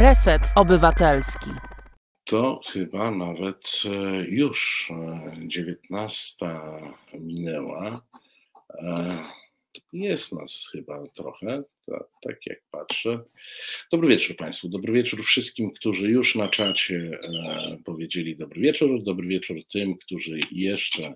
[0.00, 1.50] Reset Obywatelski.
[2.24, 4.88] To chyba nawet e, już
[5.38, 8.02] 19 e, minęła.
[8.74, 9.18] E,
[9.92, 11.62] jest nas chyba trochę,
[12.22, 13.20] tak jak patrzę.
[13.92, 17.18] Dobry wieczór Państwu, dobry wieczór wszystkim, którzy już na czacie
[17.84, 21.14] powiedzieli dobry wieczór, dobry wieczór tym, którzy jeszcze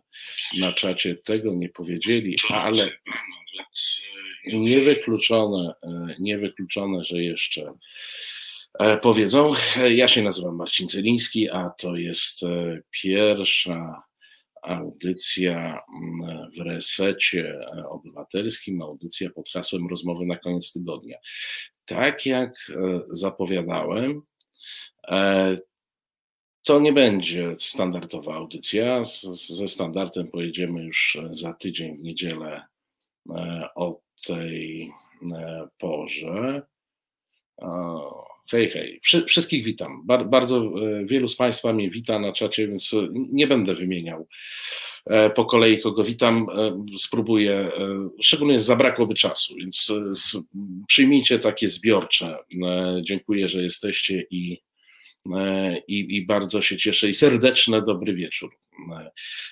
[0.59, 2.91] na czacie tego nie powiedzieli, ale
[4.53, 5.75] niewykluczone,
[6.19, 7.73] niewykluczone że jeszcze
[9.03, 9.53] powiedzą.
[9.91, 14.03] Ja się nazywam Marcin Celiński, a to jest e, pierwsza
[14.63, 21.17] audycja mm, w resecie obywatelskim, audycja pod hasłem Rozmowy na koniec tygodnia.
[21.85, 24.23] Tak jak e, zapowiadałem,
[26.65, 29.05] to nie będzie standardowa audycja.
[29.49, 32.63] Ze standardem pojedziemy już za tydzień w niedzielę
[33.75, 34.91] o tej
[35.79, 36.63] porze.
[38.51, 39.01] Hej, hej.
[39.27, 40.07] Wszystkich witam.
[40.07, 44.29] bardzo e, wielu z Państwa mnie wita na czacie, więc e, nie będę wymieniał
[45.07, 46.47] e, po kolei, kogo witam.
[46.99, 47.71] Spróbuję,
[48.23, 49.93] szczególnie zabrakłoby czasu, więc
[50.87, 52.37] przyjmijcie takie zbiorcze.
[53.03, 54.59] Dziękuję, że jesteście i
[55.89, 58.57] i, i bardzo się cieszę i serdeczny dobry wieczór.
[58.91, 59.11] E,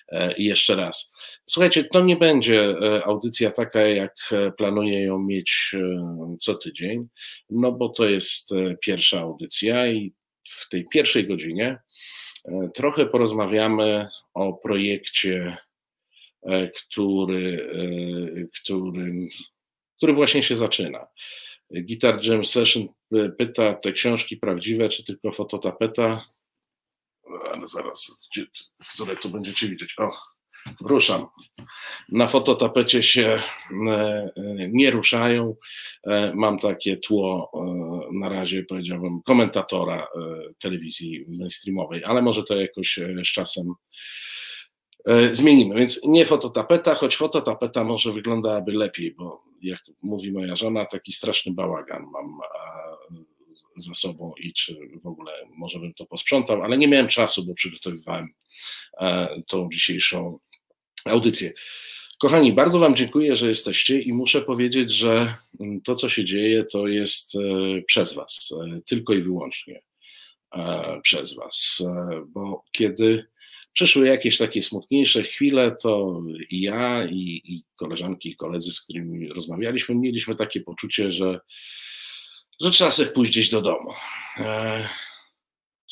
[0.09, 1.13] e, jeszcze raz.
[1.47, 4.15] Słuchajcie, to nie będzie audycja taka, jak
[4.59, 5.77] planuję ją mieć
[6.41, 7.09] co tydzień,
[7.51, 10.13] no bo to jest pierwsza audycja i
[10.51, 11.79] w tej pierwszej godzinie
[12.75, 15.57] trochę porozmawiamy o projekcie,
[16.77, 17.71] który,
[18.55, 19.29] który,
[19.97, 21.07] który właśnie się zaczyna.
[21.71, 22.89] Guitar Jam Session
[23.39, 26.25] pyta, te książki prawdziwe, czy tylko fototapeta?
[27.53, 28.29] Ale zaraz,
[28.95, 29.95] które tu będziecie widzieć?
[29.99, 30.11] O,
[30.81, 31.27] ruszam.
[32.09, 33.37] Na fototapecie się
[33.87, 34.31] e, e,
[34.69, 35.57] nie ruszają.
[36.07, 37.53] E, mam takie tło
[38.13, 40.09] na razie, powiedziałbym, komentatora
[40.59, 43.75] telewizji mainstreamowej, ale może to jakoś z czasem
[45.33, 45.75] zmienimy.
[45.75, 51.53] Więc nie fototapeta, choć fototapeta może wyglądałaby lepiej, bo jak mówi moja żona, taki straszny
[51.53, 52.41] bałagan mam
[53.77, 57.55] za sobą i czy w ogóle może bym to posprzątał, ale nie miałem czasu, bo
[57.55, 58.29] przygotowywałem
[59.01, 60.39] e, tą dzisiejszą
[61.05, 61.53] audycję.
[62.19, 65.35] Kochani, bardzo Wam dziękuję, że jesteście i muszę powiedzieć, że
[65.85, 67.39] to, co się dzieje, to jest e,
[67.83, 69.83] przez Was, e, tylko i wyłącznie
[71.03, 71.83] przez Was,
[72.27, 73.27] bo kiedy
[73.73, 79.29] przyszły jakieś takie smutniejsze chwile, to i ja, i, i koleżanki, i koledzy, z którymi
[79.29, 81.41] rozmawialiśmy, mieliśmy takie poczucie, że
[82.61, 83.91] że trzeba sobie pójść gdzieś do domu.
[84.39, 84.89] E,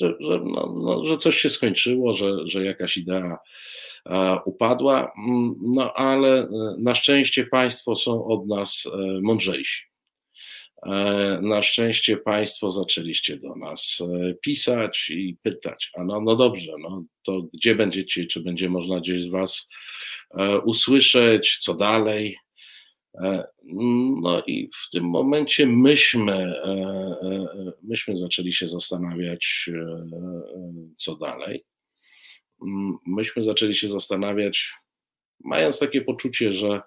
[0.00, 3.38] że, że, no, no, że coś się skończyło, że, że jakaś idea
[4.06, 8.88] e, upadła, mm, no ale e, na szczęście Państwo są od nas
[9.22, 9.82] mądrzejsi.
[11.42, 14.02] Na szczęście Państwo zaczęliście do nas
[14.42, 19.22] pisać i pytać, a no, no dobrze, no to gdzie będziecie, czy będzie można gdzieś
[19.22, 19.68] z Was
[20.64, 22.38] usłyszeć, co dalej,
[23.14, 23.46] E,
[24.22, 26.70] no i w tym momencie myśmy, e,
[27.22, 29.70] e, myśmy zaczęli się zastanawiać,
[30.96, 31.64] co dalej.
[33.06, 34.72] Myśmy zaczęli się zastanawiać,
[35.40, 36.80] mając takie poczucie, że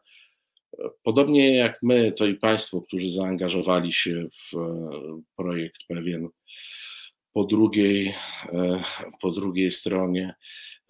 [1.03, 4.57] podobnie jak my, to i Państwo, którzy zaangażowali się w
[5.35, 6.27] projekt pewien
[7.33, 8.13] po drugiej,
[9.21, 10.35] po drugiej stronie,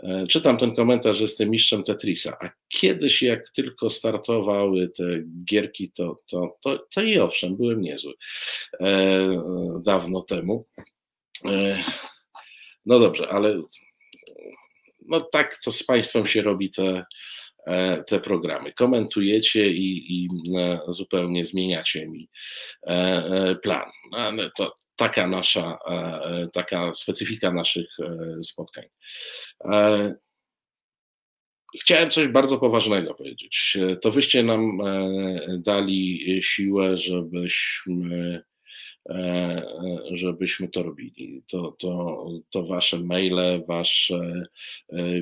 [0.04, 5.04] E, czytam ten komentarz, że jestem mistrzem Tetrisa, a kiedyś jak tylko startowały te
[5.46, 8.14] gierki, to, to, to, to i owszem, byłem niezły
[8.80, 9.44] e,
[9.86, 10.66] dawno temu.
[11.46, 11.84] E,
[12.86, 13.62] no dobrze, ale
[15.06, 17.06] no tak to z Państwem się robi te, e,
[18.08, 18.74] te programy.
[18.74, 20.28] Komentujecie i, i
[20.58, 22.30] e, zupełnie zmieniacie mi
[22.88, 23.90] e, plan.
[24.12, 28.86] No, ale to, taka nasza, e, e, taka specyfika naszych e, spotkań.
[31.82, 33.78] Chciałem coś bardzo poważnego powiedzieć.
[34.02, 34.80] To wyście nam
[35.58, 38.44] dali siłę, żebyśmy,
[40.12, 41.44] żebyśmy to robili.
[41.52, 44.44] To, to, to wasze maile, wasze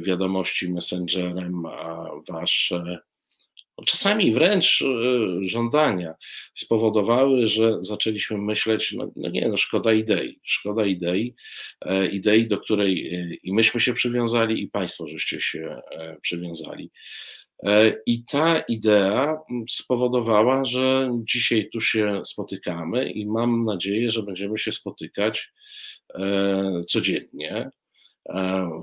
[0.02, 3.00] wiadomości messengerem, a wasze
[3.86, 4.86] czasami wręcz e,
[5.42, 6.14] żądania
[6.54, 11.36] spowodowały, że zaczęliśmy myśleć, no, no nie, no szkoda idei, szkoda idei,
[11.82, 15.82] e, idei, do której e, i myśmy się przywiązali, i Państwo żeście się
[16.22, 16.92] przywiązali.
[18.06, 19.38] I ta idea
[19.70, 25.54] spowodowała, że dzisiaj tu się spotykamy i mam nadzieję, że będziemy się spotykać
[26.88, 27.70] codziennie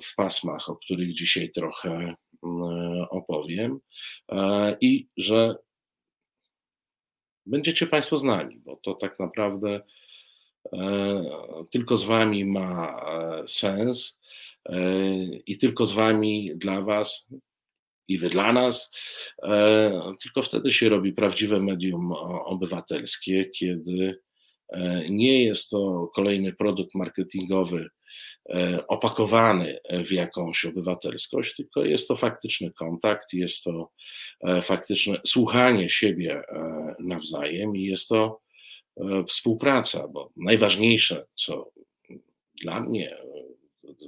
[0.02, 2.14] w pasmach, o których dzisiaj trochę
[2.46, 3.80] E, opowiem
[4.32, 5.56] e, i że
[7.46, 9.80] będziecie Państwo znani, bo to tak naprawdę
[11.70, 13.00] tylko z Wami ma
[13.46, 14.20] sens
[15.46, 17.28] i tylko z Wami, dla Was
[18.08, 18.90] i Wy dla nas.
[20.22, 22.12] Tylko wtedy się robi prawdziwe medium
[22.44, 24.20] obywatelskie, kiedy
[25.08, 27.88] nie jest to kolejny produkt marketingowy
[28.48, 33.90] E, opakowany w jakąś obywatelskość, tylko jest to faktyczny kontakt, jest to
[34.40, 38.40] e, faktyczne słuchanie siebie e, nawzajem i jest to
[39.28, 41.70] współpraca, bo najważniejsze, co
[42.62, 43.16] dla mnie,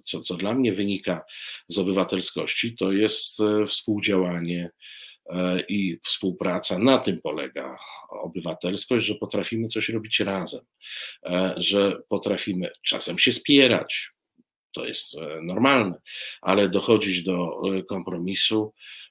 [0.05, 1.25] co, co dla mnie wynika
[1.69, 4.71] z obywatelskości, to jest współdziałanie
[5.69, 6.79] i współpraca.
[6.79, 10.61] Na tym polega obywatelskość, że potrafimy coś robić razem,
[11.57, 14.13] że potrafimy czasem się spierać,
[14.73, 16.01] to jest e, normalne,
[16.41, 19.08] ale dochodzić do e, kompromisu e,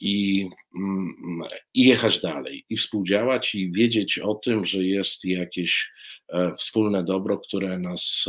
[0.00, 1.42] i, mm,
[1.74, 5.90] i jechać dalej, i współdziałać, i wiedzieć o tym, że jest jakieś
[6.58, 8.24] wspólne dobro, które nas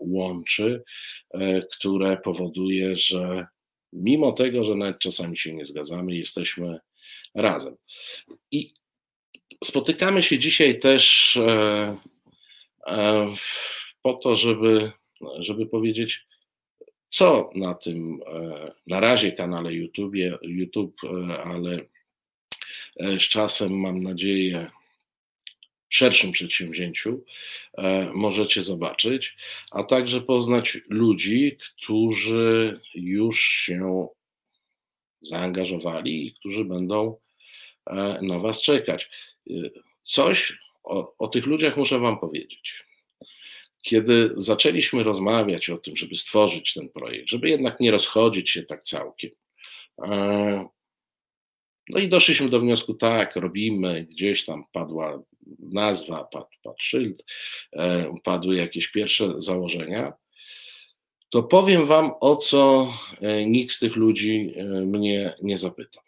[0.00, 0.82] łączy,
[1.78, 3.46] które powoduje, że
[3.92, 6.78] mimo tego, że nawet czasami się nie zgadzamy, jesteśmy
[7.34, 7.76] razem.
[8.50, 8.74] I
[9.64, 11.38] spotykamy się dzisiaj też
[14.02, 14.92] po to, żeby
[15.38, 16.26] żeby powiedzieć,
[17.12, 21.80] co na tym e, na razie kanale YouTube, YouTube e, ale
[22.96, 24.70] e, z czasem mam nadzieję
[25.88, 27.24] szerszym przedsięwzięciu
[28.14, 29.36] możecie zobaczyć,
[29.72, 34.08] a także poznać ludzi, którzy już się
[35.20, 37.16] zaangażowali i którzy będą
[38.22, 39.10] na Was czekać.
[40.02, 42.84] Coś o, o tych ludziach muszę Wam powiedzieć
[43.82, 48.82] kiedy zaczęliśmy rozmawiać o tym, żeby stworzyć ten projekt, żeby jednak nie rozchodzić się tak
[48.82, 49.30] całkiem.
[50.04, 50.68] E,
[51.88, 55.22] no i doszliśmy do wniosku, tak, robimy, gdzieś tam padła
[55.58, 57.24] nazwa, padł, padł szyld,
[57.72, 60.12] e, padły jakieś pierwsze założenia,
[61.30, 64.54] to powiem Wam, o co e, nikt z tych ludzi
[64.86, 66.02] mnie nie zapytał.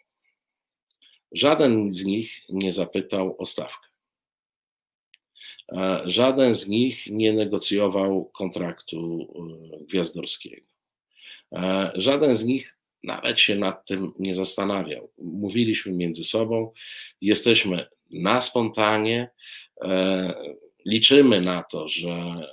[1.31, 3.94] Żaden z nich nie zapytał o stawkę.
[5.71, 9.27] E, żaden z nich nie negocjował kontraktu
[9.81, 10.67] e, gwiazdorskiego.
[11.51, 15.11] E, żaden z nich nawet się nad tym nie zastanawiał.
[15.17, 16.71] Mówiliśmy między sobą,
[17.21, 19.29] jesteśmy na spontanie,
[20.85, 22.47] liczymy na to, że,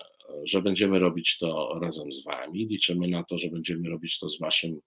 [0.44, 4.38] że będziemy robić to razem z Wami, liczymy na to, że będziemy robić to z
[4.38, 4.81] Waszym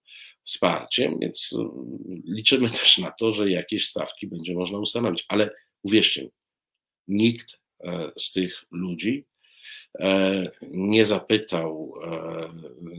[0.44, 1.58] wsparciem, więc
[2.24, 5.24] liczymy też na to, że jakieś stawki będzie można ustanowić.
[5.28, 5.50] Ale
[5.82, 6.30] uwierzcie mi,
[7.08, 7.65] nikt E,
[8.16, 9.24] z tych ludzi.
[10.00, 12.48] E, nie zapytał, e,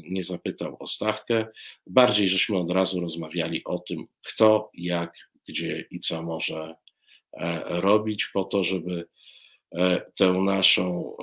[0.09, 1.47] nie zapytał o stawkę.
[1.87, 5.13] Bardziej żeśmy od razu rozmawiali o tym, kto, jak,
[5.47, 6.75] gdzie i co może
[7.65, 9.07] robić, po to, żeby
[10.15, 11.15] tę naszą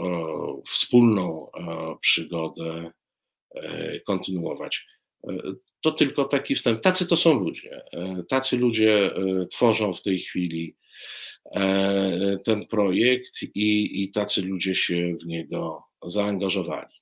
[0.69, 1.51] wspólną
[2.01, 2.91] przygodę
[4.06, 4.87] kontynuować.
[5.81, 6.81] To tylko taki wstęp.
[6.81, 7.85] Tacy to są ludzie.
[8.29, 9.11] Tacy ludzie
[9.51, 11.33] tworzą w tej chwili E,
[12.44, 16.94] ten projekt i, i tacy ludzie się w niego zaangażowali.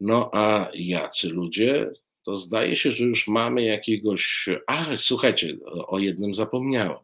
[0.00, 1.90] No a jacy ludzie?
[2.24, 4.48] To zdaje się, że już mamy jakiegoś.
[4.66, 6.98] A, słuchajcie, o jednym zapomniałem.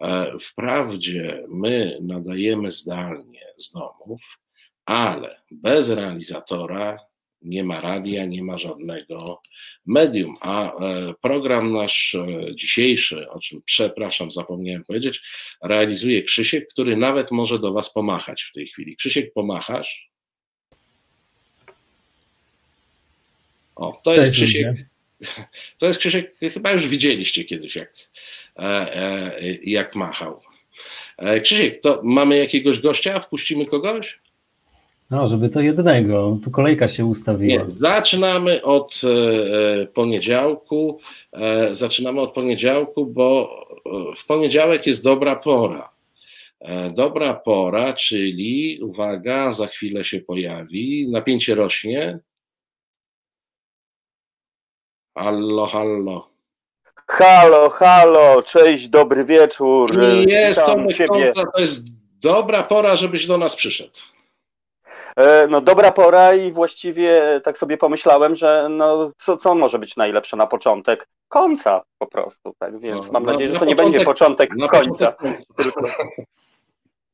[0.00, 4.38] E, wprawdzie my nadajemy zdalnie z domów,
[4.84, 6.98] ale bez realizatora
[7.44, 9.40] nie ma radia, nie ma żadnego
[9.86, 10.36] medium.
[10.40, 15.22] A e, program nasz e, dzisiejszy, o czym przepraszam, zapomniałem powiedzieć,
[15.62, 18.96] realizuje Krzysiek, który nawet może do Was pomachać w tej chwili.
[18.96, 20.10] Krzysiek, pomachasz?
[23.76, 24.76] O, to jest Krzysiek.
[25.78, 27.94] To jest Krzysiek, chyba już widzieliście kiedyś, jak,
[28.56, 30.40] e, jak machał.
[31.42, 33.20] Krzysiek, to mamy jakiegoś gościa?
[33.20, 34.18] Wpuścimy kogoś?
[35.12, 36.38] No, żeby to jednego.
[36.44, 37.64] Tu kolejka się ustawiła.
[37.64, 41.00] Nie, zaczynamy od e, poniedziałku.
[41.32, 45.92] E, zaczynamy od poniedziałku, bo e, w poniedziałek jest dobra pora.
[46.60, 51.08] E, dobra pora, czyli uwaga, za chwilę się pojawi.
[51.10, 52.18] Napięcie rośnie.
[55.18, 56.28] Hallo, hallo.
[57.08, 60.02] Halo, halo, cześć, dobry wieczór.
[60.26, 60.74] Jest to,
[61.54, 61.86] to jest
[62.20, 64.11] dobra pora, żebyś do nas przyszedł.
[65.16, 69.96] E, no dobra pora i właściwie tak sobie pomyślałem, że no co, co może być
[69.96, 71.08] najlepsze na początek?
[71.28, 75.12] Końca po prostu, tak więc no, mam no, nadzieję, że to nie będzie początek końca.
[75.12, 76.26] Początek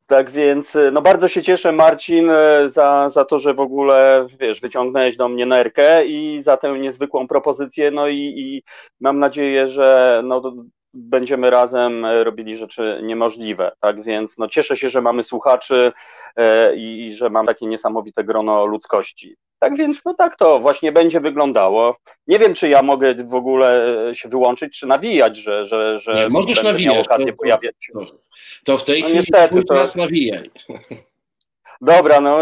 [0.07, 2.31] tak więc no bardzo się cieszę Marcin
[2.67, 7.29] za, za to, że w ogóle wiesz, wyciągnąłeś do mnie nerkę i za tę niezwykłą
[7.29, 8.63] propozycję, no i, i
[9.01, 10.43] mam nadzieję, że no,
[10.95, 13.73] będziemy razem robili rzeczy niemożliwe.
[13.81, 15.93] Tak więc no, cieszę się, że mamy słuchaczy
[16.77, 19.37] i, i że mam takie niesamowite grono ludzkości.
[19.59, 21.97] Tak więc, no tak to właśnie będzie wyglądało.
[22.27, 26.29] Nie wiem, czy ja mogę w ogóle się wyłączyć, czy nawijać, że, że, że nie,
[26.29, 27.07] możesz nawijać.
[27.07, 27.93] Okazję to, pojawiać się.
[27.93, 28.05] To,
[28.65, 29.75] to w tej no chwili niestety, to...
[29.75, 30.51] nas nawijaj.
[31.81, 32.39] Dobra, no,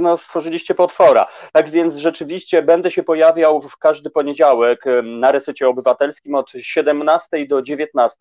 [0.00, 1.26] no stworzyliście potwora.
[1.52, 7.62] Tak więc rzeczywiście będę się pojawiał w każdy poniedziałek na resecie obywatelskim od 17 do
[7.62, 8.16] 19,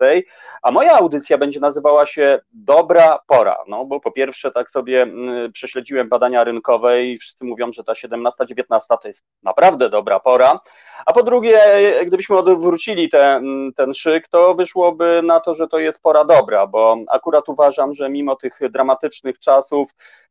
[0.62, 3.58] a moja audycja będzie nazywała się Dobra Pora.
[3.68, 5.08] No bo po pierwsze tak sobie
[5.54, 10.60] prześledziłem badania rynkowe i wszyscy mówią, że ta 17-19 to jest naprawdę dobra pora.
[11.06, 11.60] A po drugie,
[12.06, 16.98] gdybyśmy odwrócili ten, ten szyk, to wyszłoby na to, że to jest pora dobra, bo
[17.12, 19.90] akurat uważam, że mimo tych dramatycznych czasów,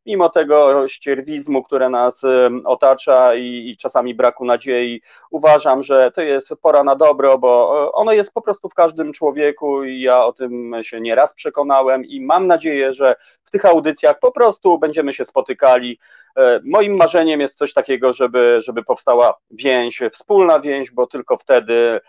[0.08, 2.22] mimo tego ścierwizmu, które nas
[2.64, 5.00] otacza i, i, czasami braku nadziei,
[5.30, 9.84] uważam, że to jest pora na dobro, bo ono jest po prostu w każdym człowieku
[9.84, 13.16] i ja o tym się nieraz przekonałem i mam nadzieję, że
[13.48, 15.98] w tych audycjach po prostu będziemy się spotykali.
[16.36, 22.00] E, moim marzeniem jest coś takiego, żeby, żeby powstała więź, wspólna więź, bo tylko wtedy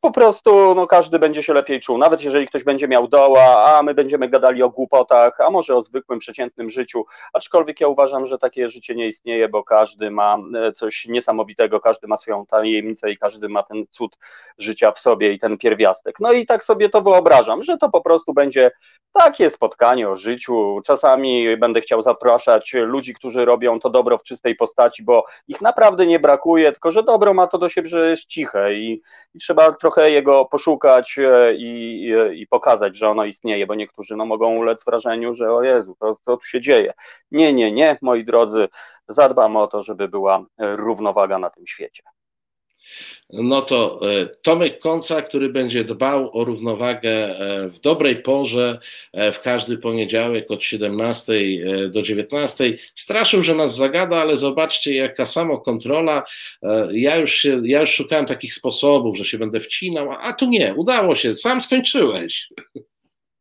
[0.00, 1.98] po prostu no, każdy będzie się lepiej czuł.
[1.98, 5.82] Nawet jeżeli ktoś będzie miał doła, a my będziemy gadali o głupotach, a może o
[5.82, 7.04] zwykłym, przeciętnym życiu.
[7.32, 12.06] Aczkolwiek ja uważam, że takie życie nie istnieje, bo każdy ma e, coś niesamowitego, każdy
[12.06, 14.16] ma swoją tajemnicę i każdy ma ten cud
[14.58, 16.20] życia w sobie i ten pierwiastek.
[16.20, 18.70] No i tak sobie to wyobrażam, że to po prostu będzie
[19.12, 20.80] takie spotkanie o życiu.
[20.82, 26.06] Czasami będę chciał zapraszać ludzi, którzy robią to dobro w czystej postaci, bo ich naprawdę
[26.06, 29.02] nie brakuje, tylko że dobro ma to do siebie, że jest ciche i,
[29.34, 34.16] i trzeba trochę jego poszukać e, i, i, i, pokazać, że ono istnieje, bo niektórzy
[34.16, 36.92] no, mogą ulec wrażeniu, że o Jezu, to, to tu się dzieje.
[37.30, 38.68] Nie, nie, nie, moi drodzy,
[39.08, 42.02] zadbam o to, żeby była równowaga na tym świecie
[43.32, 48.78] no to e, Tomek Konca, który będzie dbał o równowagę e, w dobrej porze
[49.12, 51.32] e, w każdy poniedziałek od 17
[51.90, 52.76] do 19.
[52.94, 56.22] Straszył, że nas zagada, ale zobaczcie, jaka samokontrola.
[56.92, 60.74] Ja już, się, ja już szukałem takich sposobów, że się będę wcinał, a tu nie,
[60.74, 62.48] udało się, sam skończyłeś.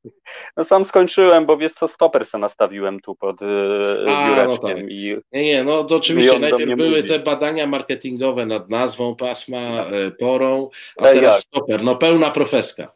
[0.57, 3.47] No sam skończyłem, bo wiesz co, stoper se nastawiłem tu pod yy,
[4.05, 4.47] biureczkiem.
[4.47, 4.77] No tak.
[4.89, 7.09] i, nie, nie, no to oczywiście najpierw były mówi.
[7.09, 11.41] te badania marketingowe nad nazwą pasma, e, porą, a e, teraz jak?
[11.41, 12.91] stoper, no pełna profeska.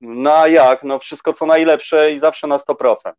[0.00, 3.12] No a jak, no wszystko co najlepsze i zawsze na 100%.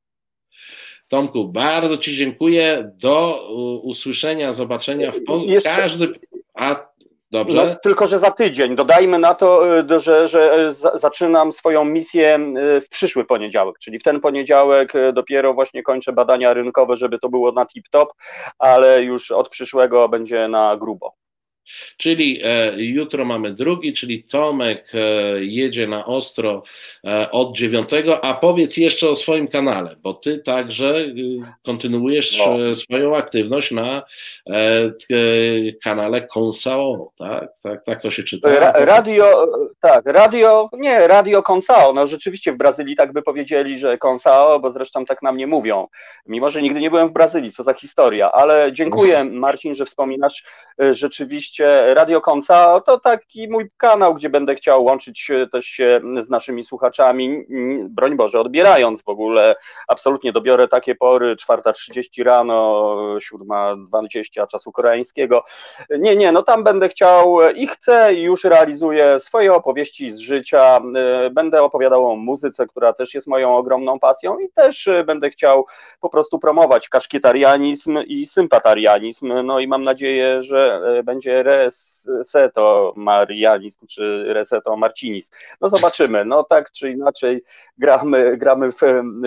[1.07, 2.91] Tomku, bardzo Ci dziękuję.
[2.95, 3.47] Do
[3.83, 5.15] usłyszenia, zobaczenia w,
[5.59, 6.11] w każdy.
[6.53, 6.90] A
[7.31, 7.65] Dobrze.
[7.65, 8.75] No, tylko, że za tydzień.
[8.75, 12.39] Dodajmy na to, y, że, że y, zaczynam swoją misję
[12.77, 17.29] y, w przyszły poniedziałek, czyli w ten poniedziałek dopiero właśnie kończę badania rynkowe, żeby to
[17.29, 18.05] było na tip-top,
[18.59, 21.20] ale już od przyszłego będzie na grubo.
[21.97, 24.99] Czyli e, jutro mamy drugi, czyli Tomek e,
[25.43, 26.63] jedzie na ostro
[27.07, 31.05] e, od dziewiątego, a powiedz jeszcze o swoim kanale, bo ty także
[31.65, 32.75] kontynuujesz no.
[32.75, 34.01] swoją aktywność na
[35.83, 37.49] kanale Consao, tak?
[37.63, 37.85] tak?
[37.85, 38.49] Tak to się czyta.
[38.49, 39.47] Ra radio,
[39.81, 44.71] tak, radio, nie, radio Consao, no rzeczywiście w Brazylii tak by powiedzieli, że Consao, bo
[44.71, 45.87] zresztą tak nam nie mówią,
[46.25, 50.43] mimo że nigdy nie byłem w Brazylii, co za historia, ale dziękuję Marcin, że wspominasz
[50.91, 56.29] rzeczywiście oczywiście Radio Konca to taki mój kanał, gdzie będę chciał łączyć też się z
[56.29, 57.45] naszymi słuchaczami,
[57.89, 59.55] broń Boże, odbierając w ogóle,
[59.87, 65.43] absolutnie dobiorę takie pory, 4.30 rano, 7.20 czasu koreańskiego.
[65.99, 70.81] Nie, nie, no tam będę chciał i chcę i już realizuję swoje opowieści z życia,
[71.31, 75.65] będę opowiadał o muzyce, która też jest moją ogromną pasją i też będę chciał
[75.99, 84.24] po prostu promować kaszkietarianizm i sympatarianizm, no i mam nadzieję, że będzie reseto marianizm, czy
[84.27, 85.31] reseto marcinizm.
[85.62, 87.43] No zobaczymy, no tak czy inaczej
[87.77, 88.79] gramy, gramy w,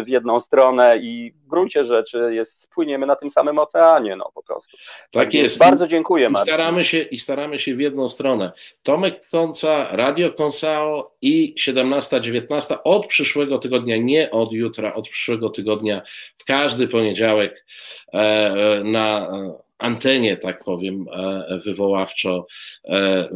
[0.04, 4.42] w jedną stronę i w gruncie rzeczy jest, spłyniemy na tym samym oceanie, no po
[4.42, 4.76] prostu.
[5.10, 5.58] Tak, tak jest.
[5.58, 8.52] Bardzo dziękuję, I staramy, się, I staramy się w jedną stronę.
[8.82, 16.02] Tomek Konca, Radio Konsao i 17-19 od przyszłego tygodnia, nie od jutra, od przyszłego tygodnia,
[16.36, 17.66] w każdy poniedziałek
[18.14, 19.30] e, e na
[19.78, 22.46] antenie, tak powiem, e, wywoławczo
[22.84, 23.28] e,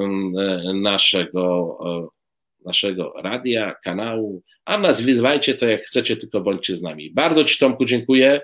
[0.75, 1.79] naszego,
[2.67, 7.11] naszego radia, kanału, a nazywajcie to jak chcecie, tylko bądźcie z nami.
[7.11, 8.41] Bardzo Ci Tomku dziękuję.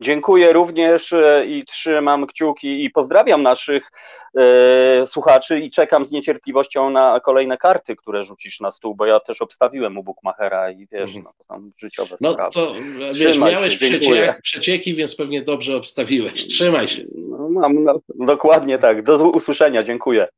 [0.00, 3.90] Dziękuję również e, i trzymam kciuki i pozdrawiam naszych
[4.36, 9.20] e, słuchaczy i czekam z niecierpliwością na kolejne karty, które rzucisz na stół, bo ja
[9.20, 11.24] też obstawiłem u Bookmachera i wiesz, mhm.
[11.24, 12.54] no to są życiowe no sprawy.
[12.54, 12.74] To,
[13.14, 16.46] wiesz, miałeś przecieki, przecieki, więc pewnie dobrze obstawiłeś.
[16.46, 17.02] Trzymaj się.
[17.14, 19.02] No, mam, no, dokładnie tak.
[19.02, 19.82] Do usłyszenia.
[19.82, 20.28] Dziękuję.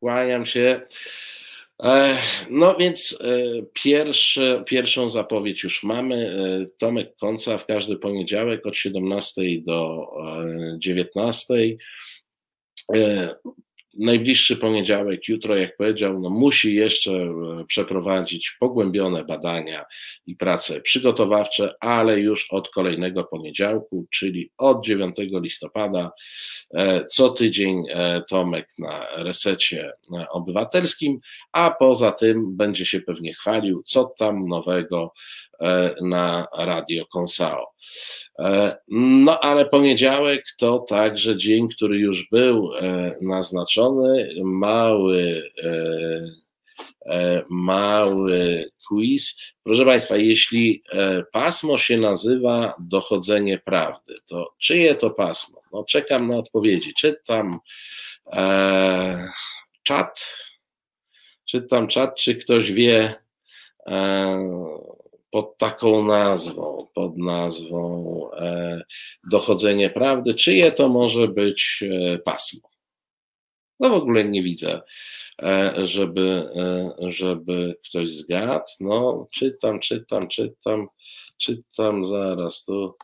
[0.00, 0.80] Kłaniam się.
[2.50, 3.18] No więc
[3.72, 6.36] pierwszy, pierwszą zapowiedź już mamy.
[6.78, 10.06] Tomek Końca w każdy poniedziałek od 17 do
[10.78, 11.54] 19
[13.98, 19.84] najbliższy poniedziałek, jutro, jak powiedział, no musi jeszcze e, przeprowadzić pogłębione badania
[20.26, 26.10] i prace przygotowawcze, ale już od kolejnego poniedziałku, czyli od 9 listopada,
[26.74, 29.92] e, co tydzień e, Tomek na resecie
[30.30, 31.18] obywatelskim,
[31.52, 35.12] a poza tym będzie się pewnie chwalił, co tam nowego
[36.02, 37.66] na Radio Konsao.
[38.88, 42.70] No ale poniedziałek to także dzień, który już był
[43.20, 45.42] naznaczony, mały
[47.48, 49.36] mały quiz.
[49.62, 50.82] Proszę Państwa, jeśli
[51.32, 55.60] pasmo się nazywa dochodzenie prawdy, to czyje to pasmo?
[55.72, 56.94] No, czekam na odpowiedzi.
[56.94, 57.60] Czytam
[58.32, 59.28] e,
[59.82, 60.36] czat,
[61.44, 63.14] czytam czat, czy ktoś wie,
[63.86, 64.80] e,
[65.30, 68.82] pod taką nazwą, pod nazwą e,
[69.30, 72.68] dochodzenie prawdy, czyje to może być e, pasmo.
[73.80, 74.80] No w ogóle nie widzę,
[75.42, 76.48] e, żeby,
[77.06, 78.64] żeby ktoś zgadł.
[78.80, 80.88] No, czytam, czytam, czytam,
[81.38, 82.94] czytam zaraz tu.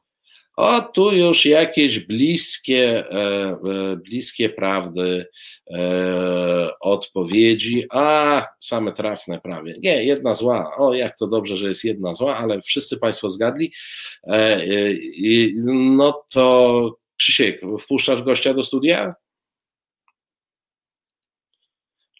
[0.57, 5.27] O, tu już jakieś bliskie, e, e, bliskie prawdy
[5.71, 9.75] e, odpowiedzi, a same trafne prawie.
[9.83, 10.77] Nie, jedna zła.
[10.77, 13.73] O, jak to dobrze, że jest jedna zła, ale wszyscy Państwo zgadli.
[15.73, 19.15] No to Krzysiek, wpuszczasz gościa do studia?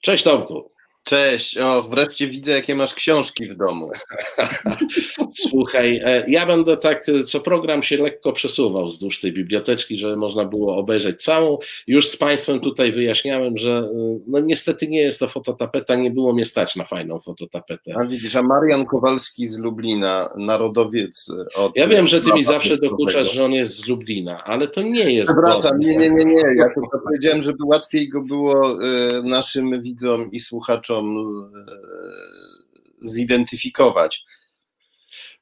[0.03, 0.76] Cześć Tomku.
[1.09, 3.91] Cześć, o, wreszcie widzę, jakie masz książki w domu.
[5.49, 10.17] Słuchaj, e, ja będę tak e, co program się lekko przesuwał wzdłuż tej biblioteczki, żeby
[10.17, 11.59] można było obejrzeć całą.
[11.87, 16.33] Już z Państwem tutaj wyjaśniałem, że e, no niestety nie jest to fototapeta, nie było
[16.33, 17.95] mnie stać na fajną fototapetę.
[17.97, 21.73] A widzisz, a Marian Kowalski z Lublina, narodowiec od...
[21.77, 25.13] Ja wiem, że Ty mi zawsze dokuczasz, że on jest z Lublina, ale to nie
[25.13, 25.33] jest...
[25.33, 28.79] Przepraszam, nie, nie, nie, nie, ja tylko powiedziałem, żeby łatwiej go było
[29.25, 31.03] naszym widzom i słuchaczom E,
[33.01, 34.25] zidentyfikować.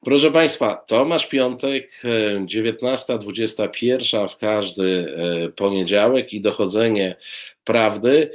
[0.05, 2.01] Proszę Państwa, Tomasz Piątek,
[2.45, 5.15] 19.21 e, w każdy
[5.45, 7.15] e, poniedziałek i dochodzenie
[7.63, 8.31] prawdy.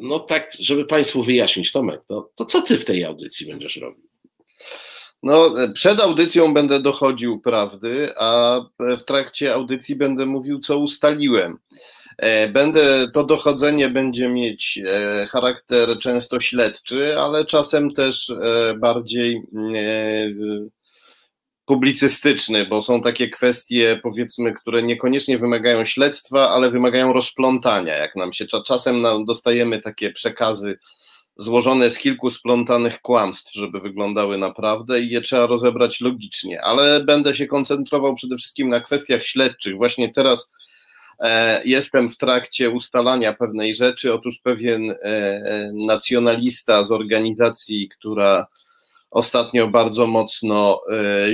[0.00, 4.08] No tak, żeby Państwu wyjaśnić, Tomek, to, to co Ty w tej audycji będziesz robił?
[5.22, 11.58] No, przed audycją będę dochodził prawdy, a w trakcie audycji będę mówił, co ustaliłem.
[12.18, 19.42] E, będę, to dochodzenie będzie mieć e, charakter często śledczy, ale czasem też e, bardziej
[21.64, 27.96] publicystyczny, bo są takie kwestie, powiedzmy, które niekoniecznie wymagają śledztwa, ale wymagają rozplątania.
[27.96, 30.78] Jak nam się czasem dostajemy takie przekazy
[31.36, 37.34] złożone z kilku splątanych kłamstw, żeby wyglądały naprawdę i je trzeba rozebrać logicznie, ale będę
[37.34, 39.76] się koncentrował przede wszystkim na kwestiach śledczych.
[39.76, 40.52] Właśnie teraz
[41.64, 44.14] jestem w trakcie ustalania pewnej rzeczy.
[44.14, 48.46] Otóż pewien e, e, nacjonalista z organizacji, która
[49.10, 50.80] ostatnio bardzo mocno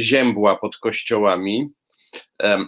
[0.00, 1.68] ziębła pod kościołami,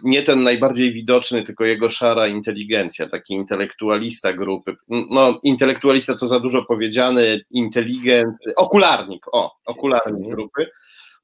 [0.02, 4.76] nie ten najbardziej widoczny, tylko jego szara inteligencja, taki intelektualista grupy.
[4.88, 10.34] No, intelektualista to za dużo powiedziane, inteligent, okularnik, o, okularnik mhm.
[10.34, 10.70] grupy.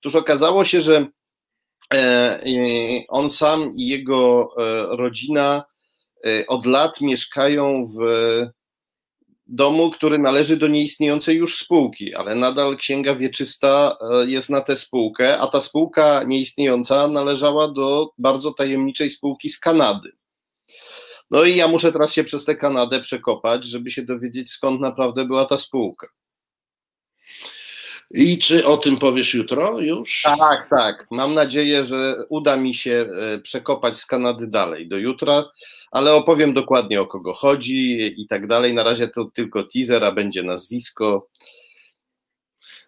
[0.00, 1.06] Otóż okazało się, że
[3.08, 4.50] on sam i jego
[4.88, 5.64] rodzina
[6.48, 8.02] od lat mieszkają w
[9.52, 14.76] domu, który należy do nieistniejącej już spółki, ale nadal księga wieczysta y, jest na tę
[14.76, 20.10] spółkę, a ta spółka nieistniejąca należała do bardzo tajemniczej spółki z Kanady.
[21.30, 25.24] No i ja muszę teraz się przez tę Kanadę przekopać, żeby się dowiedzieć, skąd naprawdę
[25.24, 26.08] była ta spółka.
[28.10, 30.22] I czy o tym powiesz jutro już?
[30.22, 31.06] Tak, tak.
[31.10, 35.44] Mam nadzieję, że uda mi się e, przekopać z Kanady dalej do jutra,
[35.92, 38.74] ale opowiem dokładnie o kogo chodzi i tak dalej.
[38.74, 41.28] Na razie to tylko teaser, a będzie nazwisko.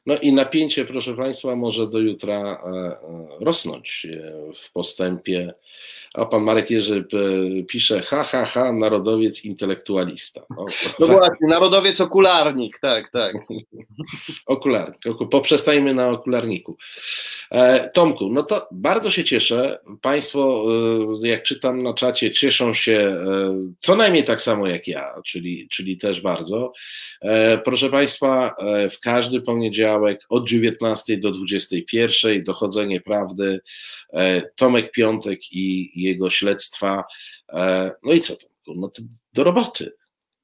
[0.06, 2.98] No i napięcie, proszę Państwa, może do jutra e, e,
[3.40, 4.06] rosnąć
[4.54, 5.54] w postępie
[6.14, 10.40] a pan Marek Jerzy e, pisze, ha, ha, ha, narodowiec intelektualista.
[10.50, 10.66] No,
[11.00, 13.34] no właśnie, narodowiec okularnik, tak, tak.
[14.46, 14.98] okularnik,
[15.30, 16.76] poprzestajmy na okularniku.
[17.50, 19.78] E, Tomku, no to bardzo się cieszę.
[20.00, 20.66] Państwo,
[21.24, 23.24] e, jak czytam na czacie, cieszą się
[23.78, 26.72] co najmniej tak samo jak ja, czyli, czyli też bardzo.
[27.64, 28.54] Proszę Państwa,
[28.90, 33.60] w każdy poniedziałek od 19 do 21 dochodzenie prawdy,
[34.56, 37.04] Tomek Piątek i jego śledztwa.
[37.52, 38.46] E, no i co to?
[38.76, 38.90] No
[39.32, 39.92] do roboty.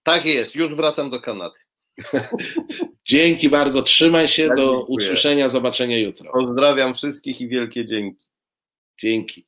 [0.02, 1.58] Tak jest, już wracam do Kanady.
[3.04, 4.84] Dzięki bardzo, trzymaj się, do dziękuję.
[4.88, 6.32] usłyszenia, zobaczenia jutro.
[6.32, 8.26] Pozdrawiam wszystkich i wielkie dzięki.
[9.00, 9.46] Dzięki.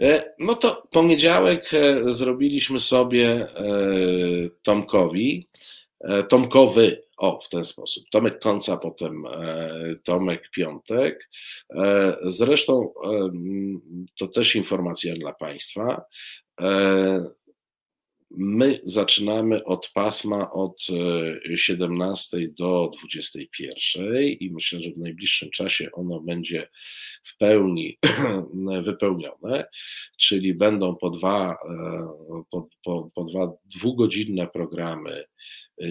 [0.00, 3.46] E, no to poniedziałek e, zrobiliśmy sobie
[4.62, 5.48] Tomkowi,
[6.28, 9.24] Tomkowy, o w ten sposób, Tomek Końca, potem
[10.04, 11.30] Tomek Piątek.
[12.22, 12.92] Zresztą
[14.18, 16.04] to też informacja dla Państwa.
[18.36, 20.86] My zaczynamy od pasma od
[21.54, 26.68] 17 e, do 21 i myślę, że w najbliższym czasie ono będzie
[27.24, 27.98] w pełni
[28.82, 29.64] wypełnione,
[30.18, 31.56] czyli będą po dwa, e,
[32.50, 35.24] po, po, po dwa dwugodzinne programy e,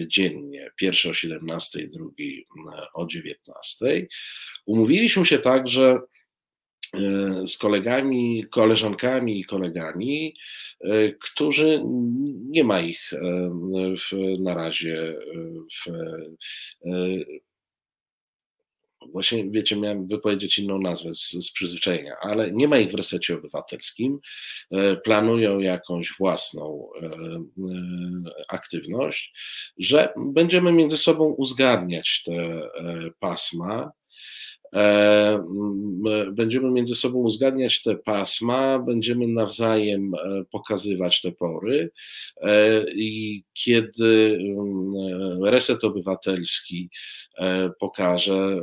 [0.06, 2.46] dziennie, pierwszy o 17, drugi
[2.94, 4.06] o 19.
[4.66, 6.00] Umówiliśmy się tak, że
[6.94, 10.36] E, z kolegami, koleżankami i kolegami,
[11.20, 11.82] którzy
[12.48, 13.10] nie ma ich
[13.96, 15.14] w, na razie
[15.74, 15.92] w,
[19.12, 23.34] właśnie wiecie, miałem wypowiedzieć inną nazwę z, z przyzwyczajenia, ale nie ma ich w resecie
[23.34, 24.18] obywatelskim.
[25.04, 26.88] Planują jakąś własną
[28.48, 29.32] aktywność,
[29.78, 32.60] że będziemy między sobą uzgadniać te
[33.20, 34.01] pasma E,
[36.32, 41.90] będziemy między sobą uzgadniać te pasma, będziemy nawzajem e, pokazywać te pory
[42.40, 44.38] e, i kiedy
[45.44, 46.90] reset obywatelski
[47.80, 48.56] pokaże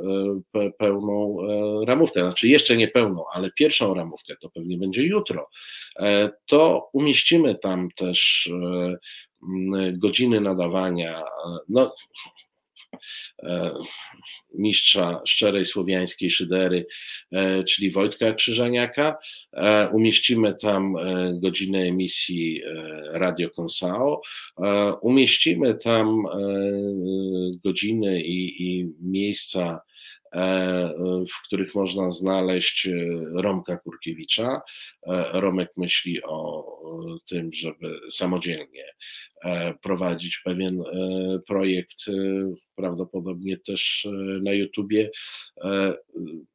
[0.77, 1.37] pełną
[1.85, 5.49] ramówkę, znaczy jeszcze nie pełną, ale pierwszą ramówkę, to pewnie będzie jutro,
[6.45, 8.51] to umieścimy tam też
[9.97, 11.23] godziny nadawania.
[11.69, 12.48] No, E,
[14.53, 16.85] mistrza szczerej słowiańskiej szydery,
[17.31, 19.17] e, czyli Wojtka Krzyżaniaka.
[19.53, 20.93] E, umieścimy tam
[21.33, 22.61] godzinę emisji
[23.13, 24.21] Radio Konsao.
[25.01, 26.23] Umieścimy tam
[27.63, 29.81] godziny i, i miejsca
[31.31, 32.89] w których można znaleźć
[33.35, 34.61] Romka Kurkiewicza.
[35.33, 36.65] Romek myśli o
[37.29, 38.83] tym, żeby samodzielnie
[39.43, 42.13] E, prowadzić pewien e, projekt, e,
[42.75, 44.07] prawdopodobnie też
[44.41, 45.11] na YouTubie.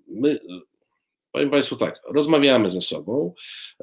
[0.08, 0.38] My
[1.34, 3.34] Powiem Państwu tak, rozmawiamy ze sobą.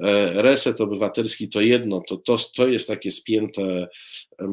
[0.02, 4.48] E, reset obywatelski to jedno, to, to, to jest takie spięte e,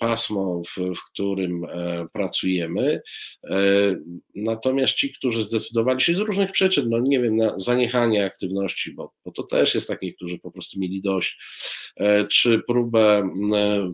[0.00, 3.00] pasmo, w, w którym e, pracujemy.
[4.34, 9.12] Natomiast ci, którzy zdecydowali się z różnych przyczyn, no nie wiem, na zaniechanie aktywności, bo,
[9.24, 11.38] bo to też jest takich, którzy po prostu mieli dość,
[12.30, 13.30] czy próbę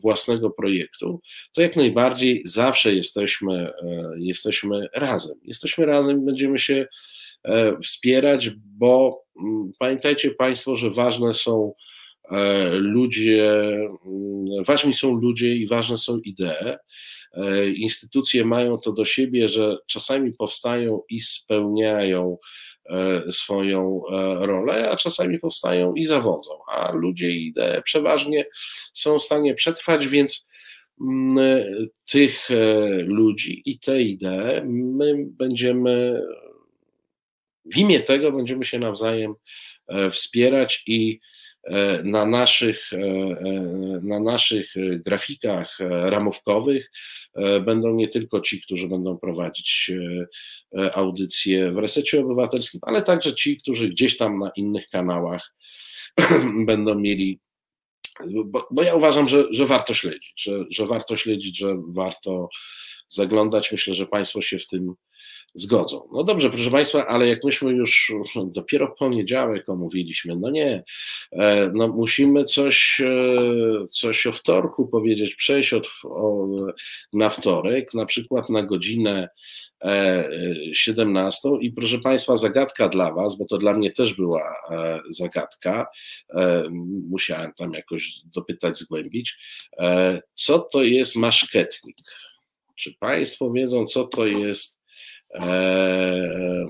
[0.03, 1.21] własnego projektu,
[1.53, 3.71] to jak najbardziej zawsze jesteśmy,
[4.19, 5.39] jesteśmy razem.
[5.45, 6.87] Jesteśmy razem, będziemy się
[7.83, 11.73] wspierać, bo mm, pamiętajcie Państwo, że ważne są
[12.31, 13.59] e, ludzie,
[14.07, 16.77] mm, ważni są ludzie i ważne są idee.
[17.33, 22.39] E, instytucje mają to do siebie, że czasami powstają i spełniają
[23.31, 24.03] swoją
[24.41, 28.45] rolę, a czasami powstają i zawodzą, a ludzie i idee przeważnie
[28.93, 30.49] są w stanie przetrwać, więc
[31.01, 31.39] mm,
[32.11, 32.49] tych
[33.05, 36.23] ludzi i te idee my będziemy
[37.73, 39.35] w imię tego będziemy się nawzajem
[39.89, 41.21] e, wspierać i
[41.65, 42.99] e, na naszych, e,
[44.03, 44.73] na naszych
[45.07, 46.91] grafikach ramówkowych
[47.61, 49.91] będą nie tylko ci, którzy będą prowadzić
[50.95, 55.55] audycje w resecie obywatelskim, ale także ci, którzy gdzieś tam na innych kanałach
[56.67, 57.41] będą mieli.
[58.45, 62.49] Bo, bo ja uważam, że, że warto śledzić, że, że warto śledzić, że warto
[63.09, 63.73] zaglądać.
[63.73, 64.95] Myślę, że Państwo się w tym
[65.55, 66.09] zgodzą.
[66.13, 68.13] No dobrze, proszę Państwa, ale jak myśmy już
[68.45, 70.85] dopiero poniedziałek omówiliśmy, no nie,
[71.33, 76.49] e, no musimy coś, e, coś o wtorku powiedzieć, przejść od, o,
[77.13, 79.29] na wtorek, na przykład na godzinę
[80.73, 84.55] 17 e, i proszę Państwa, zagadka dla Was, bo to dla mnie też była
[85.11, 85.87] zagadka,
[87.09, 89.39] musiałem tam jakoś dopytać, zgłębić,
[90.35, 91.97] co to jest maszketnik?
[92.77, 94.78] Czy Państwo wiedzą, co to jest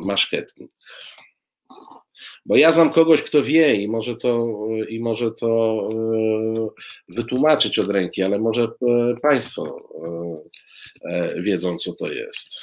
[0.05, 0.71] maszketnik.
[2.49, 4.49] Bo ja znam kogoś, kto wie i może to,
[4.88, 6.68] i może to e,
[7.09, 8.68] wytłumaczyć od ręki, ale może e,
[9.23, 9.88] Państwo
[11.05, 12.61] e, wiedzą, co to jest.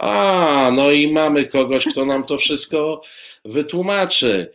[0.00, 3.02] A, no i mamy kogoś, kto nam to wszystko
[3.44, 4.52] wytłumaczy.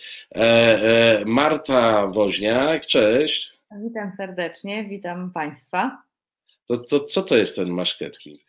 [1.25, 3.58] Marta Woźniak, cześć.
[3.77, 6.01] Witam serdecznie, witam Państwa.
[6.67, 8.39] To, to co to jest ten maszketking?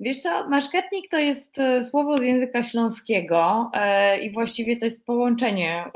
[0.00, 5.06] Wiesz co, maszketnik to jest e, słowo z języka śląskiego e, i właściwie to jest
[5.06, 5.90] połączenie, e,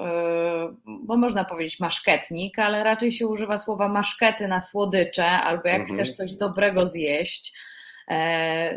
[0.86, 5.98] bo można powiedzieć maszketnik, ale raczej się używa słowa maszkety na słodycze albo jak Mhm.
[5.98, 7.54] chcesz coś dobrego zjeść.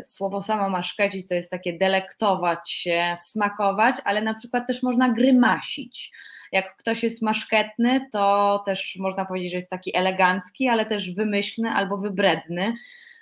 [0.04, 6.12] Słowo samo maszkecić to jest takie delektować się, smakować, ale na przykład też można grymasić.
[6.52, 11.70] Jak ktoś jest maszketny, to też można powiedzieć, że jest taki elegancki, ale też wymyślny
[11.70, 12.74] albo wybredny.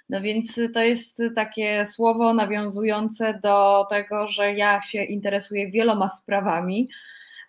[0.09, 6.89] No więc to jest takie słowo nawiązujące do tego, że ja się interesuję wieloma sprawami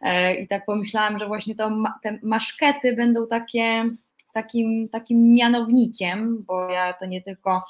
[0.01, 1.71] e, i tak pomyślałam, że właśnie to,
[2.03, 3.83] te maszkety będą takie,
[4.37, 7.65] takim, takim mianownikiem, bo ja to nie tylko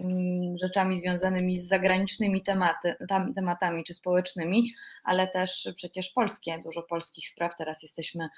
[0.00, 6.82] mm, rzeczami związanymi z zagranicznymi tematy, tam, tematami czy społecznymi, ale też przecież polskie, dużo
[6.82, 7.56] polskich spraw.
[7.56, 8.28] Teraz jesteśmy,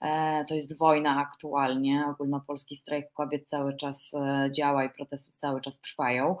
[0.00, 5.60] e, to jest wojna aktualnie, ogólnopolski strajk kobiet cały czas e, działa i protesty cały
[5.60, 6.36] czas trwają.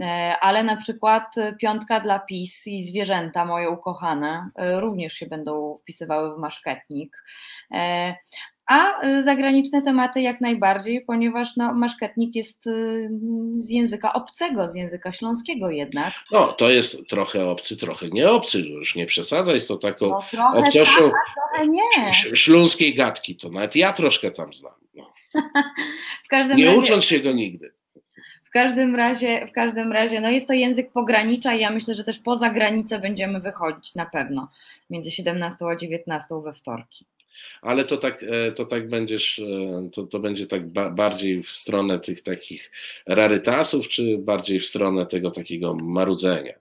[0.00, 6.34] E, Ale na przykład piątka dla PiS i zwierzęta moje ukochane również się będą wpisywały
[6.34, 7.16] w maszketnik.
[8.68, 12.70] A e, zagraniczne tematy jak najbardziej, ponieważ no, maszketnik jest e,
[13.56, 16.12] z języka obcego, z języka śląskiego jednak.
[16.32, 20.22] No, to jest trochę obcy, trochę nie obcy, już nie przesadzaj z tą taką No,
[20.30, 20.72] trochę tak,
[22.34, 24.74] śląskiej gadki, to nawet ja troszkę tam znam.
[24.94, 25.12] No.
[26.56, 27.72] Nie razie, ucząc się go nigdy.
[28.44, 32.04] W każdym razie, w każdym razie, no jest to język pogranicza i ja myślę, że
[32.04, 34.48] też poza granicę będziemy wychodzić na pewno
[34.90, 37.06] między 17 a 19 we wtorki.
[37.62, 41.50] Ale to tak, e, to tak będziesz, e, to, to będzie tak ba bardziej w
[41.50, 42.70] stronę tych takich
[43.06, 46.54] rarytasów, czy bardziej w stronę tego takiego marudzenia?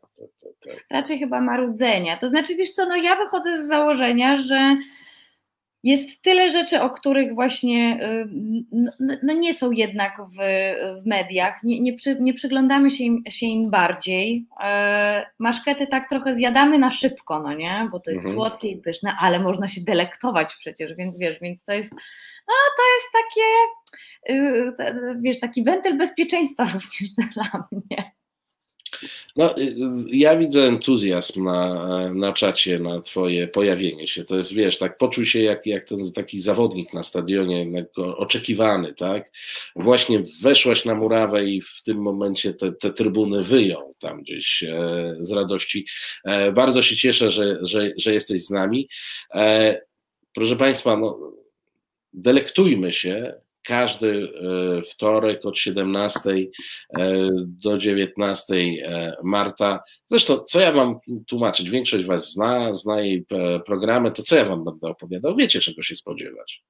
[0.90, 2.18] Raczej chyba marudzenia.
[2.18, 4.78] To znaczy, wiesz co, no ja wychodzę z założenia, że
[5.84, 8.00] jest tyle rzeczy, o których właśnie
[8.72, 8.92] no,
[9.24, 10.38] no nie są jednak w,
[11.04, 14.46] w mediach, nie, nie, przy, nie przyglądamy się im, się im bardziej.
[14.63, 18.36] E, Maszkety tak trochę zjadamy na szybko, no nie, bo to jest Mhm.
[18.36, 21.92] słodkie i pyszne, ale można się delektować przecież, więc wiesz, więc to jest,
[22.48, 23.46] no to jest takie,
[24.90, 28.12] y, wiesz, taki wentyl bezpieczeństwa również dla mnie.
[29.36, 29.76] No, y,
[30.12, 34.26] ja widzę entuzjazm na, na czacie, na twoje pojawienie się.
[34.26, 39.32] To jest, wiesz, tak poczuj się jak, jak ten taki zawodnik na stadionie, oczekiwany, tak?
[39.76, 45.15] Właśnie weszłaś na murawę i w tym momencie te, te trybuny wyją tam gdzieś e,
[45.19, 45.86] z radości.
[46.23, 48.89] E, bardzo się cieszę, że, że, że jesteś z nami.
[49.34, 49.82] E,
[50.34, 51.32] proszę Państwa, no,
[52.13, 53.34] delektujmy się
[53.68, 54.32] każdy
[54.78, 57.30] e, wtorek od 17 e,
[57.64, 59.80] do 19 e, marta.
[60.06, 61.70] Zresztą, co ja mam tłumaczyć?
[61.70, 63.26] Większość Was zna, zna jej
[63.66, 65.36] programy, to co ja Wam będę opowiadał?
[65.36, 66.64] Wiecie, czego się spodziewać.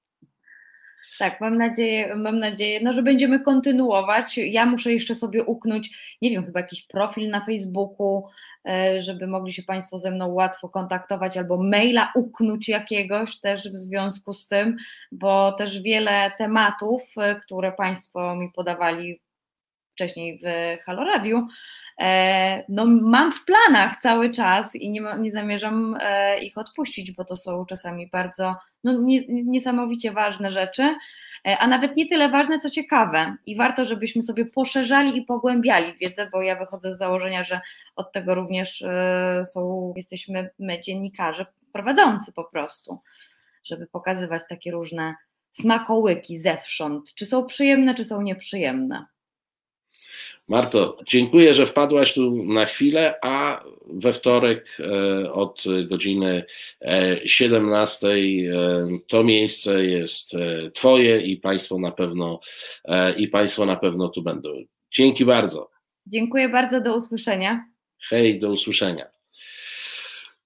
[1.20, 4.38] Tak, mam nadzieję, mam nadzieję, no, że będziemy kontynuować.
[4.38, 8.24] Ja muszę jeszcze sobie uknąć, nie wiem, chyba jakiś profil na Facebooku,
[8.66, 13.76] e, żeby mogli się Państwo ze mną łatwo kontaktować, albo maila uknąć jakiegoś też w
[13.76, 14.78] związku z tym,
[15.12, 19.20] bo też wiele tematów, e, które Państwo mi podawali
[19.98, 20.46] wcześniej w
[20.86, 21.48] Halo Radiu, e,
[22.70, 27.36] no mam w planach cały czas i nie, nie zamierzam e, ich odpuścić, bo to
[27.36, 30.96] są czasami bardzo no, nie, niesamowicie ważne rzeczy,
[31.48, 33.36] e, a nawet nie tyle ważne, co ciekawe.
[33.46, 37.62] I warto, żebyśmy sobie poszerzali i pogłębiali wiedzę, bo ja wychodzę z założenia, że
[37.96, 43.00] od tego również e, są, jesteśmy my, dziennikarze prowadzący po prostu,
[43.64, 45.16] żeby pokazywać takie różne
[45.52, 49.06] smakołyki zewsząd, czy są przyjemne, czy są nieprzyjemne.
[50.48, 56.44] Marto, dziękuję, że wpadłaś tu na chwilę, a we wtorek e, od godziny
[56.82, 58.18] e, 17 e,
[59.08, 62.40] to miejsce jest e, Twoje i Państwo na pewno
[62.86, 64.50] e, i Państwo na pewno tu będą.
[64.92, 65.70] Dzięki bardzo.
[66.06, 67.66] Dziękuję bardzo, do usłyszenia.
[68.10, 69.06] Hej, do usłyszenia.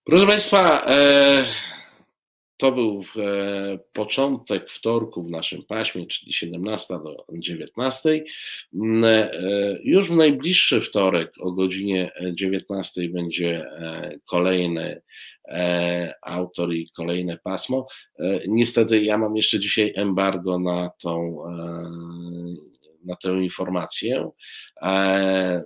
[0.04, 1.46] Proszę Państwa, e,
[2.62, 8.24] to był e, początek wtorku w naszym paśmie, czyli 17 do 19.
[8.74, 9.30] Mm, e,
[9.84, 15.02] Już w najbliższy wtorek o godzinie 19 będzie e, kolejny
[16.22, 17.88] autor i kolejne pasmo.
[18.48, 21.44] Niestety ja mam jeszcze dzisiaj embargo na tą
[23.04, 24.30] na tę informację,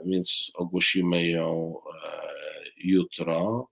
[0.06, 1.76] więc ogłosimy ją
[2.78, 3.68] jutro.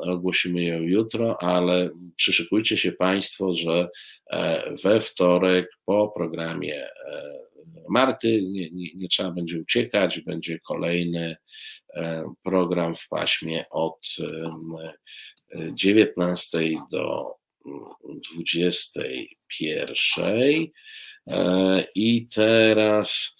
[0.00, 3.88] Ogłosimy ją jutro, ale przyszykujcie się Państwo, że
[4.30, 6.88] e, we wtorek po programie e,
[7.88, 11.36] Marty nie, nie, nie trzeba będzie uciekać, będzie kolejny
[11.94, 14.70] e, program w paśmie od em,
[15.74, 16.58] 19
[16.90, 17.34] do
[17.66, 17.80] mm,
[18.34, 20.66] 21.
[21.26, 23.36] E, I teraz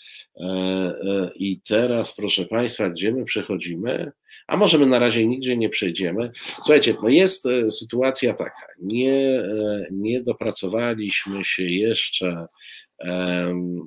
[1.37, 4.13] I teraz, proszę Państwa, gdzie my przechodzimy?
[4.53, 6.31] A może my na razie nigdzie nie przejdziemy.
[6.35, 9.41] Słuchajcie, no jest sytuacja taka, nie,
[9.91, 12.47] nie dopracowaliśmy się jeszcze
[12.99, 13.81] um,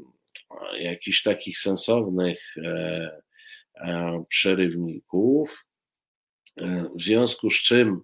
[0.80, 3.22] jakichś takich sensownych e,
[3.76, 5.66] e, przerywników.
[6.58, 8.02] E, w związku z czym,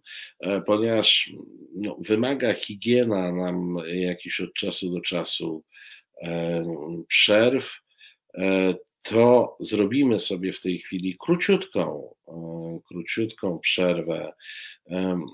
[0.65, 1.31] ponieważ
[1.75, 5.63] no, wymaga higiena nam jakiś od czasu do czasu
[7.07, 7.73] przerw,
[9.03, 14.33] to zrobimy sobie w tej chwili króciutką, e, króciutką przerwę.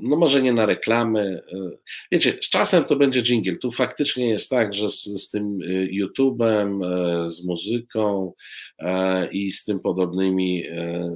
[0.04, 1.42] No może nie na reklamy.
[1.54, 1.70] E,
[2.12, 3.56] wiecie, czasem to będzie jingle.
[3.56, 6.80] Tu faktycznie jest tak, że z, z tym e, YouTube'em,
[7.30, 8.34] z muzyką
[9.32, 10.64] i z tym podobnymi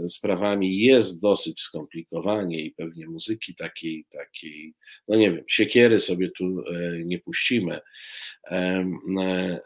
[0.08, 4.74] sprawami jest dosyć skomplikowanie i pewnie muzyki takiej, takiej,
[5.08, 6.64] no nie wiem, siekiery sobie tu
[7.06, 7.80] nie puścimy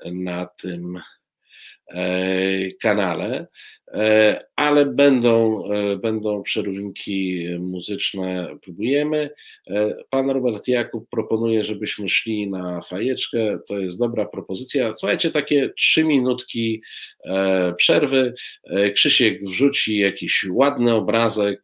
[0.06, 1.25] na tym E,
[2.82, 3.48] kanale,
[3.94, 9.30] e, ale będą, e, będą przerywki muzyczne, próbujemy.
[10.10, 14.96] Pan Robert Jakub proponuje, żebyśmy szli na fajeczkę, to jest dobra propozycja.
[14.96, 16.82] Słuchajcie, takie trzy minutki
[17.78, 18.34] przerwy.
[18.94, 21.62] Krzysiek wrzuci jakiś ładny obrazek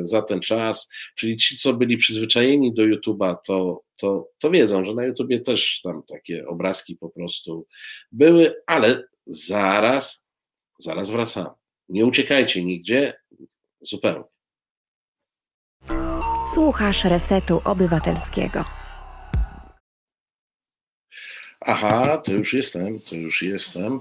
[0.00, 4.94] za ten czas, czyli ci, co byli przyzwyczajeni do YouTube'a, to to, to wiedzą, że
[4.94, 7.66] na YouTubie też tam takie obrazki po prostu
[8.12, 10.24] były, ale Zaraz,
[10.78, 11.50] zaraz wracamy.
[11.88, 13.14] Nie uciekajcie nigdzie,
[13.80, 14.24] zupełnie.
[16.54, 18.64] Słuchasz Resetu Obywatelskiego.
[21.60, 24.00] Aha, to już jestem, to już jestem.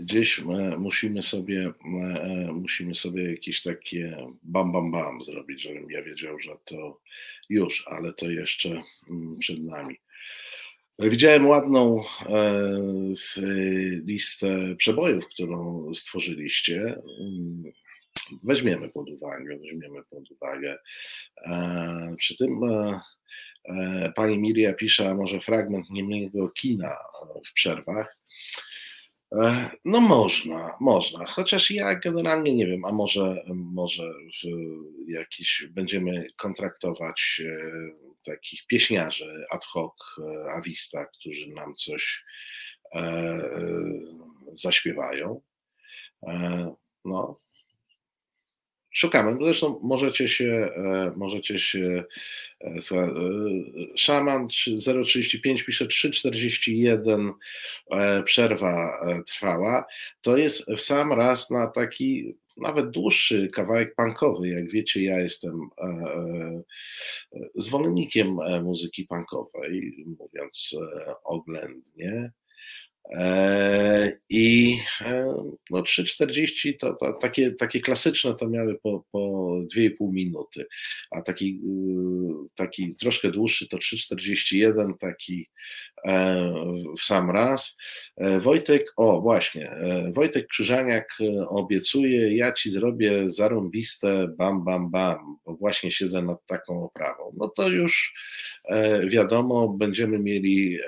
[0.00, 0.42] Gdzieś e,
[0.78, 6.56] musimy sobie, e, musimy sobie jakieś takie bam, bam, bam zrobić, żebym ja wiedział, że
[6.64, 7.00] to
[7.48, 10.00] już, ale to jeszcze mm, przed nami.
[10.98, 12.62] Widziałem ładną e,
[14.04, 17.02] listę przebojów, którą stworzyliście.
[18.42, 20.78] Weźmiemy pod uwagę, weźmiemy pod uwagę.
[21.46, 26.96] E, przy tym e, pani Miria pisze, a może fragment niemieckiego kina
[27.46, 28.16] w przerwach.
[29.84, 34.12] No można, można, chociaż ja generalnie nie wiem, a może, może
[35.08, 37.42] jakiś będziemy kontraktować
[38.26, 42.24] takich pieśniarzy ad hoc, e, awista, którzy nam coś
[42.94, 43.40] e, e,
[44.52, 45.40] zaśpiewają.
[47.04, 47.40] No,
[48.90, 49.36] szukamy.
[49.42, 50.68] Zresztą możecie się,
[51.16, 52.04] możecie się
[53.96, 54.48] szaman
[55.04, 57.32] 035 pisze 341
[58.24, 59.84] przerwa trwała.
[60.20, 64.48] To jest w sam raz na taki nawet dłuższy kawałek punkowy.
[64.48, 66.62] Jak wiecie, ja jestem e, e,
[67.54, 70.76] zwolennikiem e, muzyki punkowej, mówiąc
[71.24, 72.32] oględnie.
[74.28, 74.76] I
[75.70, 80.66] no 3,40 to, to, takie, takie klasyczne to miały po, po 2,5 minuty,
[81.10, 81.60] a taki,
[82.54, 85.48] taki troszkę dłuższy to 3,41, taki
[86.98, 87.76] w sam raz.
[88.16, 94.90] E, Wojtek, o właśnie, e, Wojtek Krzyżaniak e, obiecuje, ja ci zrobię zarąbiste bam, bam,
[94.90, 97.32] bam, bo właśnie siedzę nad taką oprawą.
[97.36, 98.14] No to już
[99.08, 100.78] wiadomo, będziemy mieli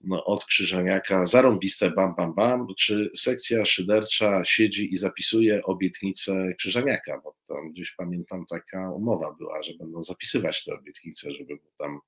[0.00, 7.20] no, od Krzyżaniaka zarąbiste bam, bam, bam, czy sekcja szydercza siedzi i zapisuje obietnicę Krzyżaniaka,
[7.24, 12.00] bo tam gdzieś pamiętam taka umowa była, że będą zapisywać te obietnice, żeby tam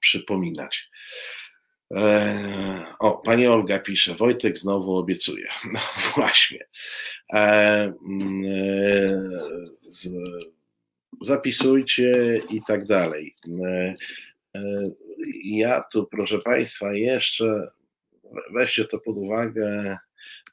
[0.00, 0.90] przypominać.
[1.94, 5.48] E, o, pani Olga pisze, Wojtek znowu obiecuje.
[5.72, 5.80] No
[6.16, 6.66] właśnie.
[7.32, 7.40] E,
[8.08, 9.08] mm, e,
[9.86, 10.08] z,
[11.22, 13.34] zapisujcie i tak dalej.
[15.44, 17.70] Ja tu, proszę Państwa, jeszcze
[18.54, 19.98] weźcie to pod uwagę.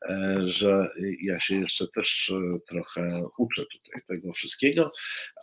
[0.09, 0.89] E, że
[1.21, 4.91] ja się jeszcze też e, trochę uczę tutaj tego wszystkiego,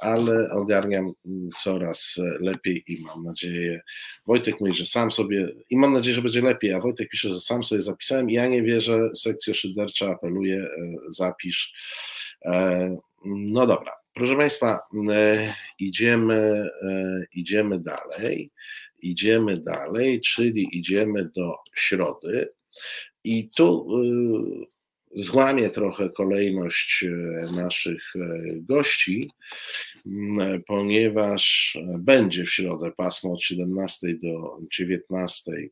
[0.01, 3.81] ale ogarniam mm, coraz lepiej i mam nadzieję,
[4.27, 7.41] Wojtek mówi, że sam sobie, i mam nadzieję, że będzie lepiej, a Wojtek pisze, że
[7.41, 10.69] sam sobie zapisałem i ja nie wierzę, sekcja szydercza apeluje, e,
[11.11, 11.73] zapisz.
[13.25, 14.79] No dobra, proszę Państwa,
[15.79, 16.69] idziemy,
[17.33, 18.51] idziemy dalej,
[19.03, 22.49] idziemy dalej, czyli idziemy do środy.
[23.25, 28.21] I tu y, złamię trochę kolejność y, naszych y,
[28.63, 29.31] gości,
[30.07, 35.69] mm, ponieważ będzie w środę pasmo od 17 do 19 e,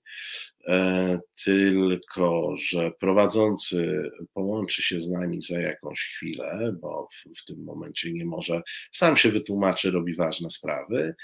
[1.45, 8.13] tylko że prowadzący połączy się z nami za jakąś chwilę, bo w, w tym momencie
[8.13, 8.63] nie może,
[8.93, 11.15] sam się wytłumaczy, robi ważne sprawy.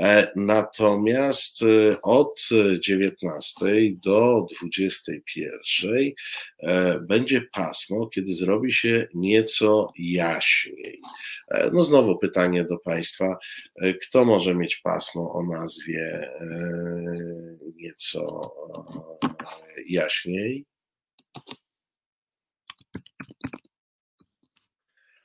[0.00, 2.48] E, natomiast e, od
[2.80, 3.66] 19
[4.04, 6.12] do 21
[7.00, 11.00] będzie pasmo, kiedy zrobi się nieco jaśniej.
[11.72, 13.36] No znowu pytanie do Państwa,
[14.02, 16.30] kto może mieć pasmo o nazwie
[17.76, 18.26] nieco
[19.88, 20.64] jaśniej.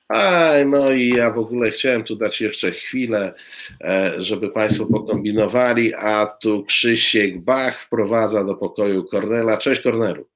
[0.08, 3.34] Aj, no i ja w ogóle chciałem tu dać jeszcze chwilę,
[3.80, 9.56] e, żeby Państwo pokombinowali, a tu Krzysiek Bach wprowadza do pokoju Kornela.
[9.56, 10.26] Cześć Kornelu.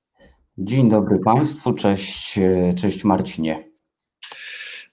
[0.59, 3.64] Dzień dobry Państwu, cześć, e, cześć Marcinie.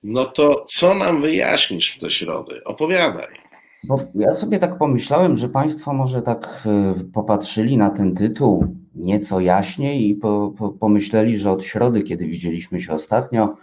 [0.03, 2.63] No to co nam wyjaśnisz w te środy?
[2.63, 3.42] Opowiadaj.
[3.83, 9.39] Bo ja sobie tak pomyślałem, że Państwo może tak e, popatrzyli na ten tytuł nieco
[9.39, 13.55] jaśniej i po, po, pomyśleli, że od środy, kiedy widzieliśmy się ostatnio,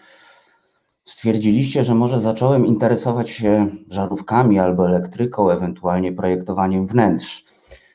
[1.05, 7.45] stwierdziliście, że może zacząłem interesować się żarówkami albo elektryką, ewentualnie projektowaniem wnętrz,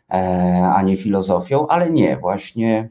[0.09, 2.89] e, a nie filozofią, ale nie, właśnie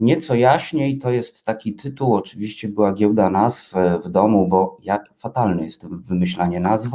[0.00, 2.14] nieco jaśniej to jest taki tytuł.
[2.14, 3.74] Oczywiście była giełda nazw
[4.04, 6.90] w domu, bo ja fatalny jestem w wymyślanie nazw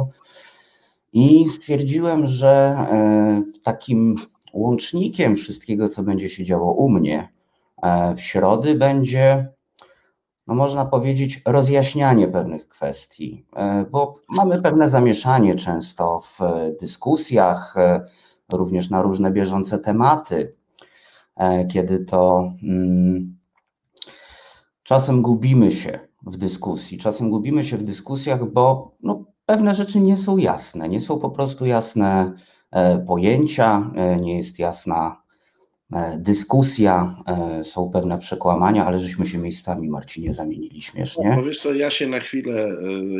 [1.12, 4.16] i stwierdziłem, że e, takim
[4.52, 7.32] łącznikiem wszystkiego, co będzie się działo u mnie
[7.82, 9.48] e, w środy, będzie,
[10.46, 16.40] no można powiedzieć, rozjaśnianie pewnych kwestii, e, bo mamy pewne zamieszanie często w
[16.80, 17.74] dyskusjach,
[18.52, 20.56] również na różne bieżące tematy,
[21.68, 23.36] kiedy to mm,
[24.82, 30.16] czasem gubimy się w dyskusji, czasem gubimy się w dyskusjach, bo no, pewne rzeczy nie
[30.16, 32.32] są jasne, nie są po prostu jasne
[32.70, 35.22] e, pojęcia, e, nie jest jasna
[35.92, 37.16] e, dyskusja,
[37.62, 41.36] są pewne przekłamania, ale żeśmy się miejscami, Marcinie, zamienili śmiesznie.
[41.36, 42.68] No, wiesz co, ja się na chwilę,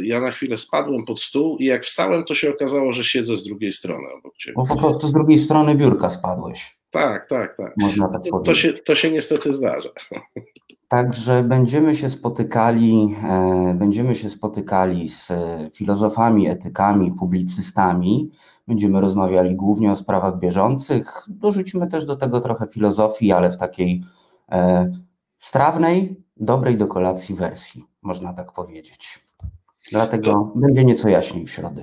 [0.03, 3.45] ja na chwilę spadłem pod stół i jak wstałem, to się okazało, że siedzę z
[3.45, 4.55] drugiej strony obok ciebie.
[4.57, 6.79] Bo po prostu z drugiej strony biurka spadłeś.
[6.91, 7.74] Tak, tak, tak.
[7.77, 9.91] Można tak to, to, się, to się niestety zdarza.
[10.89, 15.32] Także będziemy się spotykali, e, będziemy się spotykali z
[15.74, 18.30] filozofami, etykami, publicystami.
[18.68, 21.24] Będziemy rozmawiali głównie o sprawach bieżących.
[21.28, 24.03] Dorzucimy też do tego trochę filozofii, ale w takiej
[24.53, 24.93] e,
[25.37, 29.26] strawnej, dobrej do kolacji wersji, można tak powiedzieć.
[29.93, 31.82] Dlatego będzie nieco jaśniej w środę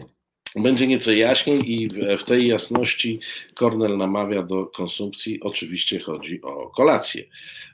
[0.55, 3.19] będzie nieco jaśniej i w tej jasności
[3.55, 5.39] Kornel namawia do konsumpcji.
[5.41, 7.23] Oczywiście chodzi o kolację.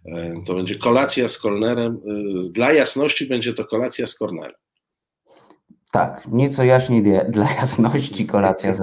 [0.06, 2.02] E, to będzie kolacja z Kornerem.
[2.48, 4.56] E, dla jasności będzie to kolacja z Kornelem.
[5.92, 8.82] Tak, nieco jaśniej dla jasności kolacja z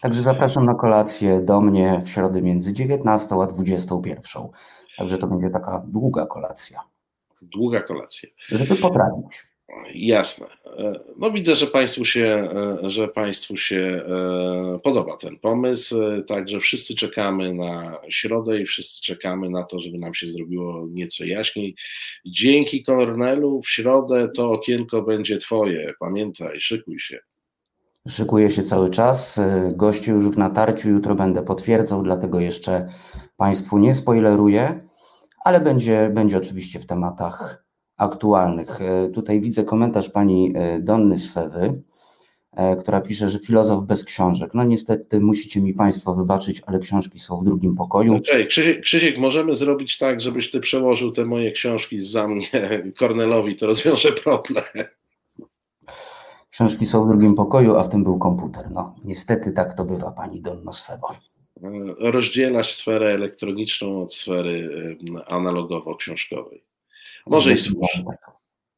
[0.00, 4.42] Także zapraszam na kolację do mnie w środę między 19 a 21.
[4.98, 6.80] Także to będzie taka długa kolacja.
[7.42, 8.28] Długa kolacja.
[8.48, 9.53] Żeby poprawić.
[9.94, 10.46] Jasne.
[10.66, 12.48] E, no widzę, że Państwu się,
[12.84, 15.96] e, że Państwu się e, podoba ten pomysł,
[16.28, 21.24] także wszyscy czekamy na środę i wszyscy czekamy na to, żeby nam się zrobiło nieco
[21.24, 21.74] jaśniej.
[22.26, 25.92] Dzięki Kornelu, w środę to okienko będzie Twoje.
[26.00, 27.18] Pamiętaj, szykuj się.
[28.08, 29.40] Szykuję się cały czas.
[29.72, 32.88] Goście już w natarciu, jutro będę potwierdzał, dlatego jeszcze
[33.36, 34.80] Państwu nie spoileruję,
[35.44, 37.63] ale będzie, będzie oczywiście w tematach
[37.96, 38.80] aktualnych.
[38.80, 41.82] E, tutaj widzę komentarz pani e, Donny Swewy,
[42.52, 44.50] e, która pisze, że filozof bez książek.
[44.54, 48.14] No niestety musicie mi Państwo wybaczyć, ale książki są w drugim pokoju.
[48.14, 48.44] Okay.
[48.44, 52.48] Krzysiek, Krzysiek, możemy zrobić tak, żebyś Ty przełożył te moje książki za mnie
[52.98, 54.64] Kornelowi, to rozwiąże problem.
[56.50, 58.70] Książki są w drugim pokoju, a w tym był komputer.
[58.70, 61.08] No niestety tak to bywa, pani Donno Swewo.
[61.98, 64.70] Rozdzielasz sferę elektroniczną od sfery
[65.28, 66.62] analogowo-książkowej.
[67.26, 68.04] Może i słusznie.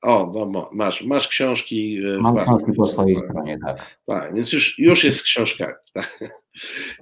[0.03, 1.99] O, no, masz, masz książki.
[2.15, 3.99] E, Mam książki po swojej stronie, tak.
[4.07, 5.75] Tak, więc już, już jest z książkami.
[5.93, 6.19] Tak.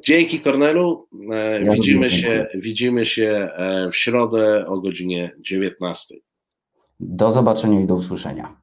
[0.07, 1.09] Dzięki Kornelu.
[1.33, 6.15] E, ja widzimy, się, widzimy się e, w środę o godzinie 19.
[7.01, 8.57] Do zobaczenia i do usłyszenia.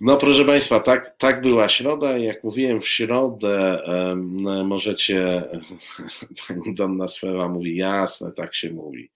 [0.00, 2.18] No proszę Państwa, tak, tak była środa.
[2.18, 5.42] Jak mówiłem, w środę um, możecie,
[6.48, 9.10] pani Donna Sfera mówi, jasne, tak się mówi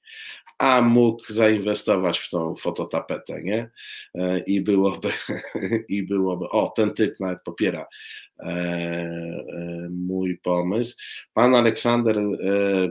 [0.59, 3.71] a mógł zainwestować w tą fototapetę, nie?
[4.15, 5.09] E, I byłoby,
[5.89, 7.87] i byłoby, o, ten typ nawet popiera
[9.91, 10.97] mój pomysł.
[11.35, 12.19] Pan Aleksander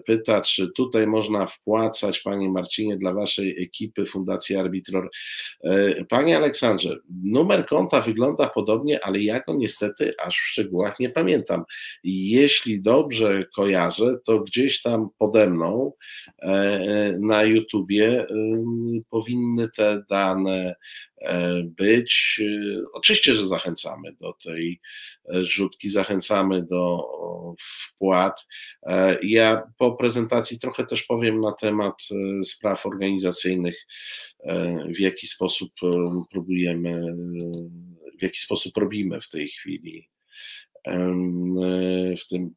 [0.05, 5.09] pyta, czy tutaj można wpłacać, Panie Marcinie, dla Waszej ekipy Fundacji Arbitror.
[6.09, 11.63] Panie Aleksandrze, numer konta wygląda podobnie, ale ja go niestety aż w szczegółach nie pamiętam.
[12.03, 15.93] Jeśli dobrze kojarzę, to gdzieś tam pode mną
[17.19, 18.25] na YouTubie
[19.09, 20.75] powinny te dane E,
[21.63, 22.41] być.
[22.45, 24.81] E, oczywiście, że zachęcamy do tej
[25.33, 27.03] e, rzutki, zachęcamy do
[27.59, 28.47] wpłat.
[29.23, 32.01] Ja po prezentacji trochę też powiem na temat
[32.43, 33.85] spraw organizacyjnych,
[34.95, 35.71] w jaki sposób
[36.31, 37.01] próbujemy,
[38.19, 40.09] w jaki sposób robimy w tej chwili
[42.19, 42.53] w tym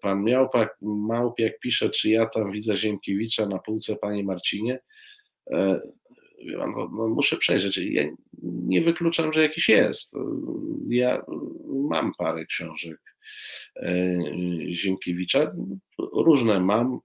[0.00, 4.78] pan Miałpak, Małpiak pisze, czy ja tam widzę Ziemkiewicza na półce, panie Marcinie
[6.44, 7.76] no, no, muszę przejrzeć.
[7.76, 8.02] Ja
[8.42, 10.14] nie wykluczam, że jakiś jest.
[10.88, 11.24] Ja
[11.90, 13.00] mam parę książek
[13.76, 14.18] e,
[14.72, 15.52] Ziemkiewicza,
[15.98, 16.98] różne mam,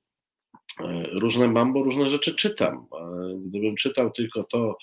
[0.79, 2.87] e, różne mam, bo różne rzeczy czytam.
[2.99, 4.77] E, gdybym czytał tylko to,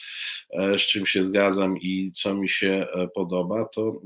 [0.79, 4.01] z czym się zgadzam i co mi się podoba, to,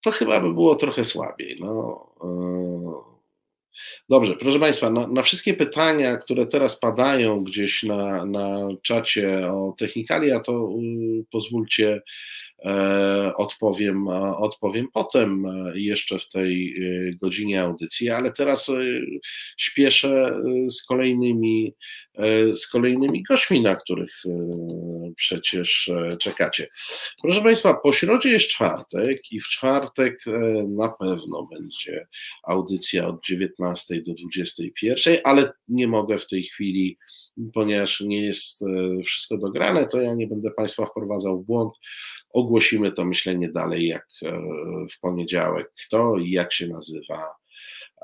[0.00, 1.56] to chyba by było trochę słabiej.
[1.60, 2.06] No,
[4.08, 9.74] Dobrze, proszę Państwa, na, na, wszystkie pytania, które teraz padają gdzieś na, na czacie o
[9.78, 12.02] technikalia, to y, pozwólcie
[13.36, 18.70] odpowiem, odpowiem potem, e, jeszcze w tej e, godzinie audycji, ale teraz
[19.56, 21.74] śpieszę z kolejnymi,
[22.54, 24.22] z kolejnymi gośćmi, na których
[25.16, 25.90] przecież
[26.20, 26.68] czekacie.
[27.22, 30.24] Proszę Państwa, po środzie jest czwartek i w czwartek
[30.68, 32.06] na pewno będzie
[32.44, 36.98] audycja od 19 do 21, ale nie mogę w tej chwili
[37.54, 38.64] ponieważ nie jest
[39.04, 41.72] wszystko dograne, to ja nie będę Państwa wprowadzał w błąd
[42.36, 44.32] ogłosimy to myślenie dalej, jak e,
[44.92, 47.34] w poniedziałek, kto i jak się nazywa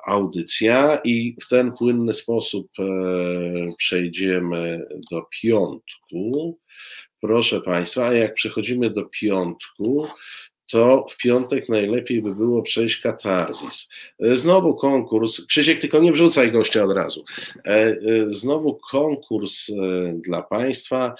[0.06, 2.84] audycja, i w ten płynny sposób e,
[3.78, 6.58] przejdziemy do piątku.
[7.20, 10.06] Proszę Państwa, jak przechodzimy do piątku,
[10.72, 13.88] to w piątek najlepiej by było przejść katarzis.
[14.20, 17.24] E, znowu konkurs, Krzysiek, tylko nie wrzucaj gościa od razu.
[17.56, 17.96] E, e,
[18.30, 19.70] znowu konkurs
[20.14, 21.14] dla Państwa,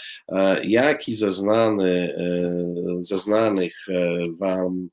[0.65, 2.15] jaki ze, znany,
[2.99, 3.75] ze znanych
[4.39, 4.89] Wam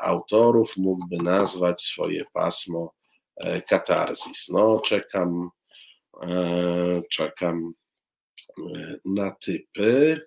[0.00, 2.94] autorów mógłby nazwać swoje pasmo
[3.68, 4.48] katarzis.
[4.48, 5.50] No, czekam,
[7.10, 7.72] czekam
[9.04, 10.20] na typy.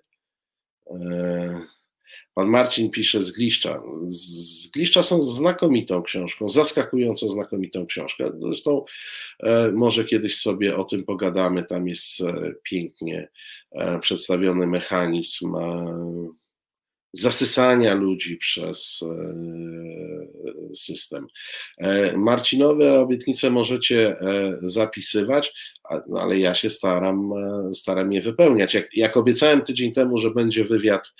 [2.36, 3.82] Pan Marcin pisze z Gliszcza.
[4.02, 8.30] Z Gliszcza są znakomitą książką, zaskakująco znakomitą książkę.
[8.40, 8.84] Zresztą
[9.40, 11.62] e, może kiedyś sobie o tym pogadamy.
[11.62, 13.28] Tam jest e, pięknie
[13.72, 15.54] e, przedstawiony mechanizm
[17.20, 19.04] zasysania ludzi przez
[20.74, 21.26] system.
[22.16, 24.16] Marcinowe obietnice możecie
[24.62, 25.52] zapisywać,
[26.08, 28.74] no ale ja się staram, e, staram je wypełniać.
[28.74, 31.12] Jak, jak obiecałem tydzień temu, że będzie wywiad,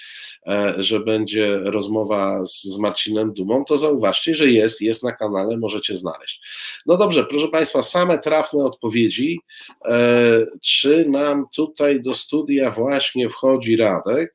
[0.49, 5.57] e, że będzie rozmowa z, z Marcinem Dumą, to zauważcie, że jest, jest na kanale,
[5.57, 6.41] możecie znaleźć.
[6.87, 9.41] No dobrze, proszę Państwa, same trafne odpowiedzi.
[9.85, 14.35] E, czy nam tutaj do studia właśnie wchodzi Radek?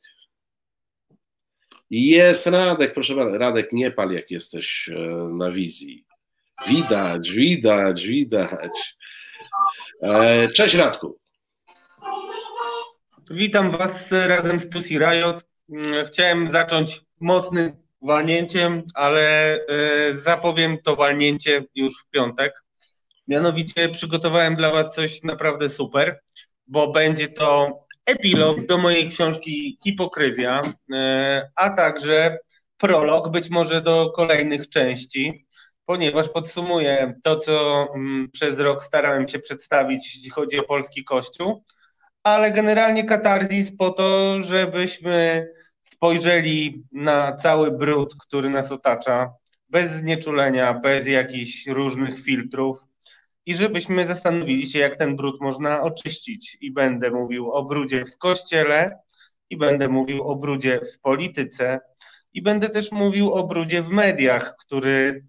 [1.91, 3.37] Jest Radek, proszę bardzo.
[3.37, 4.89] Radek, nie pal, jak jesteś
[5.33, 6.05] na wizji.
[6.67, 8.95] Widać, widać, widać.
[10.03, 11.19] E, cześć Radku.
[13.31, 15.43] Witam Was razem z Pussy Riot.
[15.69, 17.71] Mm, chciałem zacząć mocnym
[18.01, 19.59] walnięciem, ale e,
[20.25, 22.63] zapowiem to walnięcie już w piątek.
[23.27, 26.21] Mianowicie przygotowałem dla Was coś naprawdę super,
[26.67, 27.79] bo będzie to
[28.11, 30.61] epilog do mojej książki Hipokryzja,
[30.93, 32.37] e, a także
[32.77, 35.45] prolog być może do kolejnych części
[35.91, 41.63] ponieważ podsumuję to, co mm, przez rok starałem się przedstawić, jeśli chodzi o polski kościół,
[42.23, 45.47] ale generalnie katarzis po to, żebyśmy
[45.83, 49.33] spojrzeli na cały brud, który nas otacza,
[49.69, 52.77] bez znieczulenia, bez jakichś różnych filtrów
[53.45, 56.57] i żebyśmy zastanowili się, jak ten brud można oczyścić.
[56.61, 58.99] I będę mówił o brudzie w kościele,
[59.49, 61.79] i będę mówił o brudzie w polityce,
[62.33, 65.23] i będę też mówił o brudzie w mediach, który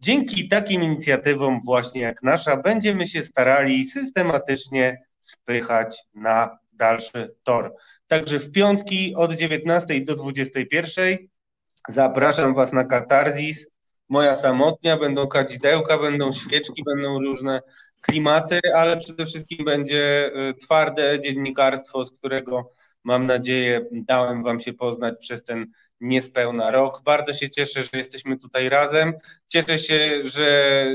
[0.00, 7.74] Dzięki takim inicjatywom właśnie jak nasza będziemy się starali systematycznie spychać na dalszy tor.
[8.06, 11.18] Także w piątki od 19 do 21
[11.88, 13.68] zapraszam Was na katarzis.
[14.10, 17.62] Moja samotnia, będą kadzidełka, będą świeczki, będą różne
[18.00, 22.72] klimaty, ale przede wszystkim będzie y, twarde dziennikarstwo, z którego
[23.04, 25.66] mam nadzieję dałem Wam się poznać przez ten
[26.00, 27.02] niespełna rok.
[27.04, 29.12] Bardzo się cieszę, że jesteśmy tutaj razem.
[29.48, 30.86] Cieszę się, że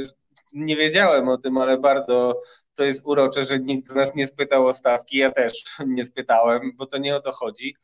[0.54, 2.42] nie wiedziałem o tym, ale bardzo
[2.76, 5.18] to jest urocze, że nikt z nas nie spytał o stawki.
[5.18, 7.76] Ja też nie spytałem, bo to nie o to chodzi.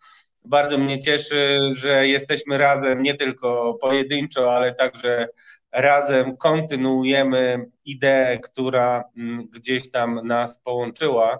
[0.45, 5.27] Bardzo mnie cieszy, że jesteśmy razem nie tylko pojedynczo, ale także
[5.71, 11.39] razem kontynuujemy ideę, która mm, gdzieś tam nas połączyła.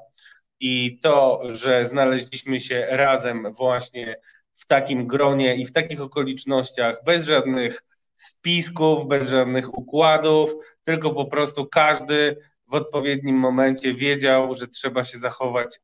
[0.60, 4.16] I to, że znaleźliśmy się razem właśnie
[4.56, 7.84] w takim gronie i w takich okolicznościach, bez żadnych
[8.16, 10.52] spisków, bez żadnych układów,
[10.84, 12.38] tylko po prostu każdy
[12.68, 15.80] w odpowiednim momencie wiedział, że trzeba się zachować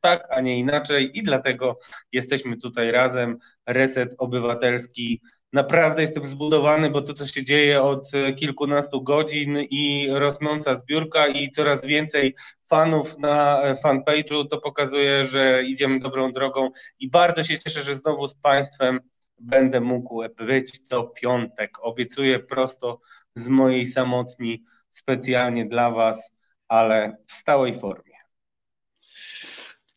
[0.00, 1.78] tak, a nie inaczej, i dlatego
[2.12, 3.38] jesteśmy tutaj razem.
[3.66, 5.20] Reset Obywatelski.
[5.52, 11.50] Naprawdę jestem zbudowany, bo to, co się dzieje od kilkunastu godzin i rosnąca zbiórka i
[11.50, 12.34] coraz więcej
[12.70, 18.28] fanów na fanpage'u, to pokazuje, że idziemy dobrą drogą i bardzo się cieszę, że znowu
[18.28, 19.00] z Państwem
[19.38, 21.78] będę mógł być to piątek.
[21.80, 23.00] Obiecuję prosto
[23.36, 26.32] z mojej samotni specjalnie dla Was,
[26.68, 28.07] ale w stałej formie.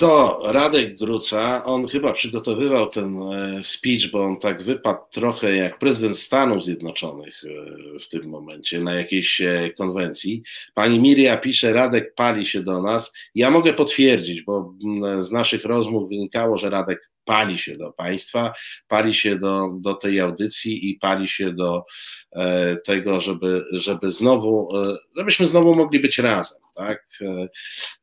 [0.02, 5.80] To Radek Gruca, on chyba przygotowywał ten e, speech, bo on tak wypadł trochę jak
[5.80, 10.43] prezydent Stanów Zjednoczonych e, w tym momencie na jakiejś e, konwencji.
[10.74, 13.14] Pani Miria pisze, Radek pali się do nas.
[13.36, 14.74] Ja mogę potwierdzić, bo
[15.20, 18.53] z naszych rozmów wynikało, że Radek pali się do państwa,
[18.88, 21.86] pali się do, do tej audycji i pali się do
[22.32, 27.05] e, tego, żeby, żeby znowu, e, żebyśmy znowu mogli być razem, tak?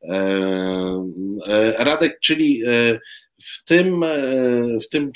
[0.03, 0.63] E,
[1.77, 2.63] Radek, czyli
[3.43, 4.05] w tym,
[4.81, 5.11] w tym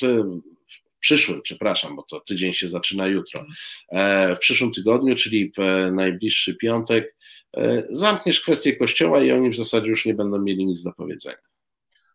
[1.00, 3.46] przyszłym, przepraszam, bo to tydzień się zaczyna jutro,
[4.36, 5.52] w przyszłym tygodniu, czyli
[5.92, 7.16] najbliższy piątek,
[7.90, 11.53] zamkniesz kwestię kościoła i oni w zasadzie już nie będą mieli nic do powiedzenia.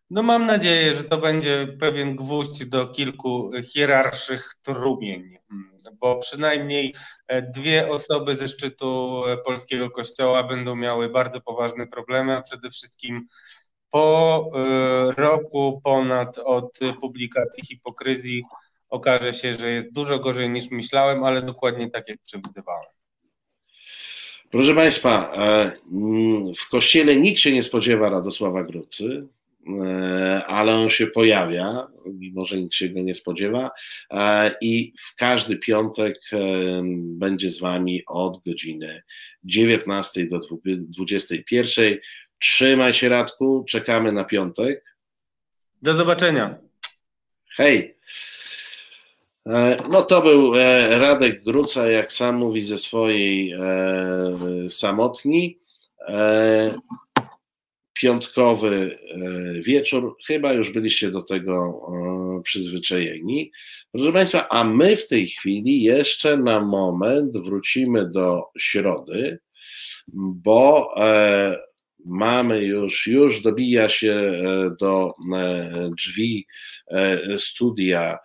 [0.09, 5.37] No mam nadzieję, że to będzie pewien gwóźdź do kilku hierarszych trumień,
[5.99, 6.95] bo przynajmniej
[7.27, 12.69] e, dwie osoby ze szczytu e, polskiego kościoła będą miały bardzo poważne problemy, a przede
[12.69, 13.27] wszystkim
[13.89, 18.43] po e, roku ponad od publikacji hipokryzji
[18.89, 22.89] okaże się, że jest dużo gorzej niż myślałem, ale dokładnie tak jak przewidywałem.
[24.51, 25.33] Proszę Państwa,
[26.57, 29.27] w kościele nikt się nie spodziewa Radosława Grucy.
[29.67, 33.71] E, ale on się pojawia, mimo że nikt się go nie spodziewa.
[34.11, 36.37] E, I w każdy piątek e,
[37.03, 39.01] będzie z Wami od godziny
[39.43, 41.97] 19 do 21.
[42.39, 44.95] Trzymaj się, Radku, czekamy na piątek.
[45.81, 46.57] Do zobaczenia.
[47.55, 47.95] Hej.
[49.89, 50.53] No to był
[50.89, 53.53] Radek Gruca, jak sam mówi, ze swojej
[54.69, 55.59] samotni
[58.01, 60.15] piątkowy e, wieczór.
[60.27, 61.81] Chyba już byliście do tego
[62.37, 63.51] e, przyzwyczajeni.
[63.91, 69.39] Proszę Państwa, a my w tej chwili jeszcze na moment wrócimy do środy,
[70.13, 71.68] bo e,
[72.05, 74.41] mamy już, już dobija się e,
[74.79, 76.47] do e, drzwi
[76.87, 78.17] e, studia,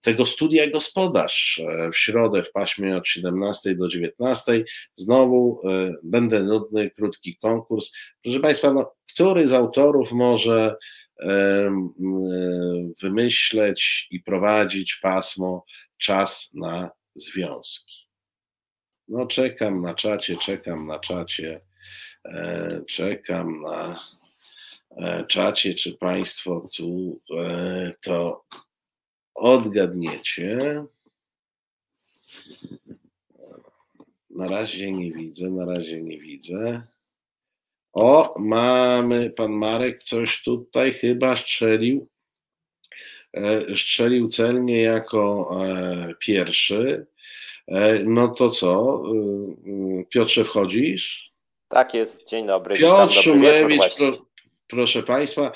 [0.00, 1.62] tego studia gospodarz
[1.92, 4.64] w środę w paśmie od 17 do 19.
[4.94, 5.60] Znowu
[6.04, 7.90] będę nudny, krótki konkurs.
[8.22, 10.76] Proszę Państwa, no, który z autorów może
[13.02, 15.64] wymyśleć i prowadzić pasmo
[15.98, 17.94] czas na związki?
[19.08, 21.67] No czekam na czacie, czekam na czacie.
[22.24, 24.00] E, czekam na
[24.96, 28.44] e, czacie, czy Państwo tu e, to
[29.34, 30.84] odgadniecie.
[34.30, 36.82] Na razie nie widzę, na razie nie widzę.
[37.92, 42.08] O, mamy, pan Marek coś tutaj chyba strzelił.
[43.76, 45.50] Strzelił celnie jako
[46.18, 47.06] pierwszy.
[48.04, 49.02] No to co?
[50.08, 51.32] Piotrze, wchodzisz?
[51.68, 52.76] Tak jest, dzień dobry.
[52.76, 54.27] Piotr Szumlewicz, pro,
[54.68, 55.52] proszę Państwa.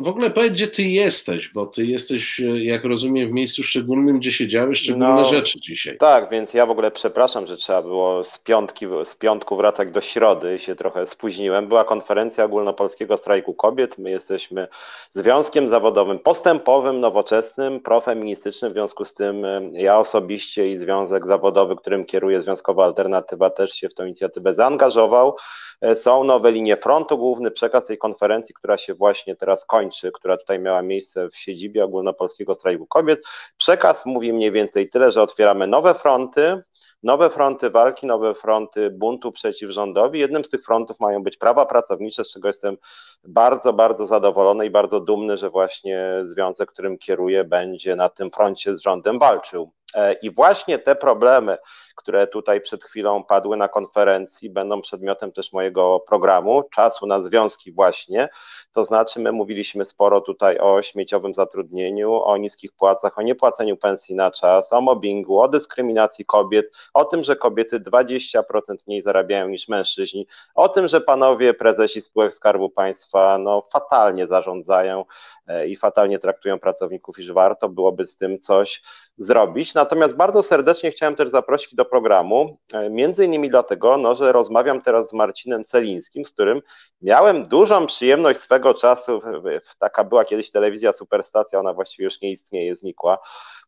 [0.00, 4.18] W, ogóle powiedz, gdzie Ty jesteś, bo Ty jesteś, e, jak rozumiem, w miejscu szczególnym,
[4.18, 5.96] gdzie się działy szczególne no, rzeczy dzisiaj.
[5.98, 10.00] Tak, więc ja w ogóle przepraszam, że trzeba było z, piątki, z piątku wracać do
[10.00, 11.68] środy, się trochę spóźniłem.
[11.68, 13.98] Była konferencja ogólnopolskiego strajku kobiet.
[13.98, 14.68] My jesteśmy
[15.12, 18.72] związkiem zawodowym postępowym, nowoczesnym, profeministycznym.
[18.72, 23.72] W związku z tym e, ja osobiście i związek zawodowy, którym kieruje Związkowa Alternatywa, też
[23.72, 25.36] się w tę inicjatywę zaangażował.
[25.80, 27.18] E, są nowe linie frontu.
[27.18, 31.84] Główny przekaz tej konferencji która się właśnie teraz kończy, która tutaj miała miejsce w siedzibie
[31.84, 33.20] Ogólnopolskiego Strajku Kobiet.
[33.56, 36.62] Przekaz mówi mniej więcej tyle, że otwieramy nowe fronty,
[37.02, 40.18] nowe fronty walki, nowe fronty buntu przeciw rządowi.
[40.18, 42.76] Jednym z tych frontów mają być prawa pracownicze, z czego jestem
[43.24, 48.76] bardzo, bardzo zadowolony i bardzo dumny, że właśnie związek, którym kieruję, będzie na tym froncie
[48.76, 49.72] z rządem walczył.
[49.94, 51.58] E, I właśnie te problemy,
[51.96, 57.72] które tutaj przed chwilą padły na konferencji, będą przedmiotem też mojego programu, czasu na związki
[57.72, 58.28] właśnie.
[58.72, 64.14] To znaczy, my mówiliśmy sporo tutaj o śmieciowym zatrudnieniu, o niskich płacach, o niepłaceniu pensji
[64.14, 68.42] na czas, o mobbingu, o dyskryminacji kobiet, o tym, że kobiety 20%
[68.86, 75.04] mniej zarabiają niż mężczyźni, o tym, że panowie prezesi spółek Skarbu Państwa no, fatalnie zarządzają
[75.46, 78.82] e, i fatalnie traktują pracowników, iż warto byłoby z tym coś
[79.18, 79.74] zrobić.
[79.74, 84.82] Natomiast bardzo serdecznie chciałem też zaprosić do programu, e, między innymi dlatego, no, że rozmawiam
[84.82, 86.62] teraz z Marcinem Celińskim, z którym
[87.02, 89.22] miałem dużą przyjemność swego czasu,
[89.78, 93.18] taka była kiedyś telewizja Superstacja, ona właściwie już nie istnieje, znikła,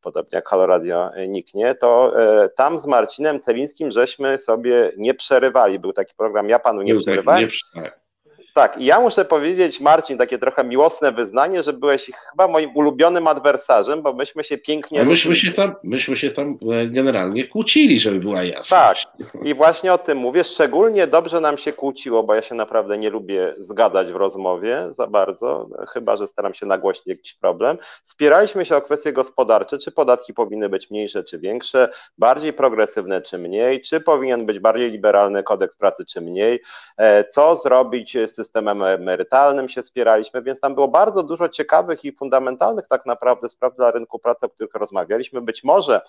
[0.00, 5.14] podobnie jak Halo Radio e, niknie, to e, tam z Marcinem Celińskim żeśmy sobie nie
[5.14, 7.48] przerywali, był taki program Ja Panu nie był przerywałem.
[7.74, 8.00] Tak,
[8.58, 13.26] tak, i ja muszę powiedzieć, Marcin, takie trochę miłosne wyznanie, że byłeś chyba moim ulubionym
[13.26, 15.04] adwersarzem, bo myśmy się pięknie.
[15.04, 19.06] myśmy się, tam, myśmy się tam e, generalnie kłócili, żeby była jasność.
[19.18, 20.44] Tak, i właśnie o tym mówię.
[20.44, 25.06] Szczególnie dobrze nam się kłóciło, bo ja się naprawdę nie lubię zgadać w rozmowie za
[25.06, 27.78] bardzo, chyba że staram się nagłośnić jakiś problem.
[28.02, 31.88] Spieraliśmy się o kwestie gospodarcze, czy podatki powinny być mniejsze, czy większe,
[32.18, 36.60] bardziej progresywne, czy mniej, czy powinien być bardziej liberalny kodeks pracy, czy mniej,
[36.96, 42.12] e, co zrobić z systemem emerytalnym się spieraliśmy, więc tam było bardzo dużo ciekawych i
[42.12, 45.40] fundamentalnych tak naprawdę spraw dla rynku pracy, o których rozmawialiśmy.
[45.40, 46.00] Być może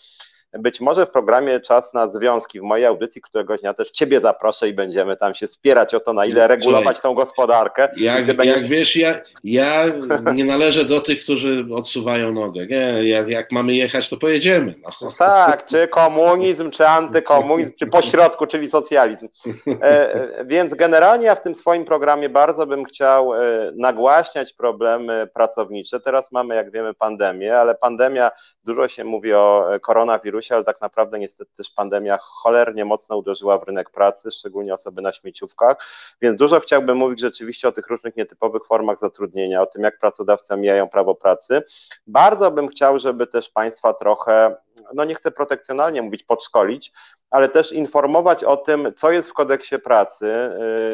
[0.53, 4.69] być może w programie Czas na Związki, w mojej audycji któregoś dnia też Ciebie zaproszę
[4.69, 7.89] i będziemy tam się spierać o to, na ile regulować Słuchaj, tą gospodarkę.
[7.97, 8.61] Jak, będziesz...
[8.61, 9.85] jak wiesz, ja, ja
[10.33, 12.67] nie należę do tych, którzy odsuwają nogę.
[12.67, 14.73] Nie, jak mamy jechać, to pojedziemy.
[15.01, 15.11] No.
[15.17, 19.27] Tak, czy komunizm, czy antykomunizm, czy pośrodku, czyli socjalizm.
[19.67, 23.39] E, e, więc generalnie ja w tym swoim programie bardzo bym chciał e,
[23.75, 25.99] nagłaśniać problemy pracownicze.
[25.99, 28.31] Teraz mamy, jak wiemy, pandemię, ale pandemia,
[28.63, 33.57] dużo się mówi o koronawirusie, wirusie, ale tak naprawdę niestety też pandemia cholernie mocno uderzyła
[33.57, 35.77] w rynek pracy, szczególnie osoby na śmieciówkach,
[36.21, 40.57] więc dużo chciałbym mówić rzeczywiście o tych różnych nietypowych formach zatrudnienia, o tym jak pracodawcy
[40.57, 41.61] mijają prawo pracy.
[42.07, 44.55] Bardzo bym chciał, żeby też Państwa trochę,
[44.93, 46.91] no nie chcę protekcjonalnie mówić, podszkolić,
[47.29, 50.25] ale też informować o tym, co jest w kodeksie pracy,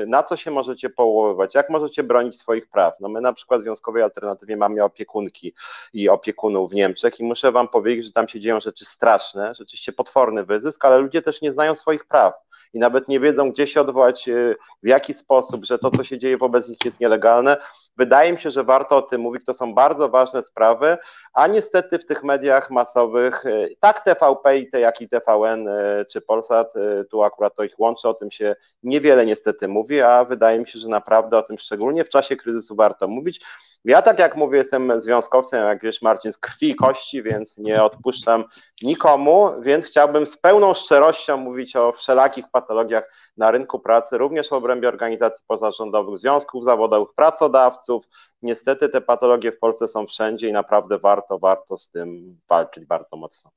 [0.04, 2.94] y, na co się możecie powoływać, jak możecie bronić swoich praw.
[3.00, 5.54] No my na przykład w Związkowej Alternatywie mamy opiekunki
[5.94, 9.94] i opiekunów w Niemczech i muszę Wam powiedzieć, że tam się dzieją rzeczy straszne, rzeczywiście
[9.94, 12.34] potworny wyzysk, ale ludzie też nie znają swoich praw
[12.74, 16.18] i nawet nie wiedzą, gdzie się odwołać, y, w jaki sposób, że to, co się
[16.18, 17.58] dzieje wobec nich jest nielegalne.
[17.98, 20.98] Wydaje mi się, że warto o tym mówić, to są bardzo ważne sprawy,
[21.34, 25.70] a niestety w tych mediach masowych, y, tak TVP, jak i TVN
[26.10, 26.74] czy Polsat,
[27.10, 30.80] tu akurat to ich łączy, o tym się niewiele niestety mówi, a wydaje mi się,
[30.80, 33.46] że naprawdę o tym szczególnie w czasie kryzysu warto mówić.
[33.86, 37.84] Ja tak jak mówię, jestem związkowcem, jak wiesz Marcin, z krwi i kości, więc nie
[37.84, 38.44] odpuszczam
[38.82, 44.54] nikomu, więc chciałbym z pełną szczerością mówić o wszelakich patologiach na rynku pracy, również w
[44.54, 48.06] obrębie organizacji pozarządowych, związków zawodowych, pracodawców.
[48.42, 53.18] Niestety te patologie w Polsce są wszędzie i naprawdę warto, warto z tym walczyć bardzo
[53.18, 53.52] mocno.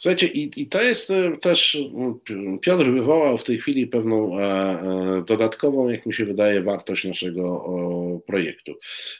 [0.00, 1.78] Słuchajcie, i, i to jest e, też,
[2.60, 7.60] Piotr wywołał w tej chwili pewną e, e, dodatkową, jak mi się wydaje, wartość naszego
[8.26, 8.72] projektu.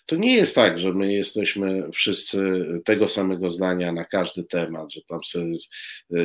[0.06, 5.00] To nie jest tak, że my jesteśmy wszyscy tego samego zdania na każdy temat, że
[5.08, 5.54] tam sobie,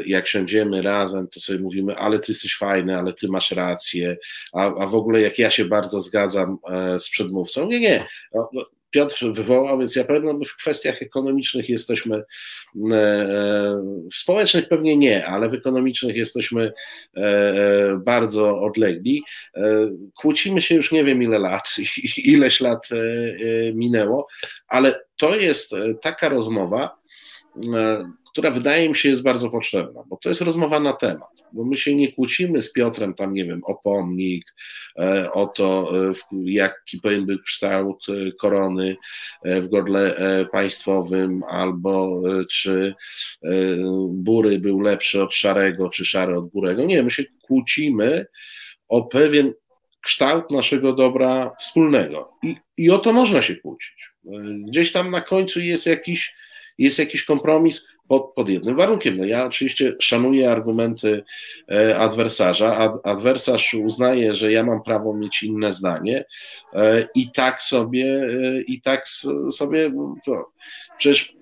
[0.06, 4.18] jak siądziemy razem, to sobie mówimy, ale ty jesteś fajny, ale ty masz rację,
[4.54, 6.58] a, a w ogóle jak ja się bardzo zgadzam
[6.98, 7.68] z przedmówcą.
[7.68, 8.06] Nie, nie.
[8.96, 15.26] Piotr wywołał, więc ja pewno w kwestiach ekonomicznych jesteśmy, e, e, w społecznych pewnie nie,
[15.28, 16.74] ale w ekonomicznych jesteśmy
[17.18, 19.24] e, bardzo odlegli.
[20.16, 21.76] Kłócimy się już nie wiem ile lat,
[22.18, 22.90] ileś lat
[23.74, 24.28] minęło,
[24.68, 25.72] ale to jest
[26.02, 26.98] taka rozmowa,
[28.36, 31.78] która wydaje mi się jest bardzo potrzebna, bo to jest rozmowa na temat, bo my
[31.78, 34.54] się nie kłócimy z Piotrem tam, nie wiem, o pomnik,
[35.00, 36.14] e, o to, e,
[36.46, 38.96] jaki powinien być kształt e, korony
[39.44, 40.16] w godle
[40.52, 42.22] państwowym, albo
[42.52, 42.96] czy
[44.10, 46.86] bury był lepszy od szarego, czy szary od burego.
[46.86, 48.26] Nie, my się kłócimy
[48.88, 49.54] o pewien
[50.02, 52.34] kształt naszego dobra wspólnego.
[52.44, 54.10] I, I o to można się kłócić.
[54.68, 56.36] Gdzieś tam na końcu jest jakiś
[56.78, 57.88] jest jakiś kompromis.
[58.08, 59.18] Pod, pod jednym warunkiem.
[59.18, 61.24] No ja oczywiście szanuję argumenty
[61.72, 62.78] e, adwersarza.
[62.78, 66.26] Ad, adwersarz uznaje, że ja mam prawo mieć inne zdanie
[66.74, 69.08] e, i tak sobie, e, i tak
[69.52, 69.92] sobie
[70.26, 70.52] to,
[70.98, 71.36] Przecież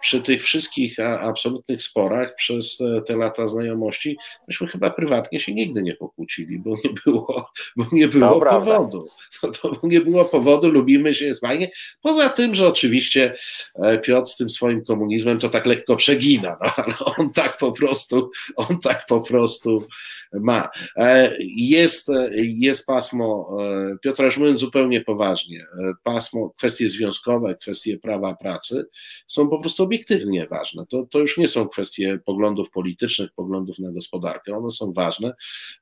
[0.00, 4.16] przy tych wszystkich absolutnych sporach przez te lata znajomości,
[4.48, 9.08] myśmy chyba prywatnie się nigdy nie pokłócili, bo nie było, bo nie było powodu.
[9.40, 11.70] To, to nie było powodu, lubimy się, jest fajnie.
[12.02, 13.34] Poza tym, że oczywiście
[13.74, 17.72] e, Piotr z tym swoim komunizmem to tak lekko przegina, no, ale on tak po
[17.72, 19.86] prostu, on tak po prostu
[20.32, 20.68] ma.
[20.96, 25.66] E, jest, jest pasmo, e, Piotr już mówiąc zupełnie poważnie,
[26.02, 28.84] pasmo, kwestie związkowe, kwestie prawa pracy,
[29.26, 30.86] są po prostu obiektywnie ważne.
[30.86, 35.34] To, to już nie są kwestie poglądów politycznych, poglądów na gospodarkę, one są ważne,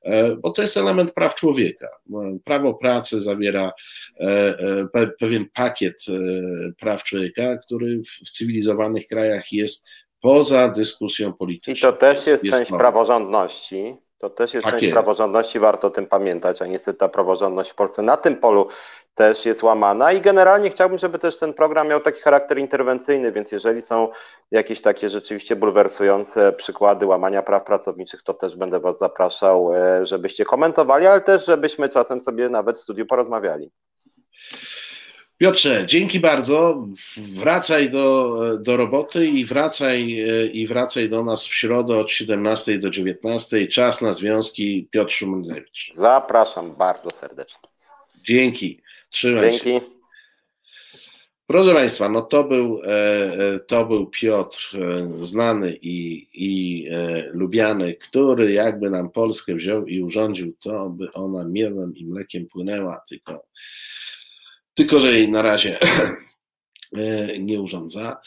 [0.03, 1.87] e, bo to jest element praw człowieka.
[2.43, 3.71] Prawo pracy zawiera
[4.19, 4.25] e,
[4.93, 6.05] e, pewien pakiet
[6.79, 9.85] praw człowieka, który w cywilizowanych krajach jest
[10.21, 11.89] poza dyskusją polityczną.
[11.89, 13.95] I to też jest, jest część praworządności.
[14.19, 14.93] To też jest tak część jest.
[14.93, 18.67] praworządności, warto o tym pamiętać, a niestety ta praworządność w Polsce na tym polu
[19.15, 23.51] też jest łamana i generalnie chciałbym, żeby też ten program miał taki charakter interwencyjny, więc
[23.51, 24.09] jeżeli są
[24.51, 30.45] jakieś takie rzeczywiście bulwersujące przykłady łamania praw pracowniczych, to też będę Was zapraszał, e, żebyście
[30.45, 33.71] komentowali, ale też żebyśmy czasem sobie nawet w studiu porozmawiali.
[35.39, 36.87] Piotrze, dzięki bardzo.
[37.17, 40.23] Wracaj do, do roboty i wracaj,
[40.53, 43.67] i wracaj do nas w środę od 17 do 19.
[43.67, 45.91] Czas na związki Piotr Szumlewicz.
[45.95, 47.59] Zapraszam bardzo serdecznie.
[48.27, 48.81] Dzięki.
[49.09, 49.65] Trzymaj Dzięki.
[49.65, 49.81] się.
[51.47, 56.85] Proszę Państwa, no to był, e, e, to był Piotr, e, znany i, i
[57.31, 63.01] lubiany, który jakby nam Polskę wziął i urządził to, by ona miedem i mlekiem płynęła,
[63.09, 63.43] tylko,
[64.79, 65.79] tylko że jej na razie
[67.39, 68.21] nie urządza.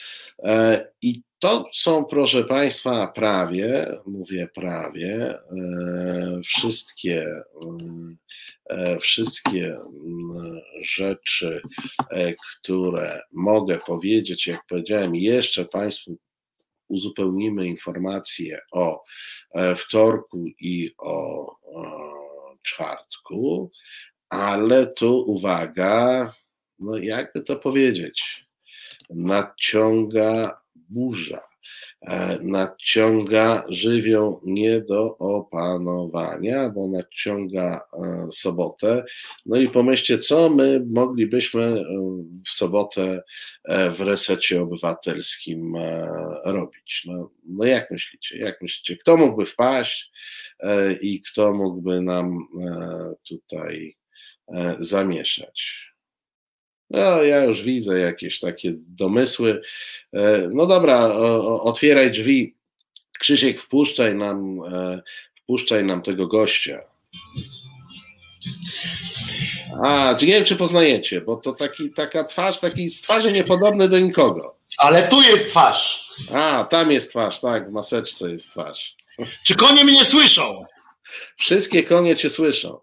[1.02, 5.34] I to są, proszę Państwa, prawie, mówię prawie,
[6.44, 7.26] wszystkie
[8.72, 11.62] E, wszystkie mm, rzeczy,
[12.10, 16.18] e, które mogę powiedzieć, jak powiedziałem, jeszcze Państwu
[16.88, 19.02] uzupełnimy informacje o
[19.54, 21.46] e, wtorku i o,
[22.62, 23.70] czwartku,
[24.28, 26.32] ale tu uwaga,
[26.84, 28.46] no jakby to powiedzieć,
[29.10, 31.52] nadciąga burza.
[32.02, 39.04] E, nadciąga żywioł nie do opanowania, bo nadciąga e, sobotę.
[39.46, 41.84] No i pomyślcie, co my moglibyśmy e,
[42.46, 43.22] w sobotę
[43.94, 45.74] w resecie obywatelskim
[46.44, 47.02] robić.
[47.06, 48.38] No, no jak myślicie?
[48.38, 48.96] Jak myślicie?
[48.96, 50.12] Kto mógłby wpaść
[51.00, 52.46] i kto mógłby nam
[53.28, 53.96] tutaj
[54.78, 55.91] zamieszać?
[56.92, 59.62] No, ja już widzę jakieś takie domysły.
[60.12, 60.98] E, no dobra,
[61.62, 62.54] otwieraj drzwi.
[63.18, 65.02] Krzysiek, wpuszczaj nam, e,
[65.34, 66.80] wpuszczaj nam tego gościa.
[69.84, 73.98] A, nie wiem, czy poznajecie, bo to taki, taka twarz, taki z twarzy niepodobny do
[73.98, 74.56] nikogo.
[74.78, 76.00] Ale tu jest twarz.
[76.32, 78.96] A, tam jest twarz, tak, w maseczce jest twarz.
[79.44, 80.64] Czy konie mnie słyszą?
[81.36, 82.80] Wszystkie konie cię słyszą.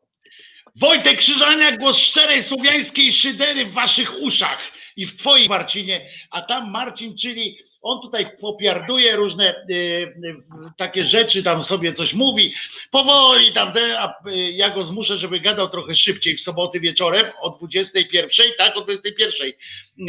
[0.80, 4.59] Wojtek Krzyżania, głos szczerej słowiańskiej szydery w waszych uszach
[4.95, 10.13] i w twoich Marcinie, a tam Marcin, czyli on tutaj popiarduje różne y, y,
[10.77, 12.53] takie rzeczy, tam sobie coś mówi,
[12.91, 17.49] powoli tam, a y, ja go zmuszę, żeby gadał trochę szybciej w soboty wieczorem o
[17.49, 18.77] 21, tak?
[18.77, 19.51] O 21.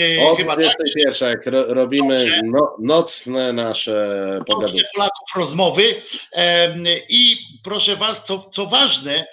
[0.00, 1.28] Y, o chyba 21, tak?
[1.28, 4.82] jak robimy no, nocne nasze pogadania.
[4.94, 6.02] Polaków rozmowy
[7.08, 9.26] i proszę was, co, co ważne,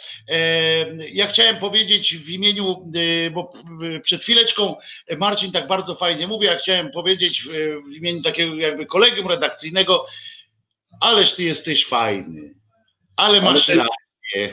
[1.11, 2.91] ja chciałem powiedzieć w imieniu,
[3.33, 3.51] bo
[4.03, 4.75] przed chwileczką
[5.17, 7.43] Marcin tak bardzo fajnie mówi, ja chciałem powiedzieć
[7.91, 10.05] w imieniu takiego jakby kolegium redakcyjnego,
[10.99, 12.53] ależ ty jesteś fajny,
[13.15, 14.06] ale masz ale ty, rację.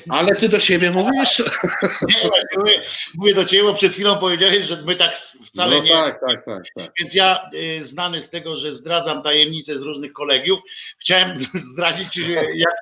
[0.08, 1.38] Ale ty do siebie mówisz?
[2.08, 2.82] Nie, mówię,
[3.14, 5.90] mówię do ciebie, bo przed chwilą powiedziałeś, że my tak wcale no nie.
[5.90, 6.92] Tak, tak, tak, tak.
[6.98, 10.60] Więc ja y, znany z tego, że zdradzam tajemnice z różnych kolegiów,
[10.98, 11.34] chciałem
[11.72, 12.16] zdradzić,
[12.54, 12.76] jak,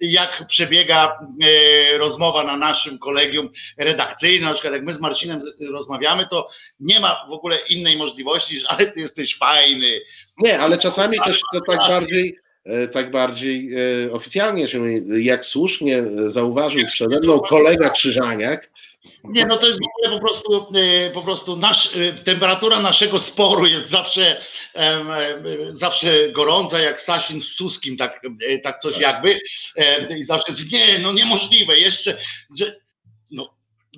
[0.00, 1.18] jak przebiega
[1.94, 4.48] y, rozmowa na naszym kolegium redakcyjnym.
[4.48, 6.48] Na przykład jak my z Marcinem rozmawiamy, to
[6.80, 10.00] nie ma w ogóle innej możliwości, że ale ty jesteś fajny,
[10.38, 12.38] nie, ale czasami też to tak bardziej
[12.92, 13.68] tak bardziej
[14.06, 14.66] e, oficjalnie,
[15.18, 18.70] jak słusznie zauważył przede mną kolega Krzyżaniak.
[19.24, 19.78] Nie, no to jest
[20.10, 21.90] po prostu, e, po prostu nasz,
[22.24, 24.40] temperatura naszego sporu jest zawsze,
[25.72, 28.20] zawsze gorąca, jak Sasin z Suskim, tak,
[28.62, 29.40] tak coś jakby.
[30.18, 32.18] I zawsze jest, nie, no niemożliwe, jeszcze,
[32.58, 32.85] że,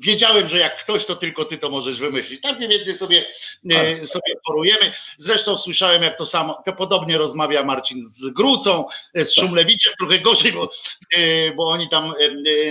[0.01, 2.41] wiedziałem, że jak ktoś, to tylko ty to możesz wymyślić.
[2.41, 3.27] Tak mniej więcej sobie,
[3.71, 4.93] e, sobie porujemy.
[5.17, 8.85] Zresztą słyszałem, jak to samo, to podobnie rozmawia Marcin z Grucą,
[9.15, 9.45] e, z tak.
[9.45, 10.71] Szumlewiczem, trochę gorzej, bo,
[11.17, 12.15] e, bo oni tam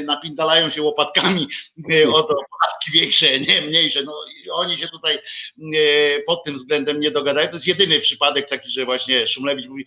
[0.03, 1.47] napindalają się łopatkami
[2.13, 4.03] o to podatki większe, nie mniejsze.
[4.03, 4.13] No
[4.51, 5.19] oni się tutaj
[6.25, 7.47] pod tym względem nie dogadają.
[7.47, 9.85] To jest jedyny przypadek taki, że właśnie Szumlewicz mówi,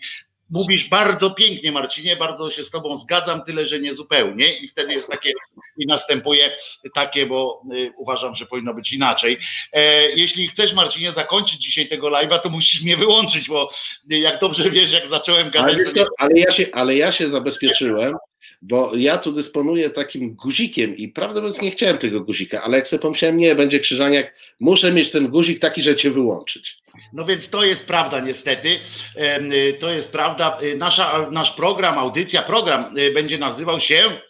[0.50, 4.58] Mówisz bardzo pięknie, Marcinie, bardzo się z Tobą zgadzam, tyle że nie zupełnie.
[4.58, 5.32] I wtedy jest takie,
[5.76, 6.56] i następuje
[6.94, 9.38] takie, bo y, uważam, że powinno być inaczej.
[9.72, 13.70] E, jeśli chcesz, Marcinie, zakończyć dzisiaj tego live'a, to musisz mnie wyłączyć, bo
[14.08, 15.74] jak dobrze wiesz, jak zacząłem gadać.
[15.74, 18.14] Ale, to, ale, ja, się, ale ja się zabezpieczyłem,
[18.62, 22.86] bo ja tu dysponuję takim guzikiem i prawdę mówiąc nie chciałem tego guzika, ale jak
[22.86, 26.80] sobie pomyślałem, nie, będzie krzyżaniak, muszę mieć ten guzik taki, że cię wyłączyć.
[27.12, 28.80] No więc to jest prawda niestety,
[29.80, 30.58] to jest prawda.
[30.76, 34.20] Nasza, nasz program, audycja, program y, będzie nazywał się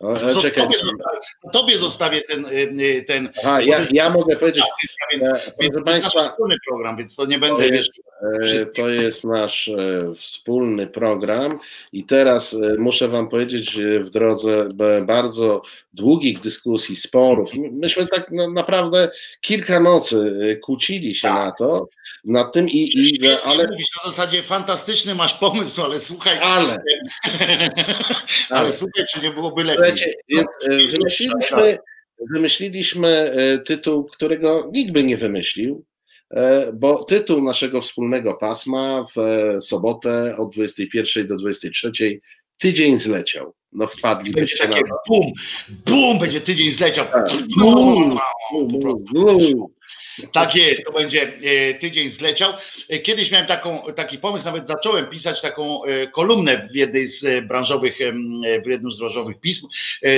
[0.00, 0.64] e, czekaj.
[0.64, 1.20] Tobie zostawię,
[1.52, 2.46] tobie zostawię ten.
[2.46, 4.64] Y, y, ten Aha, ja, ja mogę powiedzieć.
[5.12, 7.68] Więc, e, więc proszę Państwa, wspólny program, więc to nie będę.
[7.68, 7.90] To jest,
[8.42, 9.70] e, to jest nasz
[10.14, 11.58] wspólny program
[11.92, 14.68] i teraz muszę Wam powiedzieć w drodze
[15.06, 17.50] bardzo długich dyskusji, sporów.
[17.72, 21.36] Myśmy tak naprawdę kilka nocy kłócili się tak.
[21.36, 21.88] na to,
[22.24, 22.98] nad tym i.
[22.98, 26.38] i ale mówisz na zasadzie fantastyczny masz pomysł, ale słuchaj.
[26.38, 26.72] Ale.
[28.50, 29.87] ale, ale słuchaj, czy nie byłoby lepiej.
[29.88, 31.78] Słuchajcie, więc e, wymyśliliśmy,
[32.32, 35.84] wymyśliliśmy e, tytuł, którego nikt by nie wymyślił,
[36.30, 39.16] e, bo tytuł naszego wspólnego pasma w
[39.64, 42.20] sobotę od 21 do 23
[42.58, 43.54] tydzień zleciał.
[43.72, 45.02] No wpadlibyście na to.
[45.08, 45.32] Bum,
[45.86, 47.06] bum, będzie tydzień zleciał.
[47.06, 47.32] Tak.
[47.58, 48.18] Bum,
[48.52, 49.66] bum, bum,
[50.32, 52.52] tak jest, to będzie e, tydzień zleciał.
[52.88, 57.46] E, kiedyś miałem taką, taki pomysł, nawet zacząłem pisać taką e, kolumnę w jednej z
[57.46, 57.98] branżowych,
[58.64, 59.68] w jednym z branżowych pism.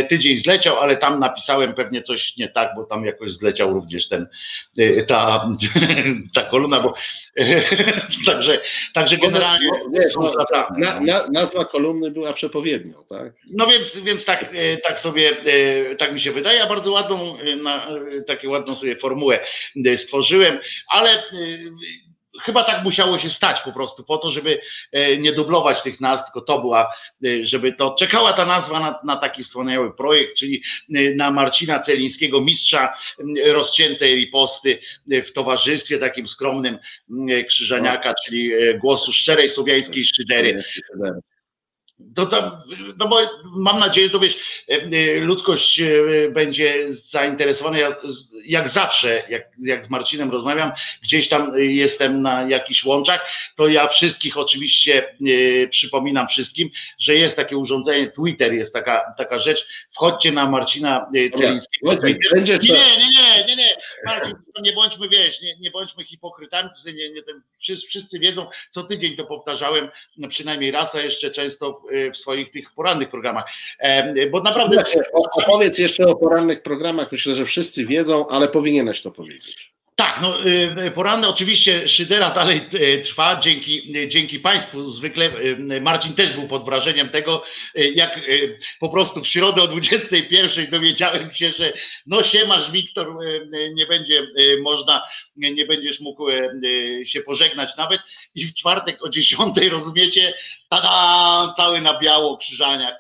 [0.09, 4.27] Tydzień zleciał, ale tam napisałem pewnie coś nie tak, bo tam jakoś zleciał również ten,
[5.07, 5.49] ta,
[6.35, 6.95] ta kolumna, bo
[8.27, 8.61] także,
[8.95, 9.69] także generalnie.
[9.69, 10.33] No, wiesz, no,
[10.79, 13.33] na, na, nazwa kolumny była przepowiednią, tak?
[13.51, 14.53] No więc, więc tak,
[14.85, 15.37] tak sobie,
[15.99, 17.89] tak mi się wydaje, a bardzo ładną, na,
[18.27, 19.39] takie ładną sobie formułę
[19.99, 21.71] stworzyłem, ale y,
[22.43, 24.61] chyba tak musiało się stać po prostu po to, żeby
[24.93, 26.93] e, nie dublować tych nazw, tylko to była,
[27.25, 30.63] e, żeby to czekała ta nazwa na, na taki wspaniały projekt, czyli
[30.95, 32.95] e, na Marcina Celińskiego, mistrza
[33.47, 36.79] rozciętej riposty w towarzystwie takim skromnym
[37.49, 40.63] Krzyżaniaka, czyli głosu szczerej słowiańskiej szydery.
[42.15, 42.59] To, to,
[42.99, 43.21] no bo
[43.57, 44.37] mam nadzieję, że wiesz,
[44.69, 45.89] e, e, ludzkość e,
[46.31, 47.79] będzie zainteresowana.
[47.79, 47.97] Ja,
[48.45, 50.73] jak zawsze, jak, jak z Marcinem rozmawiam,
[51.03, 53.27] gdzieś tam jestem na jakichś łączach,
[53.57, 55.17] to ja wszystkich oczywiście
[55.71, 59.67] przypominam wszystkim, że jest takie urządzenie, Twitter jest taka, taka rzecz.
[59.91, 61.93] Wchodźcie na Marcina Celińskiego.
[62.73, 63.69] Nie, nie, nie, nie, nie.
[64.63, 67.23] Nie bądźmy, wiesz, nie, nie bądźmy hipokrytami, nie, nie,
[67.59, 71.83] wszyscy, wszyscy wiedzą, co tydzień to powtarzałem, no przynajmniej raz, a jeszcze często
[72.15, 73.45] w swoich tych porannych programach.
[74.31, 74.85] Bo naprawdę.
[75.13, 77.13] Opowiedz jeszcze o porannych programach.
[77.13, 79.73] Myślę, że wszyscy wiedzą, ale powinieneś to powiedzieć.
[80.01, 80.47] Tak, no
[80.87, 84.85] y, poranne oczywiście Szydera dalej y, trwa dzięki, y, dzięki Państwu.
[84.85, 85.31] Zwykle
[85.81, 87.45] Marcin też był pod wrażeniem tego,
[87.75, 88.21] jak
[88.79, 91.73] po prostu w środę o 21 dowiedziałem się, że
[92.07, 93.17] no siemasz Wiktor,
[93.75, 94.27] nie będzie
[94.63, 95.03] można,
[95.37, 96.27] nie będziesz mógł
[97.05, 98.01] się pożegnać nawet
[98.35, 100.35] i w czwartek o 10 rozumiecie,
[100.71, 102.95] tada, cały na biało krzyżaniak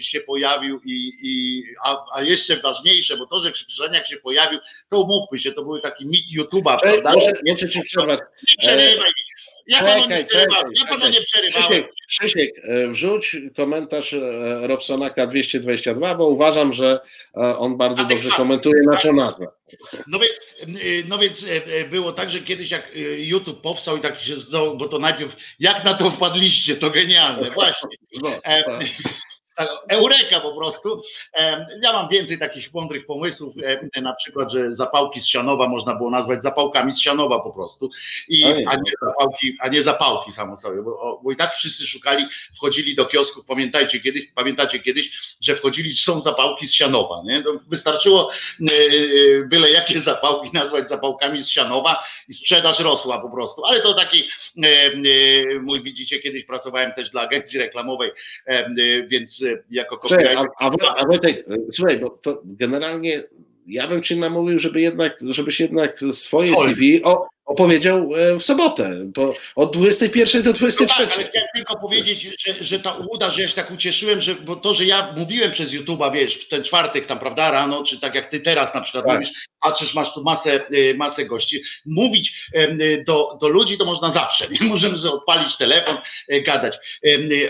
[0.00, 4.58] się pojawił i, i a, a jeszcze ważniejsze, bo to, że krzyżaniak się pojawił,
[4.88, 7.12] to umówmy się, to były taki mit YouTube'a, prawda?
[7.12, 8.20] Muszę, muszę ci przerwać.
[8.20, 9.10] Nie przerywaj.
[9.66, 10.70] Ja panu nie przerywam.
[10.80, 11.84] Ja panu nie przerywałem.
[12.08, 17.00] Krzysiek, e, wrzuć komentarz e, Robsonaka 222, bo uważam, że
[17.36, 19.46] e, on bardzo dobrze tak, komentuje naszą nazwę.
[20.06, 20.38] No więc,
[21.08, 21.46] no więc
[21.90, 24.34] było tak, że kiedyś jak YouTube powstał i tak się
[24.76, 27.96] bo to najpierw jak na to wpadliście, to genialne, właśnie.
[28.22, 28.66] No, tak.
[29.56, 31.02] Tak, eureka po prostu.
[31.82, 33.54] Ja mam więcej takich mądrych pomysłów,
[34.02, 37.90] na przykład, że zapałki z Sianowa można było nazwać zapałkami z Sianowa po prostu,
[38.28, 42.24] I, a, nie zapałki, a nie zapałki samo sobie, bo, bo i tak wszyscy szukali,
[42.56, 47.42] wchodzili do kiosków, pamiętajcie kiedyś, pamiętacie kiedyś, że wchodzili, są zapałki z Sianowa, nie?
[47.42, 53.30] To wystarczyło e, e, byle jakie zapałki nazwać zapałkami z Sianowa i sprzedaż rosła po
[53.30, 54.28] prostu, ale to taki
[54.64, 54.90] e,
[55.60, 58.10] mój, widzicie, kiedyś pracowałem też dla agencji reklamowej,
[59.08, 60.36] więc jako copywriter.
[60.36, 63.22] A, a, a Wojtek, słuchaj, bo to generalnie
[63.66, 69.34] ja bym ci namówił, żeby jednak, żebyś jednak swoje CV, o, opowiedział w sobotę, bo
[69.56, 71.02] od 21 do 23.
[71.02, 74.20] No tak, ale chciałem tylko powiedzieć, że, że ta uda, że ja się tak ucieszyłem,
[74.20, 77.84] że bo to, że ja mówiłem przez YouTube'a, wiesz, w ten czwartek tam, prawda, rano,
[77.84, 79.14] czy tak jak ty teraz na przykład tak.
[79.14, 79.32] mówisz,
[79.62, 81.62] patrzysz, masz tu masę, masę gości.
[81.86, 82.50] Mówić
[83.06, 85.96] do, do ludzi to można zawsze, nie możemy sobie odpalić telefon,
[86.46, 86.76] gadać,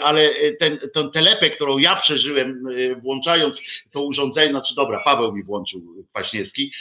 [0.03, 0.31] ale
[0.61, 2.65] ten, ten telepę, którą ja przeżyłem,
[2.97, 5.81] włączając to urządzenie, znaczy dobra, Paweł mi włączył
[6.11, 6.73] Kwaśniewski,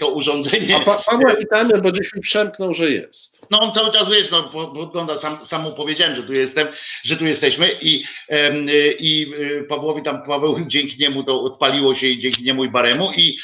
[0.00, 0.76] to urządzenie.
[0.76, 3.46] A pa, Paweł witamy, bo gdzieś mi przemknął, że jest.
[3.50, 4.42] No on cały czas wiesz, no,
[4.74, 6.68] podgląda, sam, sam mu powiedziałem, że tu jestem,
[7.04, 8.04] że tu jesteśmy i,
[8.98, 9.32] i
[9.68, 13.38] Pawłowi tam, Paweł dzięki niemu to odpaliło się i dzięki niemu i Baremu i,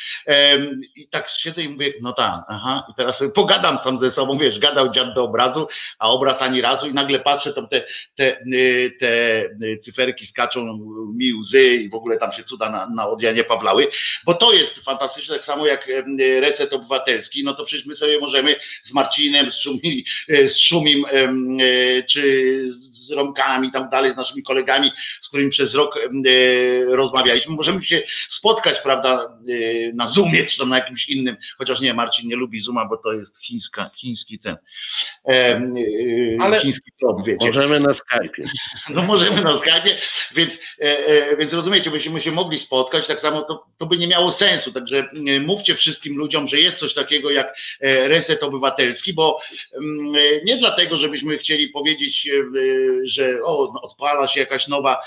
[0.97, 4.59] i tak siedzę i mówię, no tak, aha, i teraz pogadam sam ze sobą, wiesz,
[4.59, 5.69] gadał dziad do obrazu,
[5.99, 8.43] a obraz ani razu i nagle patrzę, tam te, te,
[9.01, 9.45] te
[9.81, 10.79] cyferki skaczą
[11.15, 13.89] mi łzy i w ogóle tam się cuda na, na odjanie Pawlały,
[14.25, 15.89] bo to jest fantastyczne, tak samo jak
[16.41, 21.05] reset obywatelski, no to przecież my sobie możemy z Marcinem, z, Szumi, z Szumim,
[22.09, 24.91] czy z Romkami i tak dalej, z naszymi kolegami,
[25.21, 25.95] z którymi przez rok
[26.89, 29.39] rozmawialiśmy, możemy się spotkać, prawda,
[29.95, 33.13] na Zoomie, czy tam na jakimś innym, chociaż nie, Marcin nie lubi Zooma, bo to
[33.13, 34.57] jest chińska, chiński ten,
[36.41, 37.47] Ale chiński prób, wiecie.
[37.47, 38.45] Możemy na Skype'ie.
[38.95, 39.95] No możemy na Skype'ie,
[40.35, 40.59] więc,
[41.39, 45.09] więc rozumiecie, byśmy się mogli spotkać, tak samo to, to by nie miało sensu, także
[45.41, 49.41] mówcie wszystkim ludziom, że jest coś takiego jak reset obywatelski, bo
[50.45, 52.29] nie dlatego, żebyśmy chcieli powiedzieć,
[53.05, 55.03] że o, no, odpala się jakaś nowa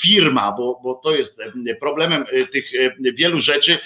[0.00, 1.38] firma, bo, bo to jest
[1.80, 2.70] problemem tych
[3.14, 3.78] wielu rzeczy,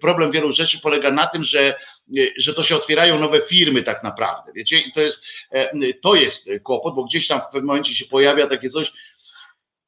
[0.00, 1.74] problem wielu rzeczy polega na tym, że
[2.36, 5.22] że to się otwierają nowe firmy tak naprawdę, wiecie, i to jest,
[6.02, 8.92] to jest kłopot, bo gdzieś tam w pewnym momencie się pojawia takie coś,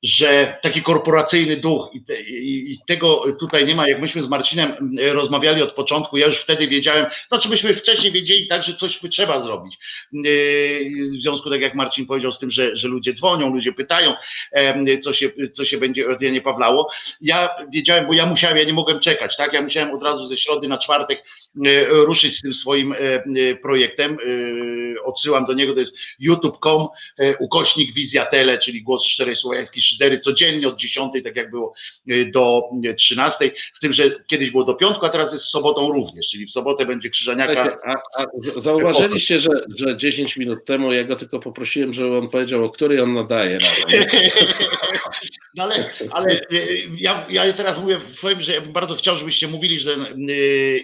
[0.02, 3.88] że taki korporacyjny duch i, te, i, tego tutaj nie ma.
[3.88, 8.12] Jak myśmy z Marcinem mm, rozmawiali od początku, ja już wtedy wiedziałem, znaczy myśmy wcześniej
[8.12, 9.78] wiedzieli tak, że coś trzeba zrobić.
[10.12, 14.14] Yy, w związku tak jak Marcin powiedział z tym, że, że ludzie dzwonią, ludzie pytają,
[15.02, 16.90] co się, co się będzie nie Pawlało.
[17.20, 19.52] Ja wiedziałem, bo ja musiałem, ja nie mogłem czekać, tak?
[19.52, 21.24] Ja musiałem od razu ze środy na czwartek
[21.56, 22.94] yy, ruszyć z tym swoim
[23.26, 24.18] yy, projektem.
[25.04, 26.88] Odsyłam do niego, to jest youtube.com
[27.38, 31.74] ukośnik wizja tele, czyli głos szczerej słowiańskiej szydery codziennie od 10, tak jak było
[32.10, 32.62] y, do
[32.96, 36.46] 13, y, z tym, że kiedyś było do piątku, a teraz jest sobotą również, czyli
[36.46, 37.78] w sobotę będzie Krzyżaniaka.
[37.84, 38.26] A, a
[38.56, 43.00] zauważyliście, że, że 10 minut temu ja go tylko poprosiłem, żeby on powiedział, o której
[43.00, 43.58] on nadaje.
[45.54, 49.48] No ale, ale y, ja, ja teraz mówię swoim, że ja bym bardzo chciał, żebyście
[49.48, 49.96] mówili, że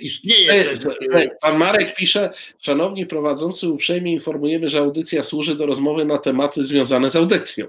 [0.00, 0.52] istnieje.
[0.52, 1.28] Ej, że...
[1.40, 7.10] Pan Marek pisze, szanowni prowadzący, uprzejmie informujemy, że audycja służy do rozmowy na tematy związane
[7.10, 7.66] z audycją.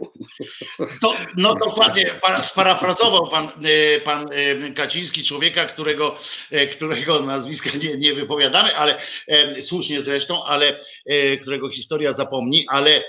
[1.01, 2.05] To, no dokładnie,
[2.41, 6.17] sparafrazował pan, e, pan e, Kaciński, człowieka, którego,
[6.51, 8.95] e, którego nazwiska nie, nie wypowiadamy, ale
[9.61, 10.79] słusznie zresztą, ale
[11.41, 13.03] którego historia zapomni, ale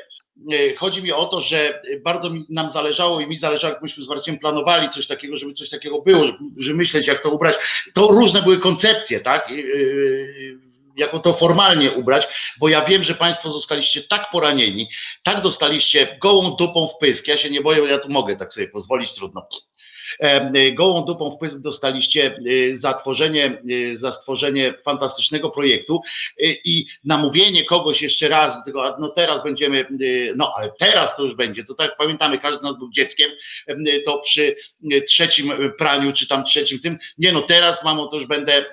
[0.77, 4.39] chodzi mi o to, że bardzo nam zależało i mi zależało, jak myśmy z Marciem
[4.39, 7.57] planowali coś takiego, żeby coś takiego było, żeby, żeby myśleć, jak to ubrać.
[7.95, 9.53] To różne były koncepcje, tak?
[10.97, 12.29] Jako to formalnie ubrać,
[12.59, 14.89] bo ja wiem, że Państwo zostaliście tak poranieni,
[15.23, 17.27] tak dostaliście gołą dupą w pysk.
[17.27, 19.49] Ja się nie boję, ja tu mogę tak sobie pozwolić, trudno.
[20.57, 23.63] Y, gołą dupą w pysk dostaliście y, za tworzenie,
[23.95, 26.01] za stworzenie fantastycznego projektu
[26.65, 29.87] i namówienie kogoś jeszcze raz, tego, no teraz będziemy,
[30.37, 33.31] no ale teraz to już będzie, to tak pamiętamy, każdy z nas był dzieckiem,
[34.07, 34.57] to przy
[35.09, 38.65] trzecim praniu, czy tam trzecim tym, nie no teraz mamo to już będę,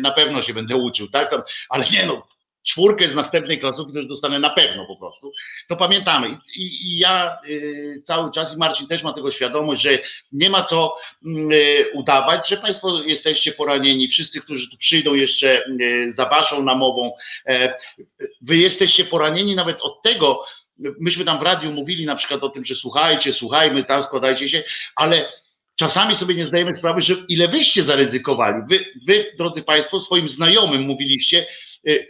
[0.00, 1.34] na pewno się będę uczył, tak,
[1.68, 2.22] ale nie no,
[2.66, 5.32] czwórkę z następnej klasówki też dostanę na pewno po prostu,
[5.68, 6.38] to pamiętamy.
[6.56, 9.98] I, i ja y, cały czas, i Marcin też ma tego świadomość, że
[10.32, 10.96] nie ma co
[11.26, 17.12] y, udawać, że Państwo jesteście poranieni, wszyscy, którzy tu przyjdą jeszcze y, za Waszą namową,
[17.46, 17.74] e,
[18.40, 20.44] Wy jesteście poranieni nawet od tego,
[20.78, 24.62] myśmy tam w radiu mówili na przykład o tym, że słuchajcie, słuchajmy, tam składajcie się,
[24.96, 25.32] ale
[25.76, 28.62] czasami sobie nie zdajemy sprawy, że ile wyście zaryzykowali.
[28.68, 31.46] Wy, wy drodzy Państwo, swoim znajomym mówiliście,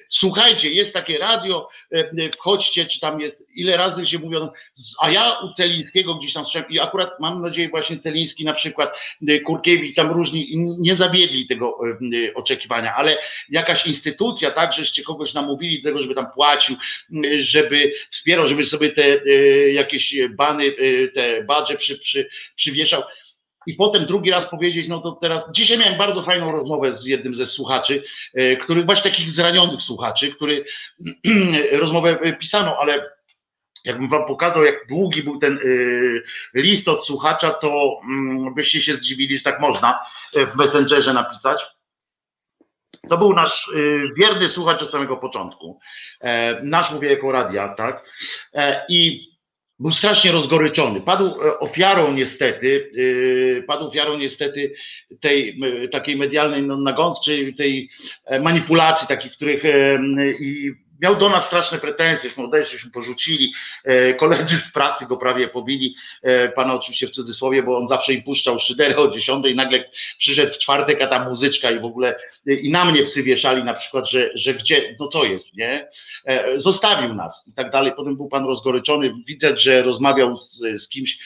[0.09, 4.49] słuchajcie, jest takie radio, y, y, wchodźcie, czy tam jest, ile razy się mówią,
[5.01, 8.95] a ja u Celińskiego gdzieś tam słyszałem i akurat mam nadzieję właśnie Celiński na przykład,
[9.47, 10.49] Kurkiewicz, tam różni
[10.79, 11.79] nie zawiedli tego
[12.35, 13.19] oczekiwania, ale
[13.49, 16.77] jakaś instytucja, tak, żeście kogoś namówili tego, żeby tam płacił,
[17.39, 19.33] żeby wspierał, żeby sobie te
[19.73, 20.73] jakieś bany,
[21.15, 23.03] te badże przy, przy, przywieszał,
[23.67, 27.35] i potem drugi raz powiedzieć, no to teraz, dzisiaj miałem bardzo fajną rozmowę z jednym
[27.35, 28.03] ze słuchaczy,
[28.35, 30.65] e, który, właśnie takich zranionych słuchaczy, który
[31.73, 33.11] rozmowę e, pisano, ale
[33.85, 35.59] jakbym wam pokazał, jak długi był ten
[36.55, 40.01] e, list od słuchacza, to mm, byście się zdziwili, że tak można
[40.35, 41.67] w Messengerze napisać.
[43.09, 43.71] To był nasz
[44.17, 45.81] wierny słuchacz od samego początku.
[46.63, 48.05] Nasz, mówię jako radia, tak?
[48.89, 49.29] I
[49.79, 51.01] był strasznie rozgoryczony.
[51.01, 52.91] Padł ofiarą niestety,
[53.67, 54.75] padł ofiarą niestety
[55.21, 55.61] tej
[55.93, 57.91] takiej medialnej no, nagonczej, tej
[58.41, 59.63] manipulacji takich, których
[60.41, 63.53] i miał do nas straszne pretensje, odeszliśmy, porzucili,
[63.85, 68.13] e, koledzy z pracy go prawie pobili, e, pana oczywiście w cudzysłowie, bo on zawsze
[68.13, 69.85] im puszczał szyderę o 10 i nagle
[70.19, 72.17] przyszedł w czwartek, a ta muzyczka i w ogóle
[72.47, 75.89] e, i na mnie psy wieszali na przykład, że, że gdzie, no co jest, nie?
[76.57, 77.93] Zostawił nas i tak dalej.
[77.97, 81.19] Potem był pan rozgoryczony, widzę, że rozmawiał z, z kimś,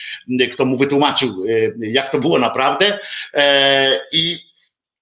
[0.53, 1.45] kto mu wytłumaczył,
[1.79, 2.99] jak to było naprawdę
[4.11, 4.48] i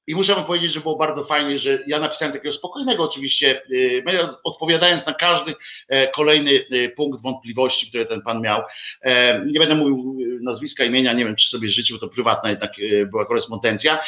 [0.07, 4.03] i muszę wam powiedzieć, że było bardzo fajnie, że ja napisałem takiego spokojnego oczywiście, y,
[4.43, 5.53] odpowiadając na każdy
[5.87, 8.61] e, kolejny y, punkt wątpliwości, które ten pan miał.
[9.01, 12.71] E, nie będę mówił y, nazwiska, imienia, nie wiem, czy sobie życzył, to prywatna jednak
[13.11, 13.99] była korespondencja.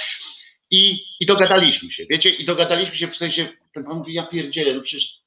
[0.72, 4.74] I, I dogadaliśmy się, wiecie, i dogadaliśmy się w sensie, ten pan mówi, ja pierdzielę,
[4.74, 5.20] no przecież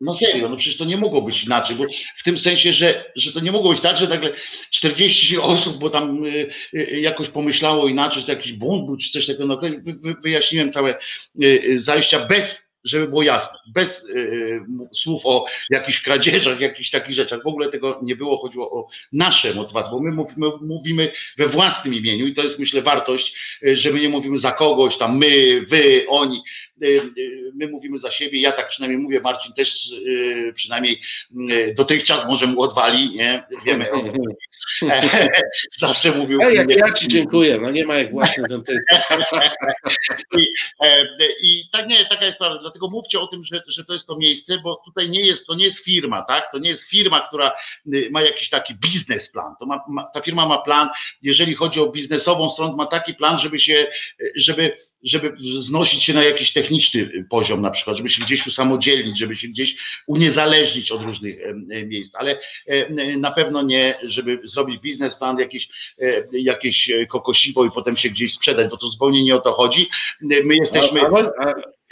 [0.00, 1.84] no serio, no przecież to nie mogło być inaczej, bo
[2.16, 4.32] w tym sensie, że, że to nie mogło być tak, że nagle
[4.70, 9.10] 40 osób, bo tam y, y, jakoś pomyślało inaczej, że to jakiś bunt był, czy
[9.10, 10.94] coś takiego, no, wy, wy, wyjaśniłem całe
[11.42, 14.60] y, zajścia bez żeby było jasne, bez y,
[14.92, 17.42] słów o jakichś kradzieżach, jakichś takich rzeczach.
[17.42, 21.94] W ogóle tego nie było, chodziło o nasze motywacje, bo my mówimy, mówimy we własnym
[21.94, 25.60] imieniu i to jest myślę wartość, y, że my nie mówimy za kogoś, tam my,
[25.68, 26.42] wy, oni.
[26.82, 27.12] Y,
[27.54, 29.90] my mówimy za siebie, ja tak przynajmniej mówię, Marcin też
[30.54, 31.00] przynajmniej
[31.76, 33.44] dotychczas może mu odwali, nie?
[33.64, 33.90] Wiemy.
[35.80, 36.38] Zawsze mówił.
[36.42, 38.62] Ej, jak ja ci dziękuję, no nie ma jak własny ten
[40.38, 40.46] I,
[40.84, 41.06] e,
[41.42, 44.16] I tak nie, taka jest prawda dlatego mówcie o tym, że, że to jest to
[44.16, 46.52] miejsce, bo tutaj nie jest, to nie jest firma, tak?
[46.52, 47.52] To nie jest firma, która
[47.94, 49.54] y, ma jakiś taki biznesplan.
[49.60, 50.88] To ma, ma, ta firma ma plan,
[51.22, 53.86] jeżeli chodzi o biznesową stronę, ma taki plan, żeby się,
[54.36, 59.36] żeby żeby znosić się na jakiś techniczny poziom, na przykład, żeby się gdzieś usamodzielnić, żeby
[59.36, 59.76] się gdzieś
[60.06, 61.36] uniezależnić od różnych
[61.86, 62.38] miejsc, ale
[63.16, 65.68] na pewno nie, żeby zrobić biznesplan, jakiś,
[66.32, 69.88] jakieś kokosiwo i potem się gdzieś sprzedać, bo to zupełnie nie o to chodzi.
[70.20, 71.00] My jesteśmy.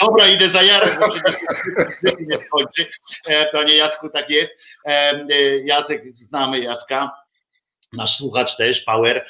[0.01, 2.87] Dobra, idę za Jarek, bo się nie skończy.
[3.27, 4.53] E, panie Jacku, tak jest.
[4.85, 5.27] E,
[5.59, 7.11] Jacek, znamy Jacka
[7.93, 9.27] nasz słuchacz też, Power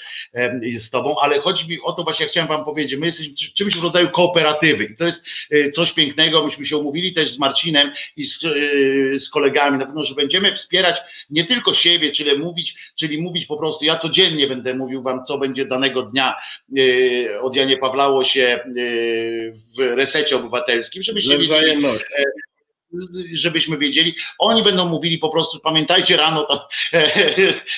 [0.63, 3.77] jest z Tobą, ale chodzi mi o to właśnie, chciałem Wam powiedzieć, my jesteśmy czymś
[3.77, 4.85] w rodzaju kooperatywy.
[4.85, 8.49] I to jest e, coś pięknego, myśmy się umówili też z Marcinem i z, e,
[9.19, 11.01] z kolegami, na pewno, że będziemy wspierać
[11.31, 15.39] nie tylko siebie, czyli mówić, czyli mówić po prostu, ja codziennie będę mówił Wam, co
[15.39, 16.37] będzie danego dnia
[16.79, 18.61] e, od Janie Pawlało się
[19.77, 21.83] w resecie obywatelskim, żebyście wiedzieli,
[23.33, 24.15] żebyśmy wiedzieli.
[24.39, 26.69] Oni będą mówili po prostu, pamiętajcie rano, to,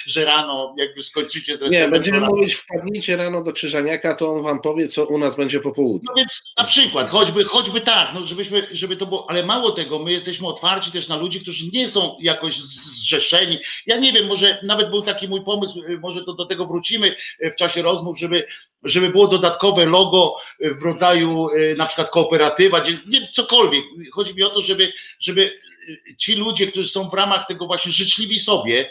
[0.07, 2.35] że rano jakby skończycie z Nie, będziemy rano.
[2.37, 6.09] mówić, wpadnijcie rano do Krzyżaniaka, to on wam powie, co u nas będzie po południu.
[6.09, 9.99] No więc na przykład, choćby, choćby tak, no żebyśmy, żeby to było, ale mało tego,
[9.99, 12.61] my jesteśmy otwarci też na ludzi, którzy nie są jakoś
[13.01, 13.59] zrzeszeni.
[13.87, 17.17] Ja nie wiem, może nawet był taki mój pomysł, może to do tego wrócimy
[17.53, 18.47] w czasie rozmów, żeby
[18.85, 23.85] żeby było dodatkowe logo w rodzaju e, na przykład kooperatywa, nie, cokolwiek.
[24.13, 27.93] Chodzi mi o to, żeby, żeby e, ci ludzie, którzy są w ramach tego właśnie
[27.93, 28.91] życzliwi sobie,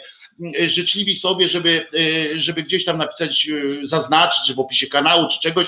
[0.64, 1.86] życzliwi sobie, żeby,
[2.34, 3.48] żeby gdzieś tam napisać,
[3.82, 5.66] zaznaczyć, czy w opisie kanału, czy czegoś,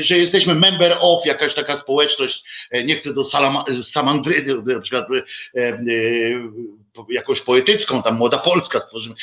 [0.00, 2.44] że jesteśmy member of, jakaś taka społeczność,
[2.84, 3.24] nie chcę do
[3.82, 5.06] Samandry, na przykład
[7.10, 9.14] jakoś poetycką, tam Młoda Polska stworzymy,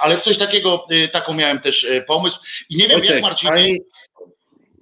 [0.00, 3.50] ale coś takiego, taką miałem też pomysł i nie wiem Ojciec, jak Marcin,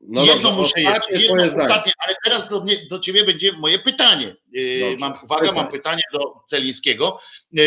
[0.02, 3.78] no jedno dobrze, muszę jeszcze, jedno ostatnie, ale teraz do, mnie, do ciebie będzie moje
[3.78, 4.36] pytanie.
[4.47, 5.56] Dobrze, mam, uwaga, pytaj.
[5.56, 7.20] mam pytanie do Celińskiego,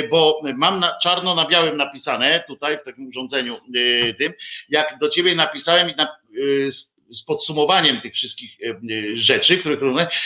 [0.09, 3.57] bo mam na, czarno na białym napisane tutaj w takim urządzeniu
[4.19, 4.33] tym,
[4.69, 6.15] jak do ciebie napisałem i na,
[7.13, 9.79] z podsumowaniem tych wszystkich e, e, rzeczy, których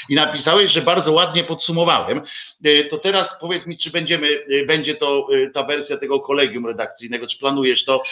[0.09, 2.21] i napisałeś, że bardzo ładnie podsumowałem.
[2.63, 7.37] E, to teraz powiedz mi, czy będziemy, będzie to ta wersja tego kolegium redakcyjnego, czy
[7.37, 8.03] planujesz to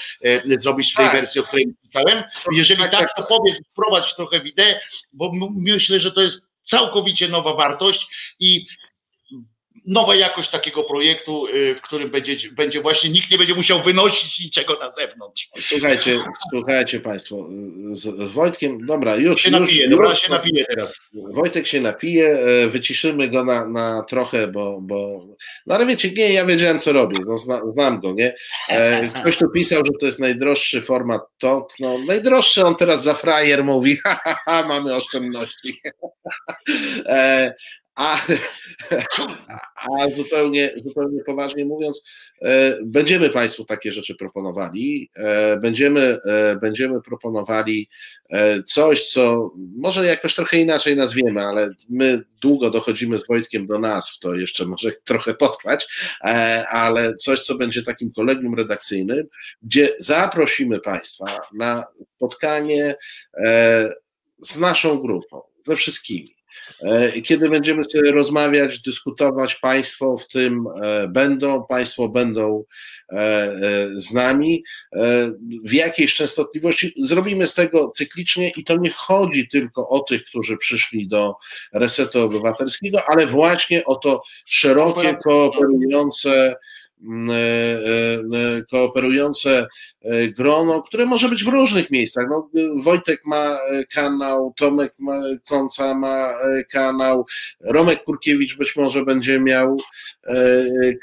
[0.59, 1.15] zrobić w tej tak.
[1.15, 2.23] wersji, o której napisałem?
[2.51, 4.75] Jeżeli tak, tak, tak to powiedz, wprowadź trochę wideo,
[5.13, 8.07] bo myślę, że to jest całkowicie nowa wartość
[8.39, 8.65] i
[9.87, 14.39] nowa jakość takiego projektu, y, w którym będzie, będzie właśnie nikt nie będzie musiał wynosić
[14.39, 15.49] niczego na zewnątrz.
[15.59, 17.47] Słuchajcie, słuchajcie Państwo,
[17.91, 19.41] z, z Wojtkiem, dobra, już.
[19.41, 20.93] Się napije, już, dobra, się napije teraz.
[21.13, 25.23] Wojtek się napije, e, wyciszymy go na, na trochę, bo, bo.
[25.65, 28.35] No ale wiecie, nie, ja wiedziałem, co robię, no, zna, znam go, nie?
[28.69, 31.69] E, ktoś tu pisał, że to jest najdroższy format talk.
[31.79, 35.81] No, najdroższy on teraz za frajer mówi, ha, ha, ha mamy oszczędności.
[37.95, 38.21] A,
[39.99, 42.03] a zupełnie, zupełnie poważnie mówiąc,
[42.41, 45.09] e, będziemy Państwu takie rzeczy proponowali.
[45.15, 47.89] E, będziemy, e, będziemy proponowali
[48.65, 54.19] coś, co może jakoś trochę inaczej nazwiemy, ale my długo dochodzimy z Wojtkiem do nazw,
[54.19, 55.87] to jeszcze może trochę potrwać,
[56.69, 59.27] ale coś, co będzie takim kolegium redakcyjnym,
[59.61, 61.83] gdzie zaprosimy Państwa na
[62.15, 62.95] spotkanie
[64.37, 66.34] z naszą grupą, ze wszystkimi
[67.23, 72.63] kiedy będziemy sobie rozmawiać, dyskutować, Państwo w tym e, będą, Państwo będą
[73.11, 73.55] e,
[73.93, 74.63] z nami.
[75.63, 80.57] W jakiejś częstotliwości zrobimy z tego cyklicznie i to nie chodzi tylko o tych, którzy
[80.57, 81.35] przyszli do
[81.73, 86.55] resetu obywatelskiego, ale właśnie o to szerokie, kooperujące E, e,
[88.71, 89.67] kooperujące
[90.01, 92.25] e, grono, które może być w różnych miejscach.
[92.29, 92.49] No,
[92.83, 93.57] Wojtek ma
[93.93, 96.33] kanał, Tomek ma, Konca ma
[96.71, 97.25] kanał,
[97.61, 99.77] Romek Kurkiewicz być może będzie miał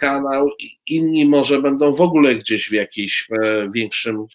[0.01, 0.49] kanał,
[0.87, 3.29] inni może będą w ogóle gdzieś w jakimś
[3.75, 4.27] większym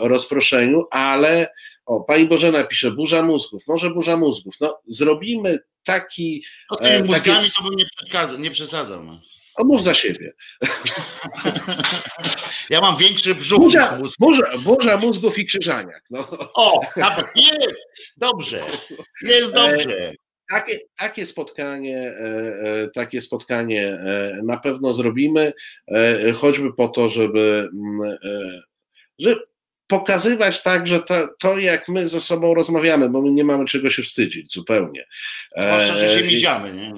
[0.00, 1.48] rozproszeniu, ale
[1.86, 4.54] o, pani Bożena pisze, burza mózgów, może burza mózgów.
[4.60, 6.44] No, zrobimy taki.
[6.70, 7.50] No, tymi mózgami takie...
[7.58, 9.04] to bym nie, nie przesadzał.
[9.04, 9.20] No.
[9.58, 10.32] A mów za siebie.
[12.70, 13.60] Ja mam większy brzuch.
[13.60, 16.02] Burza, burza, burza mózgów i krzyżaniak.
[16.10, 16.28] No.
[16.54, 17.80] O, tak jest.
[18.16, 18.66] Dobrze.
[19.22, 20.14] Jest dobrze.
[20.50, 22.24] Takie, takie spotkanie, e,
[22.82, 25.52] e, takie spotkanie e, na pewno zrobimy,
[26.34, 28.16] choćby po to, żeby, mm,
[29.18, 29.40] żeby
[29.86, 33.90] pokazywać tak, że to, to, jak my ze sobą rozmawiamy, bo my nie mamy czego
[33.90, 35.04] się wstydzić zupełnie.
[35.56, 36.92] Zwłaszcza, że się miziamy, nie?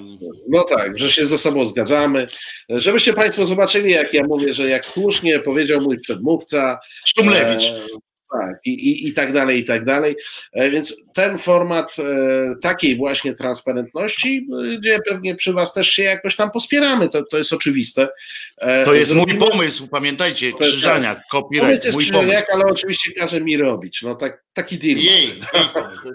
[0.49, 2.27] No tak, że się ze sobą zgadzamy.
[2.69, 6.79] Żebyście Państwo zobaczyli, jak ja mówię, że jak słusznie powiedział mój przedmówca.
[7.05, 7.73] Sztumlewicz.
[8.35, 10.15] E, tak, i, i, i tak dalej, i tak dalej.
[10.53, 12.03] E, więc ten format e,
[12.61, 14.47] takiej właśnie transparentności,
[14.79, 18.07] gdzie pewnie przy Was też się jakoś tam pospieramy, to, to jest oczywiste.
[18.57, 19.39] E, to jest Zrobimy...
[19.39, 21.25] mój pomysł, pamiętajcie, Krzyżaniak, tak.
[21.31, 21.67] copyright.
[21.67, 22.51] Pomysł jest mój Krzyżaniak, pomysł.
[22.53, 24.01] ale oczywiście każe mi robić.
[24.01, 24.97] No tak, taki deal.
[24.97, 25.39] Jej, jej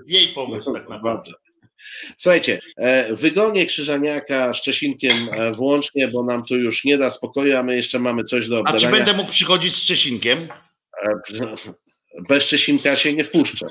[0.06, 1.32] jej pomysł tak naprawdę.
[2.16, 2.60] Słuchajcie,
[3.10, 7.98] wygonię Krzyżaniaka z Czesinkiem włącznie, bo nam tu już nie da spokoju, a my jeszcze
[7.98, 8.88] mamy coś do obgadania.
[8.88, 10.48] A czy będę mógł przychodzić z Czesinkiem?
[12.20, 13.66] Bez Czesinka się nie wpuszczę.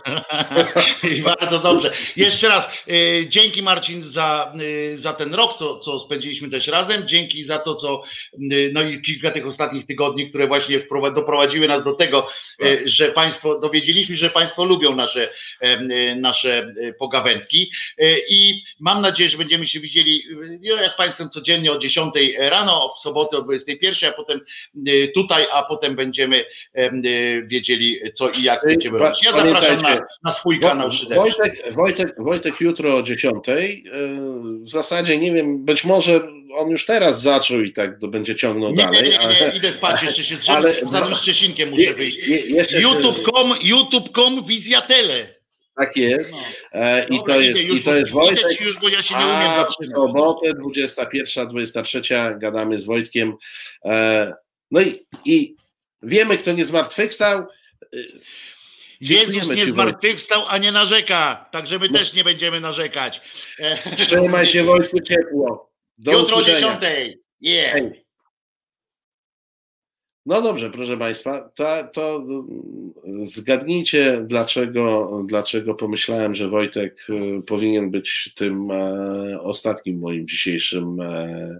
[1.24, 1.94] Bardzo dobrze.
[2.16, 7.08] Jeszcze raz, y, dzięki Marcin za, y, za ten rok, co, co spędziliśmy też razem.
[7.08, 8.04] Dzięki za to, co,
[8.52, 10.80] y, no i kilka tych ostatnich tygodni, które właśnie
[11.16, 12.28] doprowadziły nas do tego,
[12.60, 12.70] tak.
[12.86, 15.30] że Państwo dowiedzieliśmy, że Państwo lubią nasze,
[16.16, 17.72] nasze pogawędki.
[18.30, 20.24] I mam nadzieję, że będziemy się widzieli
[20.62, 24.40] ja z Państwem codziennie o 10 rano, w sobotę o 21, a potem
[25.14, 26.46] tutaj, a potem będziemy
[27.48, 29.00] wiedzieli, co i jak będziemy.
[29.00, 33.50] Ja zapraszam na, na swój kanał Wojtek, Wojtek, Wojtek jutro o 10.
[33.50, 33.56] E,
[34.64, 36.22] w zasadzie nie wiem, być może
[36.56, 39.04] on już teraz zaczął i tak to będzie ciągnął nie, dalej.
[39.04, 42.18] Nie, nie, nie, ale, idę spać, jeszcze się zrzem, ale, zaraz z Czesinkiem muszę wyjść.
[42.72, 45.28] YouTube.com, YouTube.com, Wizja Tele.
[45.76, 46.34] Tak jest.
[46.34, 46.40] No.
[46.74, 48.62] E, I, to jest już, I to jest Wojtek.
[48.62, 52.02] Już, bo ja się nie umiem A sobotę 21, 23
[52.38, 53.34] gadamy z Wojtkiem.
[53.86, 54.34] E,
[54.72, 55.56] no i, i
[56.04, 57.46] wiemy, kto nie zmartwychwstał.
[59.02, 62.00] Jezus nie zmartwychwstał, a nie narzeka, także my no.
[62.00, 63.22] też nie będziemy narzekać.
[63.96, 65.72] Trzymaj się Wojtku ciepło.
[65.98, 66.82] Do Jutro o 10.
[67.42, 67.82] Yeah.
[70.26, 72.24] No dobrze, proszę Państwa, to, to,
[73.22, 81.60] zgadnijcie, dlaczego, dlaczego pomyślałem, że Wojtek e, powinien być tym e, ostatnim moim dzisiejszym e,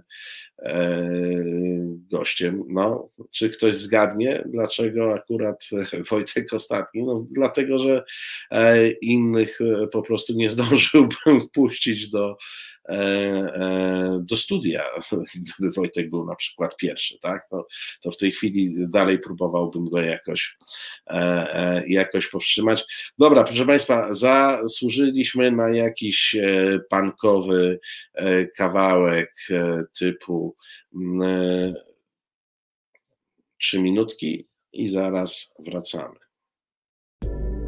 [2.10, 2.64] gościem.
[2.68, 5.68] No, czy ktoś zgadnie, dlaczego akurat
[6.10, 7.04] Wojtek ostatni?
[7.04, 8.04] No, dlatego, że
[8.50, 12.36] e, innych e, po prostu nie zdążyłbym puścić do,
[14.18, 14.82] do studia,
[15.58, 17.48] gdyby Wojtek był na przykład pierwszy, tak?
[17.50, 17.66] To,
[18.02, 20.56] to w tej chwili dalej próbowałbym go jakoś,
[21.86, 22.84] jakoś powstrzymać.
[23.18, 26.36] Dobra, proszę Państwa, zasłużyliśmy na jakiś
[26.90, 27.80] pankowy
[28.56, 29.32] kawałek
[29.98, 30.56] typu
[30.94, 31.74] Mm, e,
[33.60, 36.14] trzy minutki i zaraz wracamy.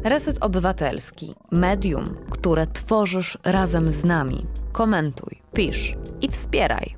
[0.03, 1.33] Reset Obywatelski.
[1.51, 4.45] Medium, które tworzysz razem z nami.
[4.77, 6.95] Komentuj, pisz i wspieraj.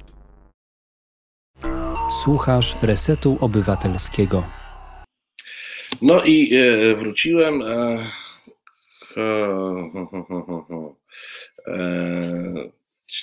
[2.23, 4.43] Słuchasz Resetu Obywatelskiego.
[6.01, 7.61] No i e, wróciłem.
[7.61, 7.97] E,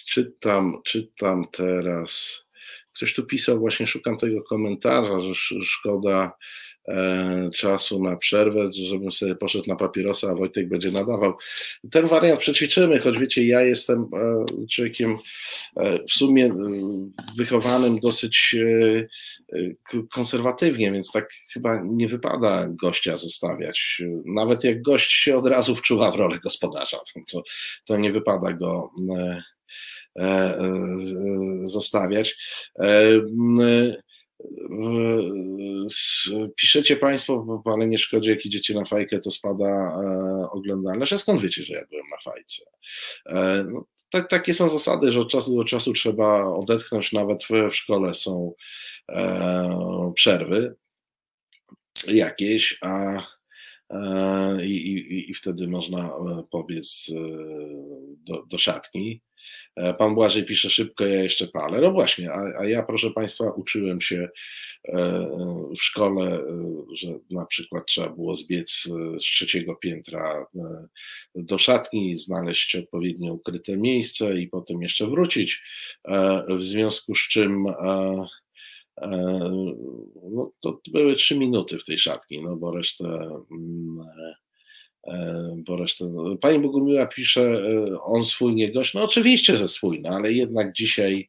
[0.07, 2.47] czytam, czytam teraz
[2.97, 6.31] Ktoś tu pisał, właśnie szukam tego komentarza, że szkoda, e,
[7.55, 11.35] czasu na przerwę, żebym sobie poszedł na papierosa, a Wojtek będzie nadawał.
[11.91, 15.17] Ten wariant przećwiczymy, choć wiecie, ja jestem e, człowiekiem
[15.77, 16.51] e, w sumie
[17.37, 18.57] wychowanym dosyć
[20.13, 24.03] konserwatywnie, więc tak chyba nie wypada gościa zostawiać.
[24.27, 26.99] Nawet jak gość się od razu wczuwa w rolę gospodarza,
[27.33, 27.43] to,
[27.85, 28.91] to nie wypada go
[31.65, 32.37] zostawiać.
[36.57, 41.13] Piszecie Państwo, ale nie szkodzi, jak idziecie na fajkę, to spada e, oglądalność.
[41.13, 42.63] A skąd wiecie, że ja byłem na fajce?
[43.27, 47.51] E, no, tak, takie są zasady, że od czasu do czasu trzeba odetchnąć, nawet w,
[47.71, 48.53] w szkole są
[49.09, 50.77] e, przerwy
[52.09, 53.23] jakieś, a
[54.63, 56.13] i, i, i wtedy można
[56.51, 57.11] pobiec
[58.17, 59.23] do, do szatni.
[59.77, 61.81] E, pan Błażej pisze szybko, ja jeszcze palę.
[61.81, 64.29] No właśnie, a, a ja proszę Państwa uczyłem się
[64.89, 65.29] e,
[65.79, 66.43] w szkole, e,
[66.95, 70.47] że na przykład trzeba było zbiec z trzeciego piętra
[71.35, 75.63] do szatni, znaleźć odpowiednio ukryte miejsce i potem jeszcze wrócić,
[76.59, 77.65] w związku z czym
[80.31, 83.05] no, to były trzy minuty w tej szatni, no bo resztę
[83.51, 84.46] mm, E,
[85.57, 86.05] bo resztę.
[86.13, 88.95] No, pani Bogumiła pisze, e, on swój nie gość.
[88.95, 91.29] No oczywiście, że swój, no ale jednak dzisiaj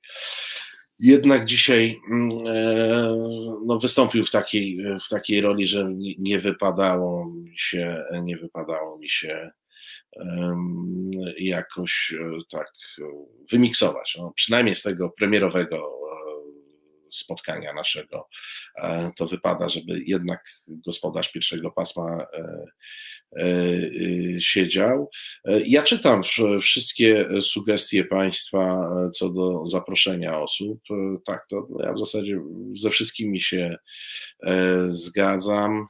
[1.00, 3.18] jednak dzisiaj mm, e,
[3.66, 9.10] no, wystąpił w takiej, w takiej roli, że nie wypadało mi się, nie wypadało mi
[9.10, 9.52] się
[11.38, 12.16] jakoś
[12.50, 12.72] tak
[13.52, 14.16] wymiksować.
[14.20, 15.97] No, przynajmniej z tego premierowego
[17.12, 18.28] spotkania naszego,
[18.78, 22.68] e, to wypada, żeby jednak gospodarz pierwszego pasma e,
[23.38, 23.52] e,
[24.42, 25.10] siedział.
[25.66, 26.22] Ja czytam
[26.62, 30.80] wszystkie sugestie Państwa co do zaproszenia osób.
[31.26, 32.42] Tak, to ja w zasadzie
[32.76, 33.78] ze wszystkimi się
[34.90, 35.88] zgadzam.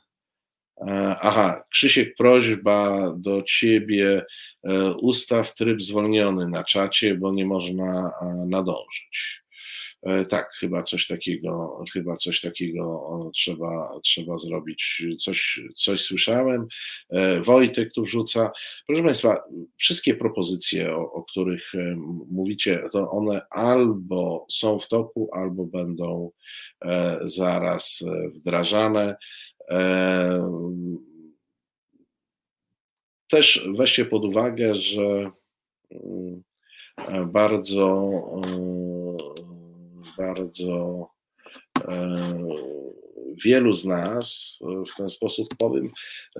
[1.22, 4.26] Aha, Krzysiek, prośba do ciebie.
[5.02, 8.12] Ustaw tryb zwolniony na czacie, bo nie można
[8.48, 9.47] nadążyć.
[10.04, 15.04] E, tak, chyba coś takiego, chyba coś takiego trzeba, trzeba zrobić.
[15.20, 16.68] Coś, coś słyszałem.
[17.10, 18.50] E, Wojtek tu wrzuca.
[18.88, 19.44] Proszę Państwa,
[19.78, 21.96] wszystkie propozycje, o, o których e,
[22.32, 26.32] mówicie, to one albo są w toku, albo będą
[27.22, 28.04] zaraz
[28.36, 29.16] wdrażane.
[33.30, 35.32] Też weźcie pod uwagę, że
[35.92, 36.44] mm,
[37.32, 38.12] bardzo
[40.18, 41.08] bardzo
[41.88, 42.48] e,
[43.46, 44.60] wielu z nas,
[44.94, 45.92] w ten sposób powiem,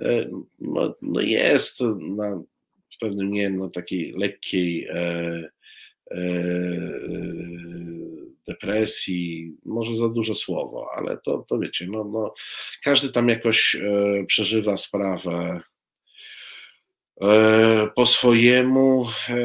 [0.02, 0.28] e,
[0.58, 2.42] no, no jest na
[3.00, 5.50] pewnym nie no, takiej lekkiej e,
[8.48, 12.32] depresji, może za duże słowo, ale to, to wiecie, no, no,
[12.84, 13.76] każdy tam jakoś
[14.26, 15.77] przeżywa sprawę E,
[17.94, 19.06] po swojemu.
[19.28, 19.36] E,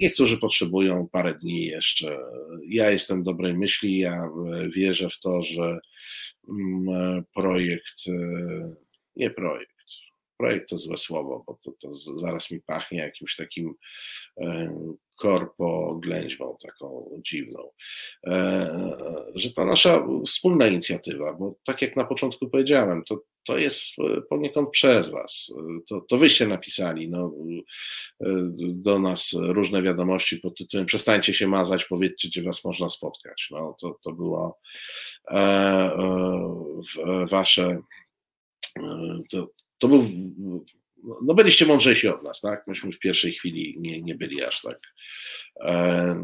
[0.00, 2.18] niektórzy potrzebują parę dni jeszcze.
[2.68, 5.78] Ja jestem dobrej myśli, ja e, wierzę w to, że
[6.48, 8.04] mm, projekt,
[9.16, 9.76] nie projekt,
[10.38, 13.74] projekt to złe słowo, bo to, to zaraz mi pachnie jakimś takim
[15.16, 17.70] korpo ględźbą taką dziwną,
[19.34, 23.82] że ta nasza wspólna inicjatywa, bo tak jak na początku powiedziałem, to to jest
[24.30, 25.54] poniekąd przez Was.
[25.88, 27.32] To, to wyście napisali no,
[28.58, 33.48] do nas różne wiadomości pod tytułem Przestańcie się mazać, powiedzcie, gdzie Was można spotkać.
[33.50, 34.58] No, to, to było
[35.30, 37.78] e, e, Wasze.
[38.78, 40.02] E, to, to był
[41.22, 42.66] no byliście mądrzejsi od nas, tak?
[42.66, 44.80] Myśmy w pierwszej chwili nie, nie byli aż tak
[45.60, 46.14] e,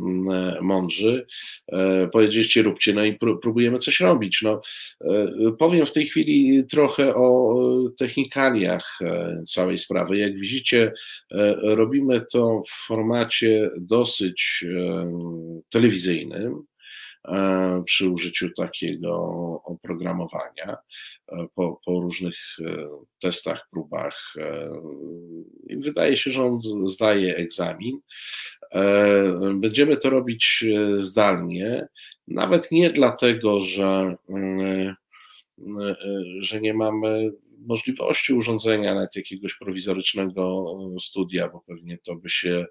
[0.63, 1.27] mądrzy.
[1.73, 4.43] E, powiedzieliście, róbcie, no i próbujemy coś robić.
[4.43, 4.61] No,
[5.05, 7.55] e, powiem w tej chwili trochę o
[7.99, 10.19] technikaliach e, całej sprawy.
[10.19, 10.93] Jak widzicie,
[11.31, 14.65] e, robimy to w formacie dosyć
[15.71, 16.65] telewizyjnym
[17.85, 19.15] przy użyciu takiego
[19.65, 20.77] oprogramowania
[21.55, 22.37] po, po różnych
[23.21, 24.35] testach, próbach.
[25.77, 28.01] Wydaje się, że on zdaje egzamin.
[29.55, 30.65] Będziemy to robić
[30.97, 31.89] zdalnie,
[32.29, 34.15] nawet nie dlatego, że,
[36.41, 37.33] że nie mamy
[37.67, 40.65] możliwości urządzenia nawet jakiegoś prowizorycznego
[41.01, 42.67] studia, bo pewnie to by się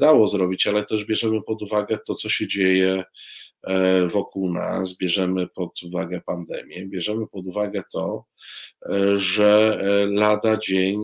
[0.00, 3.04] dało zrobić, ale też bierzemy pod uwagę to, co się dzieje E,
[4.12, 8.24] wokół nas, bierzemy pod uwagę pandemię, bierzemy pod uwagę to,
[8.90, 11.00] e, że e, lada dzień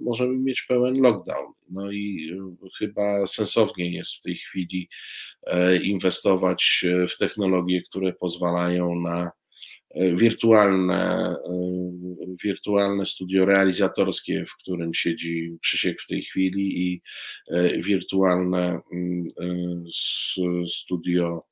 [0.00, 1.52] możemy mieć pełen lockdown.
[1.70, 2.30] No i
[2.78, 4.88] chyba sensownie jest w tej chwili
[5.82, 9.30] inwestować w technologie, które pozwalają na
[9.94, 11.34] wirtualne,
[12.44, 17.02] wirtualne studio realizatorskie, w którym siedzi Krzysiek w tej chwili i
[17.82, 19.84] wirtualne mm,
[20.66, 21.44] studio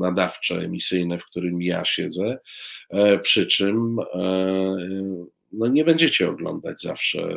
[0.00, 2.38] nadawcze, emisyjne, w którym ja siedzę,
[3.22, 3.96] przy czym
[5.52, 7.28] no nie będziecie oglądać zawsze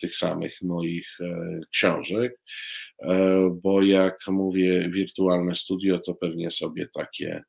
[0.00, 1.18] tych samych moich
[1.72, 2.40] książek,
[3.52, 7.42] bo jak mówię wirtualne studio, to pewnie sobie takie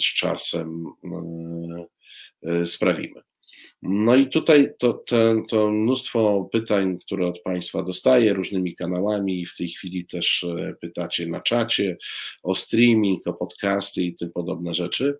[0.00, 0.84] z czasem
[2.64, 3.20] sprawimy.
[3.82, 5.16] No i tutaj to, to,
[5.48, 10.46] to, mnóstwo pytań, które od Państwa dostaję różnymi kanałami, w tej chwili też
[10.80, 11.96] pytacie na czacie
[12.42, 15.18] o streaming, o podcasty i tym podobne rzeczy.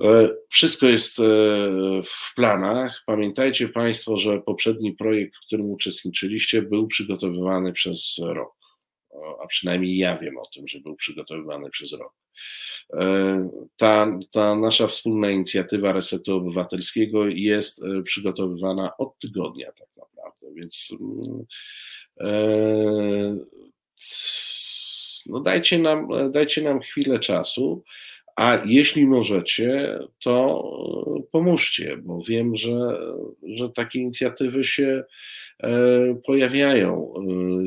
[0.00, 1.22] E, wszystko jest e,
[2.04, 3.02] w planach.
[3.06, 8.54] Pamiętajcie Państwo, że poprzedni projekt, w którym uczestniczyliście, był przygotowywany przez rok.
[9.42, 12.12] A przynajmniej ja wiem o tym, że był przygotowywany przez rok.
[12.92, 20.90] E, ta, ta nasza wspólna inicjatywa Resetu Obywatelskiego jest przygotowywana od tygodnia, tak naprawdę, więc
[21.00, 21.44] mm,
[25.26, 27.84] no dajcie, nam, dajcie nam chwilę czasu.
[28.36, 30.64] A jeśli możecie, to
[31.32, 32.98] pomóżcie, bo wiem, że,
[33.42, 35.04] że takie inicjatywy się
[35.62, 35.70] e,
[36.26, 37.14] pojawiają.
[37.16, 37.20] E,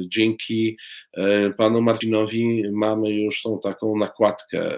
[0.07, 0.77] dzięki
[1.13, 4.77] e, panu Marcinowi mamy już tą taką nakładkę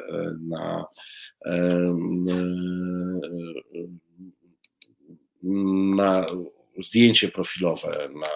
[0.50, 0.86] na,
[5.96, 6.26] na
[6.84, 8.28] zdjęcie profilowe na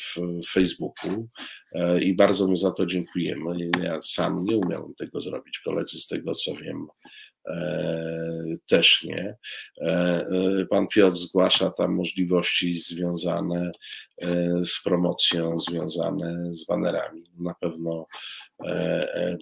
[0.00, 1.28] w Facebooku
[1.72, 3.70] e, i bardzo mu za to dziękujemy.
[3.82, 6.86] Ja sam nie umiałem tego zrobić, koledzy z tego co wiem
[7.48, 9.36] e, też nie.
[9.80, 13.72] E, pan Piotr zgłasza tam możliwości związane
[14.64, 17.22] z promocją, związane z banerami.
[17.38, 18.06] Na pewno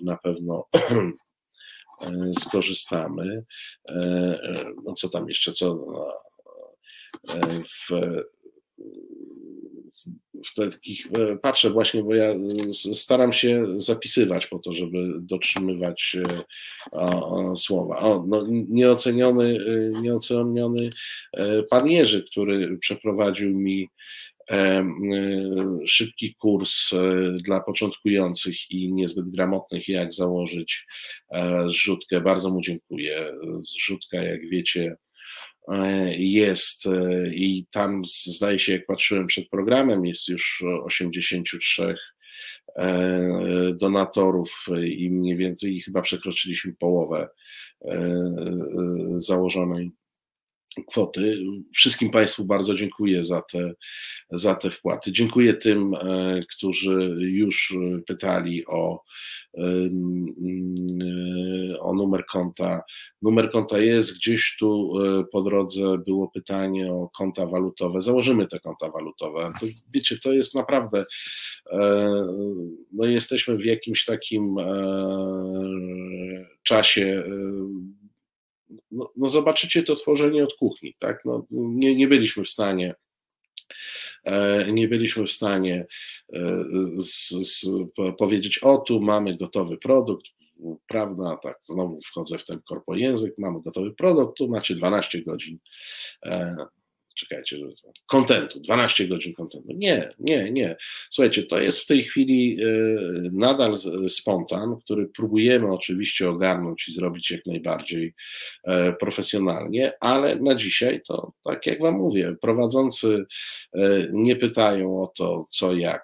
[0.02, 0.68] na pewno
[2.40, 3.44] skorzystamy.
[4.84, 5.78] No co tam jeszcze, co
[7.90, 7.90] w
[10.46, 12.34] w takich, e, patrzę właśnie, bo ja
[12.92, 16.16] staram się zapisywać po to, żeby dotrzymywać
[16.92, 17.98] e, słowa.
[17.98, 19.58] O, no, nieoceniony,
[19.96, 20.90] e, nieoceniony
[21.70, 23.88] pan Jerzy, który przeprowadził mi
[25.86, 26.90] szybki kurs
[27.44, 30.86] dla początkujących i niezbyt gramotnych, jak założyć
[31.66, 32.20] zrzutkę.
[32.20, 33.32] Bardzo mu dziękuję.
[33.62, 35.11] Zrzutka, jak wiecie, E,
[36.18, 41.94] jest e, i tam zdaje się, jak patrzyłem przed programem, jest już 83
[42.76, 47.28] e, donatorów i mniej więcej i chyba przekroczyliśmy połowę
[49.16, 49.92] założonej
[50.86, 51.38] kwoty.
[51.74, 53.72] Wszystkim Państwu bardzo dziękuję za te,
[54.30, 55.12] za te wpłaty.
[55.12, 57.76] Dziękuję tym, e, którzy już
[58.06, 59.02] pytali o,
[61.80, 62.82] o numer konta.
[63.22, 68.00] Numer konta jest gdzieś tu e, po drodze było pytanie o konta walutowe.
[68.00, 69.52] Założymy te konta walutowe.
[69.60, 71.04] To, wiecie, to jest naprawdę,
[71.72, 72.12] e,
[72.92, 74.56] no jesteśmy w jakimś takim
[76.62, 77.24] czasie
[78.90, 81.24] no, no zobaczycie to tworzenie od kuchni, tak?
[81.24, 82.94] No, nie, nie byliśmy w stanie
[84.24, 85.86] e, nie byliśmy w stanie
[86.32, 86.64] e,
[86.98, 87.66] z, z,
[88.18, 90.26] powiedzieć, o tu mamy gotowy produkt,
[90.86, 95.58] prawda, tak, znowu wchodzę w ten korpojęzyk, mamy gotowy produkt, tu macie 12 godzin
[96.24, 96.56] e,
[97.14, 97.56] czekajcie,
[98.06, 99.68] kontentu, 12 godzin kontentu.
[99.74, 100.76] Nie, nie, nie.
[101.10, 102.66] Słuchajcie, to jest w tej chwili e,
[103.32, 103.76] nadal
[104.08, 108.14] spontan, który próbujemy oczywiście ogarnąć i zrobić jak najbardziej
[108.64, 113.24] e, profesjonalnie, ale na dzisiaj to, tak jak Wam mówię, prowadzący
[113.74, 116.02] e, nie pytają o to, co, jak.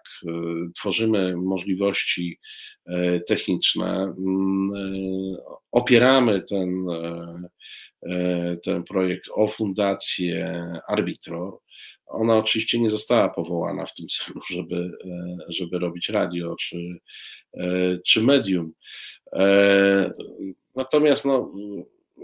[0.77, 2.39] Tworzymy możliwości
[3.27, 4.71] techniczne, mm,
[5.73, 6.87] opieramy ten
[8.65, 11.61] ten projekt o fundację Arbitro.
[12.09, 16.77] Ona oczywiście nie została powołana w tym celu, żeby, e, żeby robić radio czy,
[17.55, 18.73] e, czy medium.
[20.77, 21.53] Natomiast no,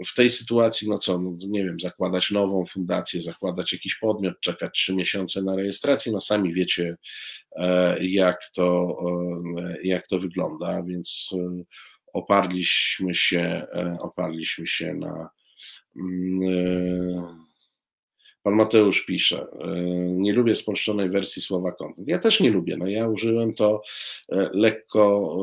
[0.07, 4.71] w tej sytuacji, no co, no, nie wiem, zakładać nową fundację, zakładać jakiś podmiot, czekać
[4.73, 6.97] trzy miesiące na rejestrację, no sami wiecie,
[8.01, 8.97] jak to,
[9.83, 11.29] jak to wygląda, więc
[12.13, 13.67] oparliśmy się,
[14.01, 15.44] oparliśmy się na, e,
[18.45, 19.81] pan Mateusz pisze, e,
[20.11, 22.07] nie lubię spolszczonej wersji słowa content.
[22.07, 23.81] Ja też nie lubię, no ja użyłem to
[24.31, 25.37] e, lekko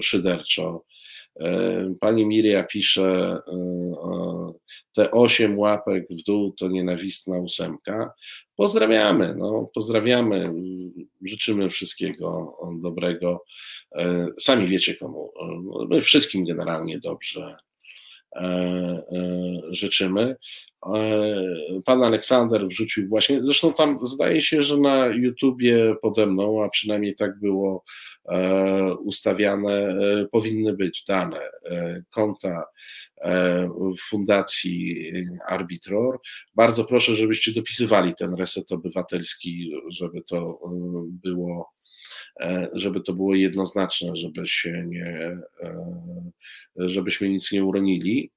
[0.00, 0.84] szyderczo.
[2.00, 3.38] Pani Miria pisze,
[4.94, 8.12] te osiem łapek w dół to nienawistna ósemka.
[8.56, 10.52] Pozdrawiamy, no, pozdrawiamy,
[11.22, 13.44] życzymy wszystkiego dobrego.
[14.38, 15.32] Sami wiecie komu,
[15.90, 17.56] my wszystkim generalnie dobrze
[19.70, 20.36] życzymy.
[21.84, 27.14] Pan Aleksander wrzucił właśnie, zresztą tam zdaje się, że na YouTubie pode mną, a przynajmniej
[27.14, 27.84] tak było
[29.04, 29.96] ustawiane,
[30.32, 31.40] powinny być dane
[32.10, 32.64] konta
[34.00, 35.10] Fundacji
[35.48, 36.18] Arbitror.
[36.54, 40.58] Bardzo proszę, żebyście dopisywali ten reset obywatelski, żeby to
[41.06, 41.72] było
[42.72, 45.38] żeby to było jednoznaczne, żeby się nie,
[46.76, 48.30] żebyśmy nic nie uronili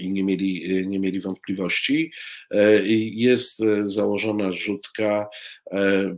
[0.00, 2.12] i nie mieli, nie mieli wątpliwości.
[3.12, 5.28] Jest założona rzutka,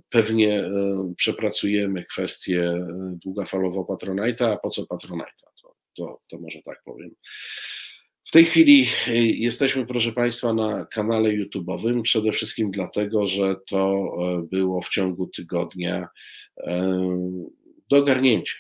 [0.09, 0.64] pewnie
[1.16, 2.74] przepracujemy kwestię
[3.24, 5.48] długofalowo Patronite'a, po co Patronite'a?
[5.62, 7.10] To, to, to może tak powiem.
[8.29, 8.87] W tej chwili
[9.41, 14.17] jesteśmy, proszę Państwa, na kanale YouTube'owym, przede wszystkim dlatego, że to
[14.51, 16.09] było w ciągu tygodnia
[17.91, 18.55] do ogarnięcia.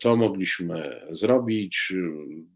[0.00, 1.92] To mogliśmy zrobić.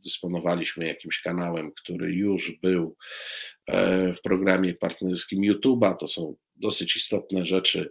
[0.04, 2.96] Dysponowaliśmy jakimś kanałem, który już był
[4.16, 5.96] w programie partnerskim YouTube'a.
[5.96, 7.90] To są dosyć istotne rzeczy,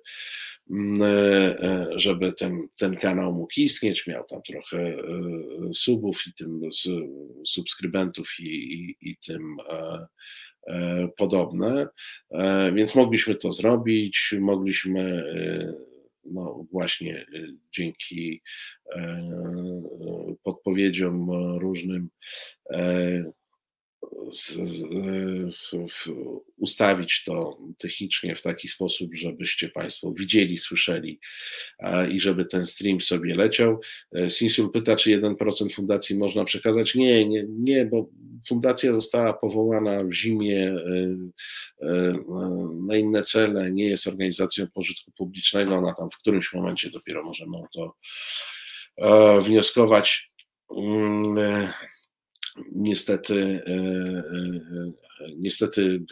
[1.95, 4.07] żeby ten, ten kanał mógł istnieć.
[4.07, 4.97] Miał tam trochę
[5.73, 6.61] subów i tym
[7.45, 9.57] subskrybentów i, i, i tym
[11.17, 11.87] podobne,
[12.73, 15.23] więc mogliśmy to zrobić, mogliśmy
[16.31, 17.25] no właśnie
[17.71, 18.41] dzięki
[20.43, 22.09] podpowiedziom różnym
[26.57, 31.19] ustawić to technicznie w taki sposób, żebyście Państwo widzieli, słyszeli
[32.11, 33.79] i żeby ten stream sobie leciał.
[34.29, 36.95] Sinsul pyta, czy 1% fundacji można przekazać?
[36.95, 38.09] Nie, nie, nie, bo
[38.47, 40.75] fundacja została powołana w zimie
[42.87, 47.57] na inne cele, nie jest organizacją pożytku publicznego, ona tam w którymś momencie dopiero możemy
[47.57, 47.95] o to
[49.41, 50.31] wnioskować.
[52.71, 53.81] Niestety, e, e,
[55.21, 56.05] e, niestety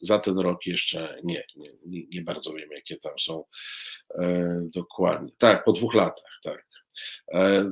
[0.00, 1.44] za ten rok jeszcze nie,
[1.86, 3.44] nie, nie bardzo wiem, jakie tam są
[4.74, 5.32] dokładnie.
[5.38, 6.66] Tak, po dwóch latach, tak.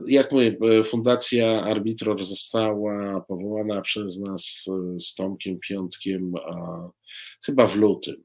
[0.07, 4.65] Jak mówię, Fundacja Arbitror została powołana przez nas
[4.99, 6.33] z Tomkiem Piątkiem
[7.43, 8.25] chyba w lutym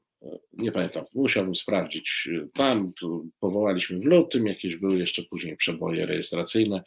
[0.52, 2.28] nie pamiętam, musiałbym sprawdzić.
[2.54, 2.92] Tam
[3.40, 6.82] powołaliśmy w lutym, jakieś były jeszcze później przeboje rejestracyjne.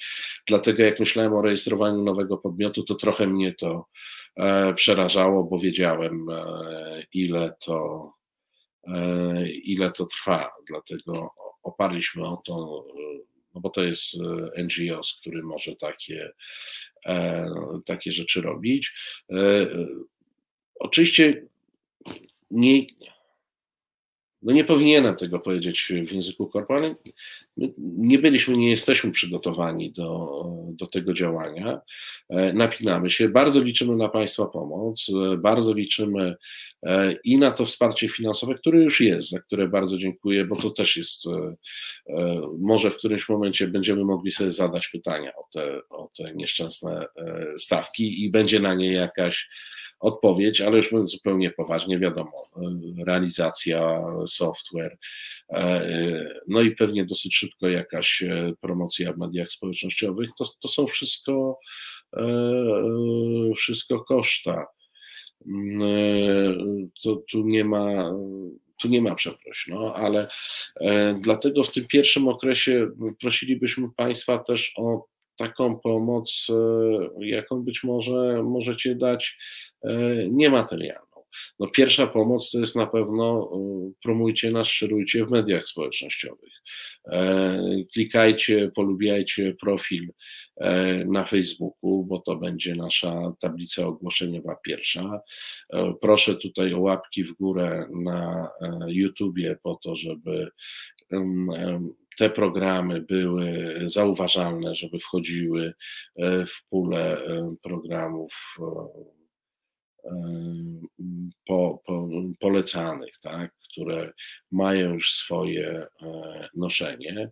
[0.47, 3.85] Dlatego jak myślałem o rejestrowaniu nowego podmiotu, to trochę mnie to
[4.35, 8.11] e, przerażało, bo wiedziałem, e, ile to,
[8.87, 10.51] e, ile to trwa.
[10.67, 11.33] Dlatego
[11.63, 12.85] oparliśmy o to,
[13.55, 14.17] no bo to jest
[14.57, 16.31] NGOs, który może takie,
[17.85, 18.93] takie rzeczy robić.
[20.79, 21.47] Oczywiście
[22.51, 22.85] nie,
[24.41, 26.95] no nie powinienem tego powiedzieć w języku korporalnym.
[27.77, 31.81] Nie byliśmy, nie jesteśmy przygotowani do, do tego działania.
[32.29, 33.29] E, napinamy się.
[33.29, 35.07] Bardzo liczymy na Państwa pomoc.
[35.33, 36.35] E, bardzo liczymy
[36.83, 40.69] e, i na to wsparcie finansowe, które już jest, za które bardzo dziękuję, bo to
[40.69, 41.23] też jest,
[42.59, 47.05] może w którymś momencie będziemy mogli sobie zadać pytania o te, o te nieszczęsne
[47.57, 49.49] stawki i będzie na nie jakaś
[49.99, 52.49] odpowiedź, ale już mówiąc zupełnie poważnie, wiadomo,
[53.07, 54.97] realizacja, software,
[56.47, 61.59] no i pewnie dosyć szybko jakaś e, promocja w mediach społecznościowych, to, to są wszystko,
[62.17, 62.23] e,
[63.57, 64.65] wszystko koszta.
[65.47, 68.11] Mm, e, to tu nie ma
[68.81, 70.27] tu nie ma przeproś, no, ale
[71.21, 72.87] dlatego w tym pierwszym okresie
[73.19, 75.05] prosilibyśmy Państwa też o
[75.35, 76.47] taką pomoc,
[77.19, 79.37] jaką być może możecie dać
[80.29, 81.10] niematerialną.
[81.59, 83.51] No pierwsza pomoc to jest na pewno
[83.89, 86.53] y, promujcie nas, szerujcie w mediach społecznościowych.
[87.07, 87.59] E,
[87.93, 90.13] klikajcie, polubiajcie profil
[90.57, 95.21] e, na Facebooku, bo to będzie nasza tablica ogłoszeniowa pierwsza.
[95.73, 98.49] E, proszę tutaj o łapki w górę na
[98.87, 100.47] YouTubie po to, żeby
[102.17, 105.73] te programy były zauważalne, żeby wchodziły
[106.47, 107.21] w pulę
[107.61, 108.55] programów
[111.47, 112.09] po, po,
[112.39, 114.11] polecanych, tak, które
[114.51, 115.87] mają już swoje e,
[116.55, 117.31] noszenie.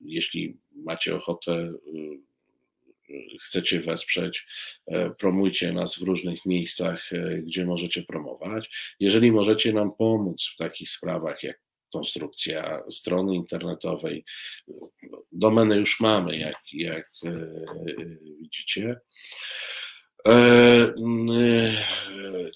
[0.00, 4.46] Jeśli macie ochotę, y, chcecie wesprzeć,
[4.86, 8.94] e, promujcie nas w różnych miejscach, e, gdzie możecie promować.
[9.00, 11.60] Jeżeli możecie nam pomóc w takich sprawach jak
[11.92, 14.24] konstrukcja strony internetowej.
[15.32, 17.10] Domenę już mamy, jak, jak
[18.40, 18.96] widzicie.
[20.26, 20.92] E, e,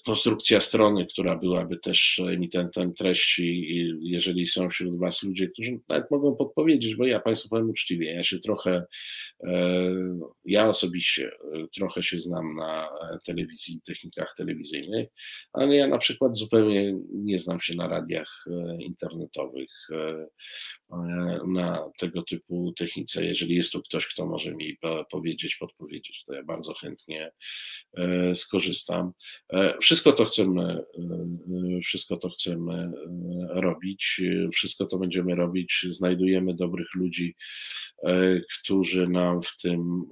[0.05, 3.67] konstrukcja strony, która byłaby też emitentem treści,
[4.01, 8.23] jeżeli są wśród Was ludzie, którzy nawet mogą podpowiedzieć, bo ja Państwu powiem uczciwie, ja
[8.23, 8.83] się trochę,
[9.43, 9.93] e,
[10.45, 11.31] ja osobiście
[11.75, 12.89] trochę się znam na
[13.25, 15.07] telewizji, technikach telewizyjnych,
[15.53, 18.45] ale ja na przykład zupełnie nie znam się na radiach
[18.79, 19.87] internetowych,
[21.47, 23.25] na tego typu technice.
[23.25, 24.77] Jeżeli jest tu ktoś, kto może mi
[25.11, 27.31] powiedzieć, podpowiedzieć, to ja bardzo chętnie
[27.93, 29.11] e, skorzystam.
[29.53, 32.91] E, wszystko to chcemy, e, wszystko to chcemy
[33.49, 34.21] robić,
[34.53, 35.85] wszystko to będziemy robić.
[35.89, 37.35] Znajdujemy dobrych ludzi,
[38.59, 40.03] którzy nam w tym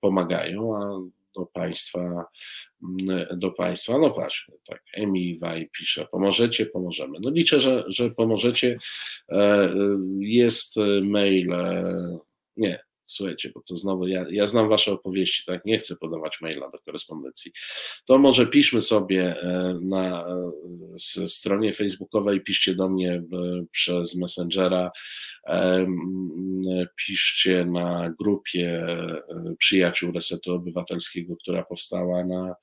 [0.00, 1.00] pomagają, a
[1.36, 2.24] do państwa,
[2.82, 3.98] mm, do państwa.
[3.98, 7.18] No właśnie, tak, Emi Waj pisze, pomożecie, pomożemy.
[7.20, 8.78] No liczę, że, że pomożecie.
[9.28, 9.72] E,
[10.18, 12.18] jest mail, e,
[12.56, 12.78] nie,
[13.12, 16.78] słuchajcie, bo to znowu, ja, ja znam wasze opowieści, tak, nie chcę podawać maila do
[16.78, 17.52] korespondencji,
[18.04, 20.26] to może piszmy sobie e, na
[21.26, 23.22] stronie facebookowej, piszcie do mnie e,
[23.70, 24.90] przez Messengera,
[25.41, 25.41] e,
[27.06, 28.86] piszcie na grupie
[29.58, 32.54] przyjaciół Resetu Obywatelskiego, która powstała na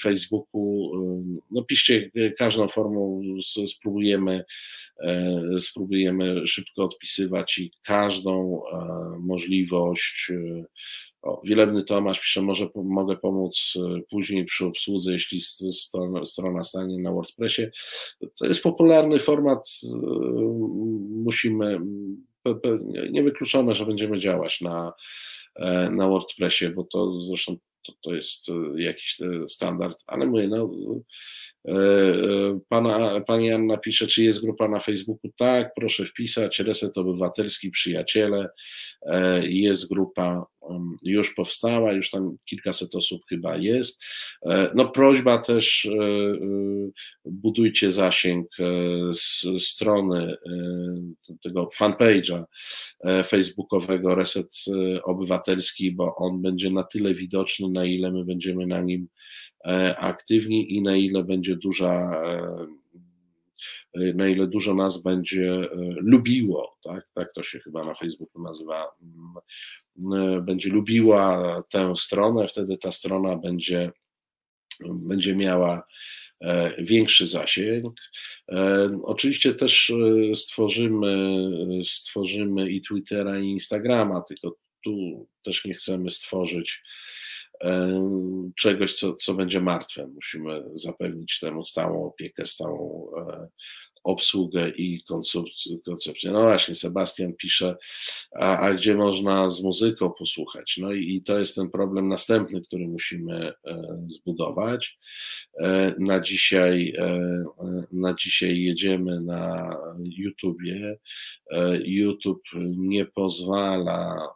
[0.00, 0.92] Facebooku,
[1.50, 3.22] no piszcie każdą formą,
[3.66, 4.44] spróbujemy,
[5.60, 8.62] spróbujemy szybko odpisywać i każdą
[9.20, 10.32] możliwość.
[11.26, 15.40] E, o, Wielebny Tomasz pisze, może mogę pomóc e, później przy obsłudze, jeśli
[16.24, 17.62] strona stanie na WordPressie.
[18.38, 19.70] To jest popularny format.
[19.84, 19.96] E,
[21.10, 21.80] musimy,
[23.10, 24.92] niewykluczone, że będziemy działać na,
[25.90, 28.46] na WordPressie, bo to zresztą to, to jest
[28.76, 29.18] jakiś
[29.48, 31.57] standard, ale mówię, no, E, e,
[32.68, 35.30] pana, pani Anna pisze, czy jest grupa na Facebooku?
[35.36, 36.58] Tak, proszę wpisać.
[36.58, 38.48] Reset Obywatelski, przyjaciele.
[39.02, 40.46] E, jest grupa,
[41.02, 44.02] już powstała, już tam kilkaset osób chyba jest.
[44.74, 45.88] No prośba też,
[47.24, 48.48] budujcie zasięg
[49.12, 50.36] z strony
[51.42, 52.44] tego fanpage'a
[53.26, 54.50] facebookowego Reset
[55.04, 59.17] Obywatelski, bo on będzie na tyle widoczny, na ile my będziemy na nim E,
[59.96, 62.22] aktywni i na ile będzie duża,
[63.94, 68.42] e, na ile dużo nas będzie e, lubiło, tak, tak to się chyba na Facebooku
[68.42, 73.90] nazywa, mm, będzie lubiła tę stronę, wtedy ta strona będzie,
[74.84, 75.82] będzie miała
[76.78, 78.00] większy zasięg.
[79.02, 79.92] Oczywiście też
[80.34, 81.40] stworzymy,
[81.84, 87.27] stworzymy i Twittera, i Instagrama, tylko tu też nie chcemy stworzyć E,
[88.56, 90.06] czegoś, co, co będzie martwe.
[90.06, 93.48] Musimy zapewnić temu stałą opiekę, stałą e,
[94.04, 95.02] obsługę i
[95.84, 96.30] koncepcję.
[96.32, 97.76] No właśnie, Sebastian pisze,
[98.36, 100.76] a, a, gdzie można z muzyką posłuchać?
[100.78, 104.98] No i, i, to jest ten problem następny, który musimy e, zbudować.
[105.60, 107.44] E, na dzisiaj, e,
[107.92, 110.98] na dzisiaj jedziemy na YouTubie.
[111.50, 114.28] E, YouTube nie pozwala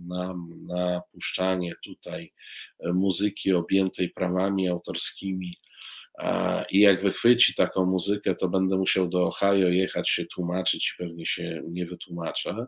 [0.00, 2.32] nam na puszczanie tutaj
[2.80, 5.56] e, muzyki objętej prawami autorskimi.
[6.70, 11.26] I jak wychwyci taką muzykę, to będę musiał do Ohio jechać się tłumaczyć i pewnie
[11.26, 12.66] się nie wytłumaczę.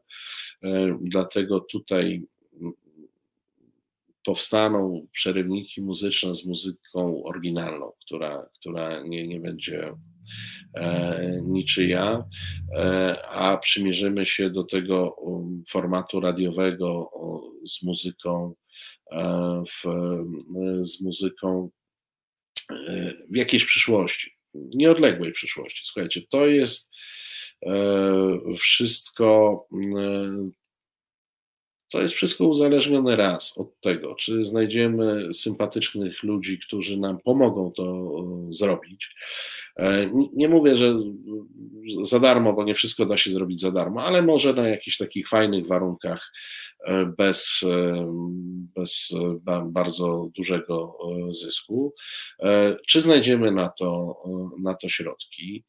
[0.62, 2.22] E, dlatego tutaj
[4.24, 9.92] powstaną przerywniki muzyczne z muzyką oryginalną, która, która nie, nie będzie
[11.42, 12.24] niczyja,
[12.76, 17.10] e, a przymierzymy się do tego um, formatu radiowego
[17.66, 18.54] z muzyką,
[19.12, 19.84] e, w,
[20.80, 21.70] z muzyką
[22.70, 25.82] e, w jakiejś przyszłości, nieodległej przyszłości.
[25.84, 26.90] Słuchajcie, to jest
[27.66, 27.74] e,
[28.58, 29.66] wszystko
[31.94, 38.10] to jest wszystko uzależnione raz od tego, czy znajdziemy sympatycznych ludzi, którzy nam pomogą to
[38.50, 39.14] zrobić.
[39.76, 40.94] E, nie mówię, że
[42.02, 45.28] za darmo, bo nie wszystko da się zrobić za darmo, ale może na jakichś takich
[45.28, 46.32] fajnych warunkach,
[46.86, 48.06] e, bez, e,
[48.76, 49.14] bez
[49.66, 50.98] bardzo dużego
[51.30, 51.94] zysku.
[52.86, 54.16] Czy znajdziemy na to,
[54.62, 55.64] na to środki?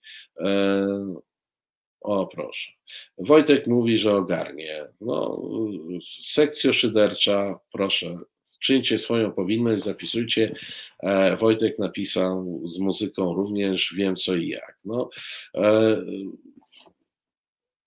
[2.05, 2.71] O proszę.
[3.17, 4.85] Wojtek mówi, że ogarnie.
[5.01, 5.41] No,
[6.21, 8.19] sekcja szydercza, proszę,
[8.59, 10.55] czyńcie swoją powinność, zapisujcie.
[11.03, 14.77] E, Wojtek napisał z muzyką również wiem co i jak.
[14.85, 15.09] No,
[15.55, 16.01] e,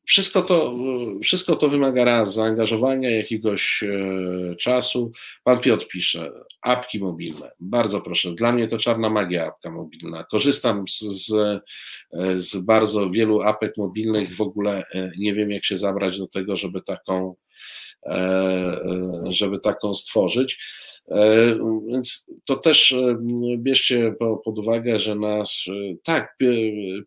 [0.09, 0.75] wszystko to,
[1.23, 5.13] wszystko to wymaga raz zaangażowania, jakiegoś e, czasu.
[5.45, 6.33] Pan Piotr pisze,
[6.63, 7.51] apki mobilne.
[7.61, 8.33] Bardzo proszę.
[8.33, 10.25] Dla mnie to czarna magia apka mobilna.
[10.25, 11.61] Korzystam z, z, e,
[12.41, 14.37] z bardzo wielu apek mobilnych.
[14.37, 17.35] W ogóle e, nie wiem, jak się zabrać do tego, żeby taką,
[19.31, 20.59] żeby taką stworzyć.
[21.11, 21.59] E,
[21.89, 23.19] więc to też e,
[23.59, 26.37] bierzcie pod uwagę, że nasz, e, tak,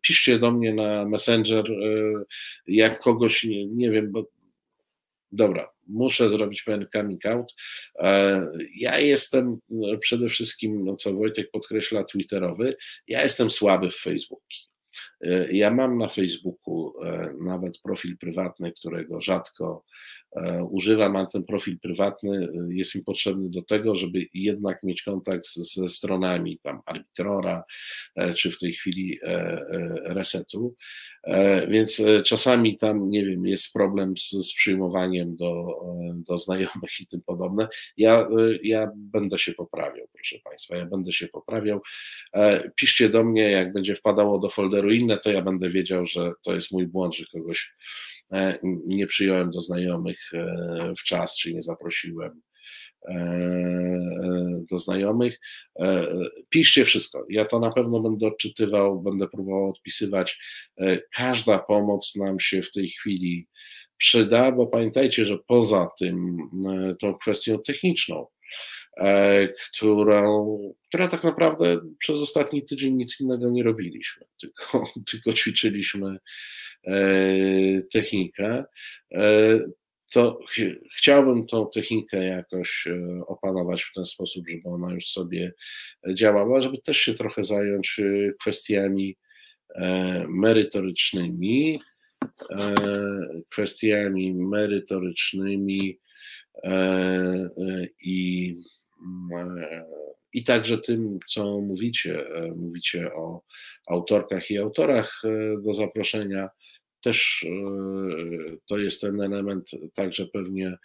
[0.02, 1.66] piszcie do mnie na Messenger,
[2.68, 4.28] jak kogoś, nie, nie wiem, bo
[5.32, 7.54] dobra, muszę zrobić pewien coming out.
[8.76, 9.60] Ja jestem
[10.00, 12.76] przede wszystkim, no co Wojtek podkreśla, twitterowy,
[13.08, 14.48] ja jestem słaby w Facebooku.
[15.52, 16.94] Ja mam na Facebooku
[17.42, 19.84] nawet profil prywatny, którego rzadko
[20.36, 25.02] E, używam, a ten profil prywatny e, jest mi potrzebny do tego, żeby jednak mieć
[25.02, 27.64] kontakt ze stronami tam Arbitrora,
[28.16, 29.20] e, czy w tej chwili
[30.04, 30.76] Resetu,
[31.68, 35.80] więc czasami tam, nie wiem, jest problem z, z przyjmowaniem do,
[36.28, 37.68] do znajomych i tym podobne.
[37.98, 38.28] Ja,
[38.64, 41.82] ja będę się poprawiał, proszę Państwa, ja będę się poprawiał.
[42.76, 46.56] Piszcie do mnie, jak będzie wpadało do folderu inne, to ja będę wiedział, że to
[46.56, 47.74] jest mój błąd, że kogoś
[48.34, 52.42] E, nie przyjąłem do znajomych e, w czas, czy nie zaprosiłem
[53.08, 55.40] e, do znajomych.
[56.50, 57.26] Piszcie wszystko.
[57.30, 60.40] Ja to na pewno będę odczytywał, będę próbował odpisywać.
[61.14, 63.48] Każda pomoc nam się w tej chwili
[63.98, 66.38] przyda, bo pamiętajcie, że poza tym,
[67.00, 68.28] tą kwestią techniczną,
[69.70, 70.58] którą,
[70.88, 76.18] która tak naprawdę przez ostatni tydzień nic innego nie robiliśmy, tylko, tylko ćwiczyliśmy
[76.88, 78.64] E, technikę,
[79.14, 79.60] e,
[80.12, 80.60] to ch
[80.98, 85.54] chciałbym tą technikę jakoś e, opanować w ten sposób, żeby ona już sobie
[86.14, 88.02] działała, żeby też się trochę zająć
[88.40, 89.18] kwestiami
[90.28, 91.82] merytorycznymi,
[93.52, 96.00] kwestiami merytorycznymi
[98.04, 98.56] i
[100.34, 102.26] i także tym, co mówicie,
[102.56, 103.42] mówicie o
[103.88, 105.22] autorkach i autorach
[105.64, 106.50] do zaproszenia,
[107.02, 110.78] też e, to jest ten element także pewnie e,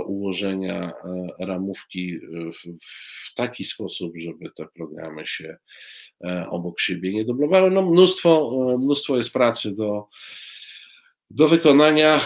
[0.00, 2.18] ułożenia e, ramówki
[2.54, 5.56] w taki sposób, żeby te programy się
[6.50, 7.70] obok siebie nie dublowały.
[7.70, 10.08] No mnóstwo, mnóstwo jest pracy do,
[11.34, 12.20] do wykonania.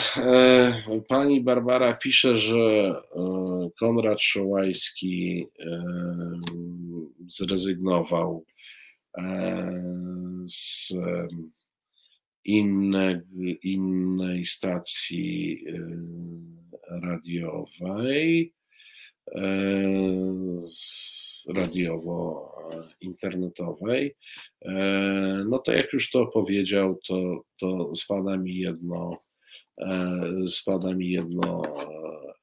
[1.09, 2.95] Pani Barbara pisze, że
[3.79, 5.47] Konrad Szołajski
[7.29, 8.45] zrezygnował
[10.47, 10.93] z
[12.47, 13.23] inne,
[13.63, 15.79] innej stacji e,
[17.03, 18.66] radiowej, e,
[21.49, 24.17] radiowo-internetowej,
[24.65, 24.75] e,
[25.49, 29.19] no to jak już to powiedział, to, to spada mi jedno,
[30.49, 31.63] spada mi jedno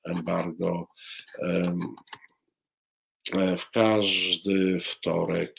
[0.04, 0.88] embargo.
[3.58, 5.56] W każdy wtorek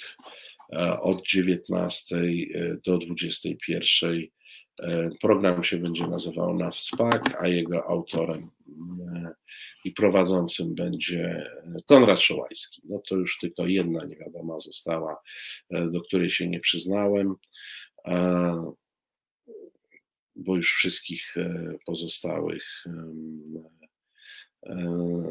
[1.00, 2.16] od 19
[2.86, 4.28] do 21
[4.82, 8.63] E, program się będzie nazywał NAWSPAK, a jego autorem e,
[9.96, 11.50] prowadzącym będzie
[11.86, 12.82] Konrad Szołajski.
[12.84, 15.20] No to już tylko jedna niewiadoma została,
[15.70, 17.34] e, do której się nie przyznałem,
[20.36, 21.34] bo już wszystkich
[21.86, 22.84] pozostałych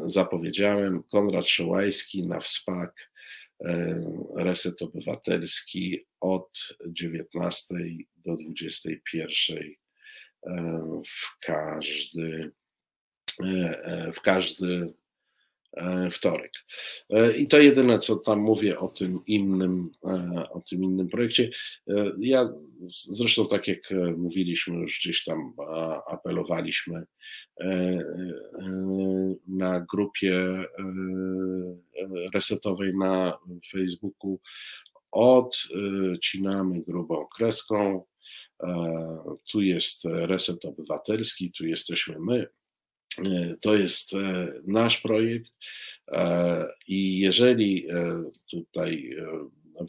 [0.06, 1.02] zapowiedziałem.
[1.02, 3.14] Konrad Szołajski na WSPAK
[3.60, 3.94] E,
[4.36, 7.74] reset Obywatelski od 19
[8.16, 9.58] do 21
[10.46, 12.50] e, w każdy, e,
[14.14, 14.94] w każdy
[15.76, 16.52] E, wtorek.
[17.10, 21.50] E, I to jedyne, co tam mówię o tym innym, e, o tym innym projekcie.
[22.18, 22.48] Ja
[22.88, 23.80] zresztą, tak jak
[24.16, 25.52] mówiliśmy, już gdzieś tam
[26.06, 27.02] apelowaliśmy
[29.48, 30.64] na grupie
[32.34, 33.38] resetowej na
[33.72, 34.40] Facebooku,
[35.10, 38.04] odcinamy grubą kreską.
[39.52, 42.63] Tu jest reset obywatelski, tu jesteśmy my, E,
[43.60, 45.52] to jest e, nasz projekt
[46.08, 47.86] e, i jeżeli
[48.50, 49.16] tutaj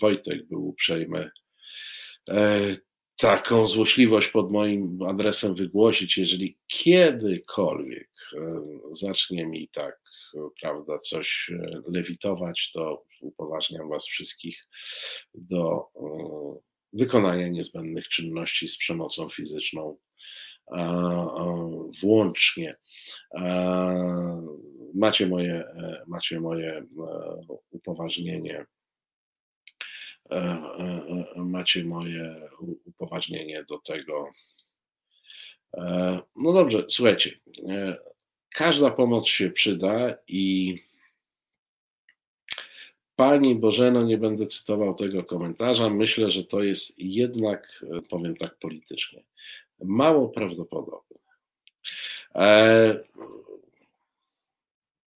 [0.01, 1.31] Wojtek był uprzejmy
[3.17, 8.09] taką złośliwość pod moim adresem wygłosić, jeżeli kiedykolwiek
[8.91, 10.01] zacznie mi tak,
[10.61, 11.51] prawda, coś
[11.87, 14.67] lewitować, to upoważniam Was wszystkich
[15.33, 15.85] do
[16.93, 19.97] wykonania niezbędnych czynności z przemocą fizyczną
[22.01, 22.73] włącznie.
[24.93, 25.63] Macie moje,
[26.07, 26.83] macie moje
[27.71, 28.65] upoważnienie.
[31.35, 32.49] Macie moje
[32.85, 34.31] upoważnienie do tego,
[36.35, 37.39] No dobrze, słuchajcie,
[38.49, 40.75] każda pomoc się przyda i
[43.15, 45.89] Pani Bożeno, nie będę cytował tego komentarza.
[45.89, 49.23] Myślę, że to jest jednak, powiem tak politycznie,
[49.83, 51.17] mało prawdopodobne.
[52.35, 52.99] E,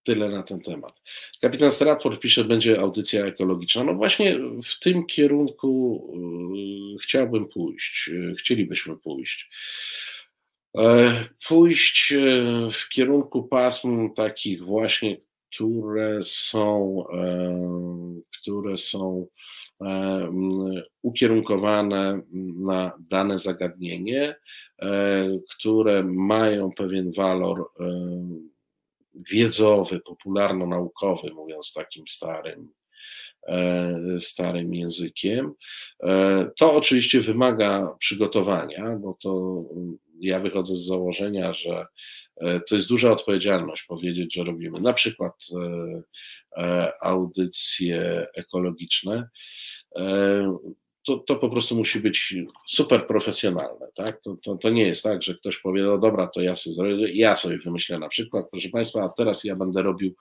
[0.04, 1.02] tyle na ten temat.
[1.42, 3.84] Kapitan Stratford pisze, będzie audycja ekologiczna.
[3.84, 6.02] No właśnie w tym kierunku
[6.96, 9.50] e, chciałbym pójść, e, chcielibyśmy pójść.
[11.48, 12.14] Pójść
[12.72, 15.18] w kierunku pasm takich właśnie,
[15.52, 17.04] które są,
[18.42, 19.28] które są
[21.02, 22.22] ukierunkowane
[22.66, 24.36] na dane zagadnienie,
[24.82, 27.70] e, które mają pewien walor
[29.32, 32.70] wiedzowy, popularno-naukowy, mówiąc takim starym,
[33.48, 35.54] e, starym językiem.
[36.04, 39.64] E, to oczywiście wymaga przygotowania, bo to
[40.20, 41.86] ja wychodzę z założenia, że
[42.38, 46.02] e, to jest duża odpowiedzialność powiedzieć, że robimy na przykład e, e,
[47.02, 49.30] audycje ekologiczne.
[51.06, 52.36] To, to po prostu musi być
[52.68, 53.88] super profesjonalne.
[53.96, 54.22] Tak?
[54.22, 57.12] To, to, to nie jest tak, że ktoś powie, no dobra, to ja sobie, zrobię,
[57.14, 60.16] ja sobie wymyślę na przykład, proszę Państwa, a teraz ja będę robił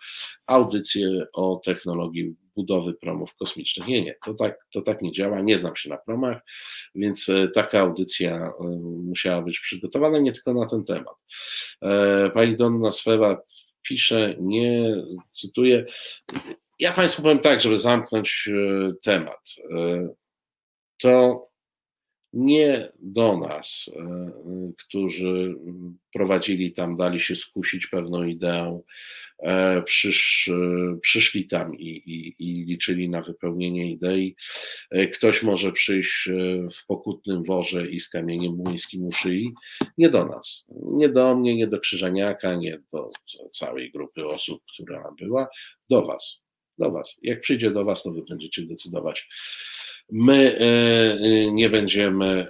[0.46, 3.88] audycję o technologii budowy promów kosmicznych.
[3.88, 6.42] Nie, nie, to tak, to tak nie działa, nie znam się na promach,
[6.94, 8.52] więc e, taka audycja e,
[9.04, 11.14] musiała być przygotowana nie tylko na ten temat.
[11.82, 13.42] E, pani Donna Swewa
[13.88, 14.94] pisze, nie
[15.30, 15.84] cytuję,
[16.78, 18.50] ja Państwu powiem tak, żeby zamknąć
[19.02, 19.54] temat.
[20.98, 21.47] To
[22.32, 23.90] nie do nas,
[24.78, 25.54] którzy
[26.12, 28.82] prowadzili tam, dali się skusić pewną ideą,
[29.38, 34.36] E, przysz, e, przyszli tam i, i, i, liczyli na wypełnienie idei.
[34.90, 36.28] E, ktoś może przyjść
[36.72, 39.52] w pokutnym worze i z kamieniem młyńskim u szyi.
[39.98, 40.66] Nie do nas.
[40.68, 43.10] Nie do mnie, nie do Krzyżaniaka, nie do
[43.50, 45.48] całej grupy osób, która była.
[45.90, 46.38] Do was.
[46.78, 47.16] Do was.
[47.22, 49.28] Jak przyjdzie do was, to wy będziecie decydować.
[50.10, 50.58] My
[51.52, 52.46] nie będziemy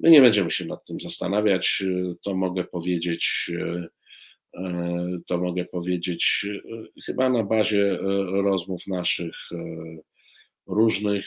[0.00, 1.82] My nie będziemy się nad tym zastanawiać.
[2.22, 3.50] To mogę powiedzieć
[4.56, 7.98] E, to mogę powiedzieć e, chyba na bazie e,
[8.42, 9.36] rozmów naszych
[10.66, 11.26] różnych.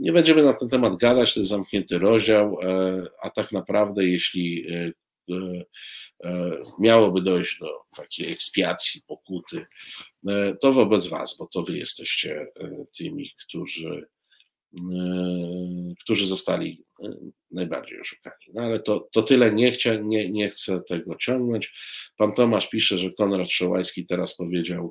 [0.00, 2.58] Nie będziemy na ten temat gadać, to jest zamknięty rozdział,
[3.22, 4.66] a tak naprawdę, jeśli
[6.78, 9.66] miałoby dojść do takiej ekspiacji, pokuty,
[10.60, 12.46] to wobec Was, bo to Wy jesteście
[12.96, 14.06] tymi, którzy
[16.00, 16.84] którzy zostali
[17.50, 18.44] najbardziej oszukani.
[18.54, 21.72] No ale to, to tyle, nie, chcia, nie, nie chcę tego ciągnąć.
[22.16, 24.90] Pan Tomasz pisze, że Konrad Szołajski teraz powiedział,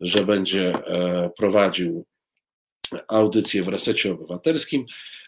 [0.00, 2.06] że będzie e, prowadził
[3.08, 4.86] audycję w resecie obywatelskim.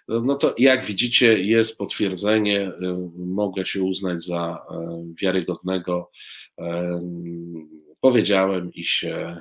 [0.08, 6.10] No to jak widzicie, jest potwierdzenie, e, mogę się uznać za e, wiarygodnego.
[8.00, 9.36] Powiedziałem i się,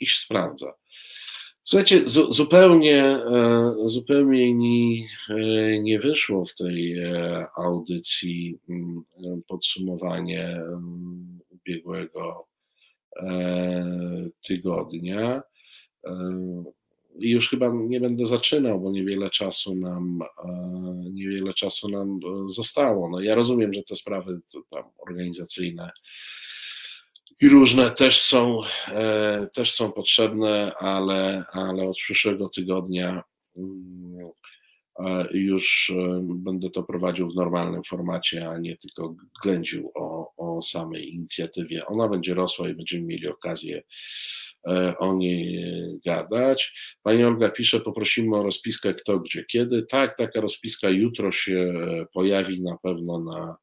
[0.00, 0.72] i się sprawdza.
[1.62, 3.18] Słuchajcie, zupełnie,
[3.84, 5.04] zupełnie nie,
[5.80, 6.96] nie wyszło w tej
[7.56, 8.58] audycji
[9.46, 10.60] podsumowanie
[11.50, 12.48] ubiegłego
[14.46, 15.42] tygodnia.
[17.18, 20.18] I już chyba nie będę zaczynał, bo niewiele czasu nam,
[21.12, 23.08] niewiele czasu nam zostało.
[23.10, 24.40] No ja rozumiem, że te sprawy
[24.70, 25.90] tam organizacyjne
[27.40, 33.22] i różne też są, e, też są potrzebne, ale, ale od przyszłego tygodnia
[33.56, 34.26] mm,
[35.32, 41.14] już e, będę to prowadził w normalnym formacie, a nie tylko ględził o, o samej
[41.14, 41.86] inicjatywie.
[41.86, 43.82] Ona będzie rosła i będziemy mieli okazję
[44.68, 45.64] e, o niej
[46.06, 46.72] gadać.
[47.02, 49.82] Pani Olga pisze, poprosimy o rozpiskę kto, gdzie, kiedy.
[49.82, 51.74] Tak, taka rozpiska jutro się
[52.12, 53.56] pojawi na pewno na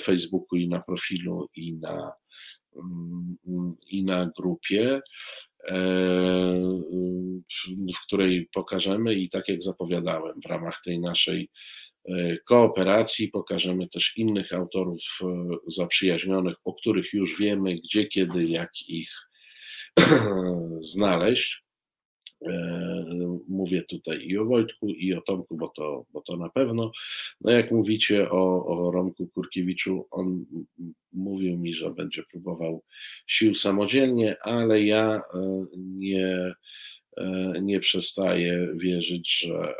[0.00, 2.12] Facebooku i na profilu i na
[3.86, 5.00] i na grupie, e,
[7.94, 11.50] w której pokażemy i tak jak zapowiadałem, w ramach tej naszej
[12.08, 15.26] e, kooperacji pokażemy też innych autorów e,
[15.66, 19.10] zaprzyjaźnionych, o których już wiemy, gdzie, kiedy, jak ich
[20.80, 21.67] znaleźć.
[22.42, 26.92] E, mówię tutaj i o Wojtku, i o Tomku, bo to, bo to na pewno.
[27.40, 30.46] No jak mówicie o, o Romku Kurkiewiczu, on
[31.12, 32.82] mówił mi, że będzie próbował
[33.26, 36.54] sił samodzielnie, ale ja e, nie,
[37.16, 39.74] e, nie przestaję wierzyć, że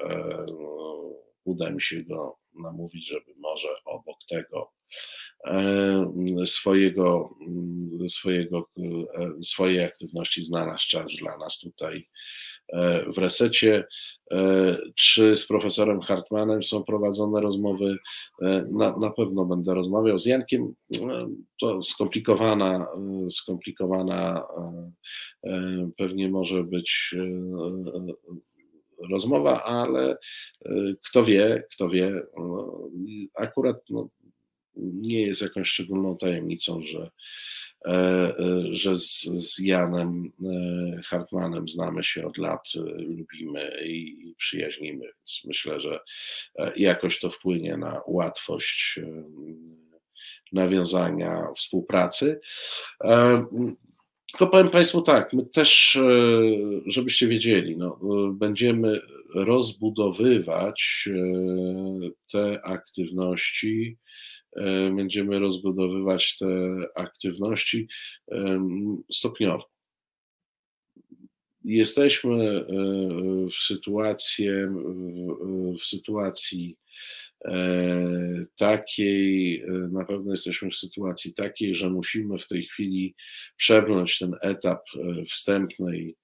[1.45, 4.73] uda mi się go namówić, żeby może obok tego
[6.47, 7.35] swojego,
[8.09, 8.69] swojego,
[9.43, 12.09] swojej aktywności znalazł czas dla nas tutaj
[13.15, 13.85] w resecie.
[14.95, 17.97] Czy z profesorem Hartmanem są prowadzone rozmowy?
[18.71, 20.75] Na, na pewno będę rozmawiał z Jankiem.
[21.61, 22.87] To skomplikowana,
[23.31, 24.47] skomplikowana
[25.97, 27.15] pewnie może być
[29.11, 30.17] rozmowa, ale
[31.05, 32.23] kto wie, kto wie.
[32.39, 32.89] No,
[33.35, 34.09] akurat no,
[34.79, 37.11] nie jest jakąś szczególną tajemnicą, że,
[37.87, 42.69] e, e, że z, z Janem e, Hartmanem znamy się od lat,
[42.99, 46.01] lubimy i przyjaźnimy, więc myślę, że
[46.77, 49.01] jakoś to wpłynie na łatwość
[50.53, 52.41] nawiązania współpracy.
[54.31, 55.99] Tylko powiem Państwu tak, my też,
[56.87, 57.99] żebyście wiedzieli, no,
[58.33, 59.01] będziemy
[59.35, 61.09] rozbudowywać
[62.33, 63.99] te aktywności
[64.97, 66.47] będziemy rozbudowywać te
[66.95, 67.89] aktywności
[69.13, 69.79] stopniowo.
[71.65, 72.65] Jesteśmy e,
[73.51, 74.49] w sytuacji,
[75.81, 76.77] w sytuacji
[77.45, 83.15] e, takiej, na pewno jesteśmy w sytuacji takiej, że musimy w tej chwili
[83.57, 84.81] przebrnąć ten etap
[85.31, 86.17] wstępnej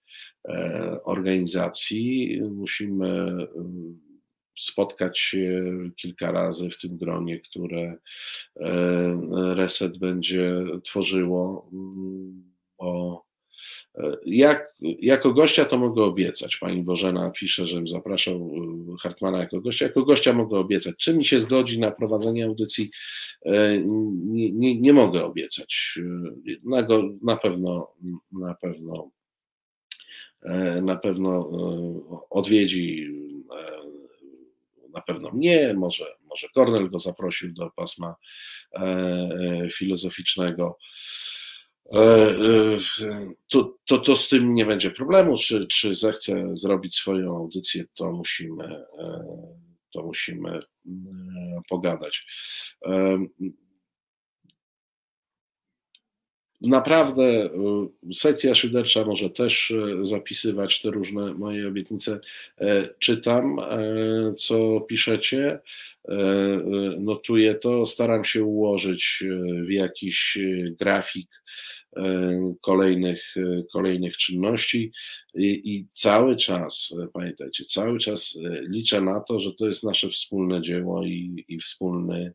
[1.05, 2.41] organizacji.
[2.51, 3.37] Musimy
[4.57, 5.63] spotkać się
[5.97, 7.97] kilka razy w tym gronie, które
[8.57, 10.55] e, Reset będzie
[10.85, 11.71] tworzyło,
[12.79, 13.25] bo
[13.95, 16.57] e, jak, jako gościa to mogę obiecać.
[16.57, 19.85] Pani Bożena pisze, żebym zapraszał e, Hartmana jako gościa.
[19.85, 20.95] Jako gościa mogę obiecać.
[20.99, 22.91] Czy mi się zgodzi na prowadzenie audycji?
[24.15, 25.99] Nie, nie, nie mogę obiecać.
[26.65, 27.95] Na, go, na pewno
[28.33, 29.11] na pewno
[30.83, 31.51] na pewno
[32.31, 33.11] odwiedzi
[34.95, 38.15] na pewno mnie, może, może Kornel go zaprosił do pasma
[38.73, 40.79] e, e, filozoficznego.
[41.93, 42.35] E,
[43.49, 48.13] to, to, to z tym nie będzie problemu, czy, czy zechce zrobić swoją audycję, to
[48.13, 48.85] musimy,
[49.91, 50.61] to musimy
[51.69, 52.27] pogadać
[56.67, 62.21] naprawdę y, sekcja szydercza może też y, zapisywać te różne moje obietnice.
[62.61, 65.61] E, czytam, e, co piszecie,
[66.09, 66.17] e,
[66.99, 69.25] notuję to, staram się ułożyć
[69.67, 70.39] w jakiś
[70.81, 71.29] grafik
[72.61, 73.35] kolejnych,
[73.73, 74.93] kolejnych czynności
[75.35, 78.39] i, i cały czas, pamiętajcie, cały czas
[78.69, 82.33] liczę na to, że to jest nasze wspólne dzieło i, i wspólny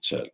[0.00, 0.30] cel.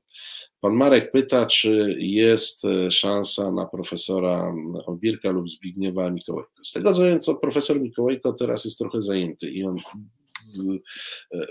[0.60, 4.54] Pan Marek pyta, czy jest e, szansa na profesora
[4.86, 6.50] Obirka lub Zbigniewa Mikołajko.
[6.64, 11.42] Z tego co wiem, co profesor Mikołajko teraz jest trochę zajęty i on e, e,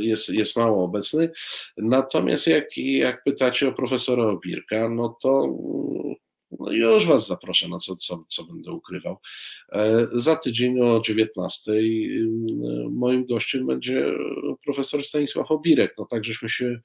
[0.00, 1.30] jest, jest mało obecny.
[1.76, 5.56] Natomiast jak, jak pytacie o profesora Obirka, no to
[6.58, 9.16] no już Was zaproszę, no co, co, co będę ukrywał.
[9.72, 11.72] E, za tydzień o 19
[12.90, 14.06] moim gościem będzie
[14.64, 15.94] profesor Stanisław Obirek.
[15.98, 16.80] No tak żeśmy się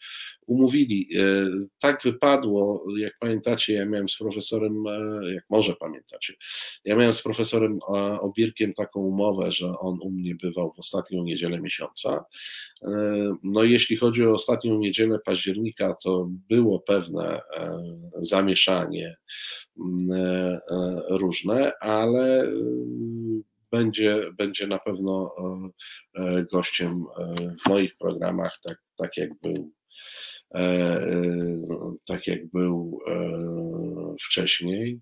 [0.45, 1.07] umówili.
[1.17, 1.21] E,
[1.81, 6.33] tak wypadło, jak pamiętacie, ja miałem z profesorem, e, jak może pamiętacie,
[6.85, 7.79] ja miałem z profesorem
[8.19, 12.25] Obirkiem taką umowę, że on u mnie bywał w ostatnią niedzielę miesiąca.
[13.43, 17.41] No jeśli chodzi o ostatnią niedzielę października, to było pewne
[18.17, 19.15] zamieszanie
[19.79, 22.53] Mm, e, e, różne, ale e,
[23.71, 25.31] będzie, będzie na pewno
[26.51, 27.05] gościem
[27.65, 29.71] w moich programach, tak, tak jak był
[32.07, 32.99] tak jak był
[34.21, 34.99] wcześniej.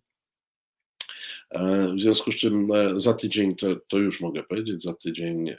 [1.95, 5.55] W związku z czym za tydzień, to, to już mogę powiedzieć, za tydzień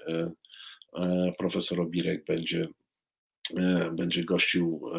[1.38, 2.68] profesor Obirek będzie,
[3.92, 4.90] będzie gościł.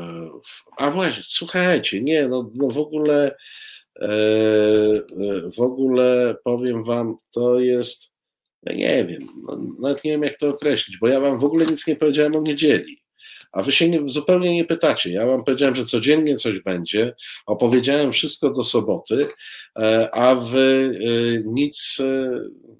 [0.45, 3.35] W, a właśnie, słuchajcie, nie, no, no w ogóle
[4.01, 8.11] E, e, w ogóle powiem Wam, to jest,
[8.63, 11.65] ja nie wiem, no, nawet nie wiem jak to określić, bo ja Wam w ogóle
[11.65, 13.01] nic nie powiedziałem o niedzieli.
[13.55, 15.11] A wy się nie, zupełnie nie pytacie.
[15.11, 17.15] Ja wam powiedziałem, że codziennie coś będzie.
[17.45, 19.27] Opowiedziałem wszystko do soboty,
[19.79, 20.91] e, a wy
[21.45, 22.01] nic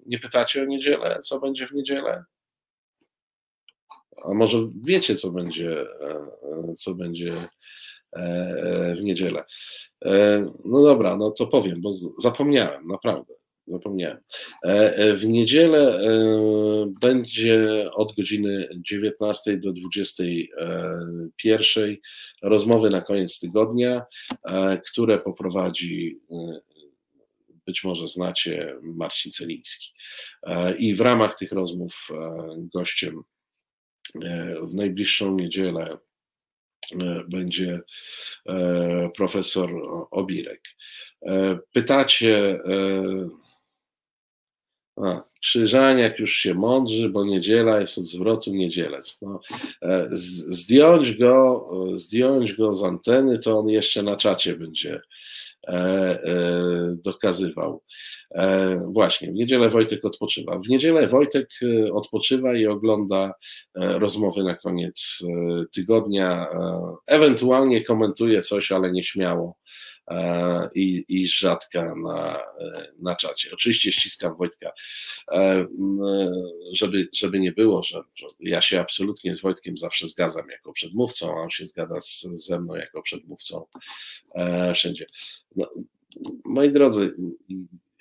[0.05, 2.23] nie pytacie o niedzielę, co będzie w niedzielę?
[4.23, 4.57] A może
[4.87, 5.85] wiecie, co będzie,
[6.77, 7.33] co będzie
[8.97, 9.43] w niedzielę?
[10.05, 13.33] E, no dobra, no to powiem, bo zapomniałem, naprawdę.
[13.67, 14.17] Zapomniałem.
[14.65, 15.99] E, e, w niedzielę
[17.01, 21.97] będzie od godziny 19 do 21
[22.41, 24.05] rozmowy na koniec tygodnia,
[24.91, 26.19] które poprowadzi
[27.65, 29.93] być może znacie Marcin Celiński.
[30.77, 32.07] I w ramach tych rozmów
[32.73, 33.23] gościem
[34.61, 35.97] w najbliższą niedzielę
[36.93, 37.81] E, będzie
[38.49, 39.69] e, profesor
[40.11, 40.61] Obirek.
[41.25, 42.59] E, pytacie,
[44.97, 49.19] A, Krzyżaniak już się mądrzy, bo niedziela jest od zwrotu niedzielec.
[49.21, 49.39] No,
[50.47, 55.01] zdjąć, go, zdjąć go z anteny, to on jeszcze na czacie będzie
[57.03, 57.83] dokazywał.
[58.87, 60.59] Właśnie, w niedzielę Wojtek odpoczywa.
[60.59, 61.49] W niedzielę Wojtek
[61.93, 63.33] odpoczywa i ogląda
[63.75, 65.23] rozmowy na koniec
[65.73, 66.47] tygodnia.
[67.07, 69.64] Ewentualnie komentuje coś, ale nieśmiało E,
[70.75, 72.39] i, i rzadka na,
[72.99, 73.49] na czacie.
[73.53, 74.71] Oczywiście ściskam Wojtka,
[75.31, 75.65] e,
[76.73, 78.01] żeby, żeby nie było, że,
[78.39, 82.59] ja się absolutnie z Wojtkiem zawsze zgadzam jako przedmówcą, a on się zgadza z, ze
[82.59, 83.65] mną jako przedmówcą
[84.35, 85.05] e, wszędzie.
[85.55, 85.69] No,
[86.45, 87.15] moi drodzy,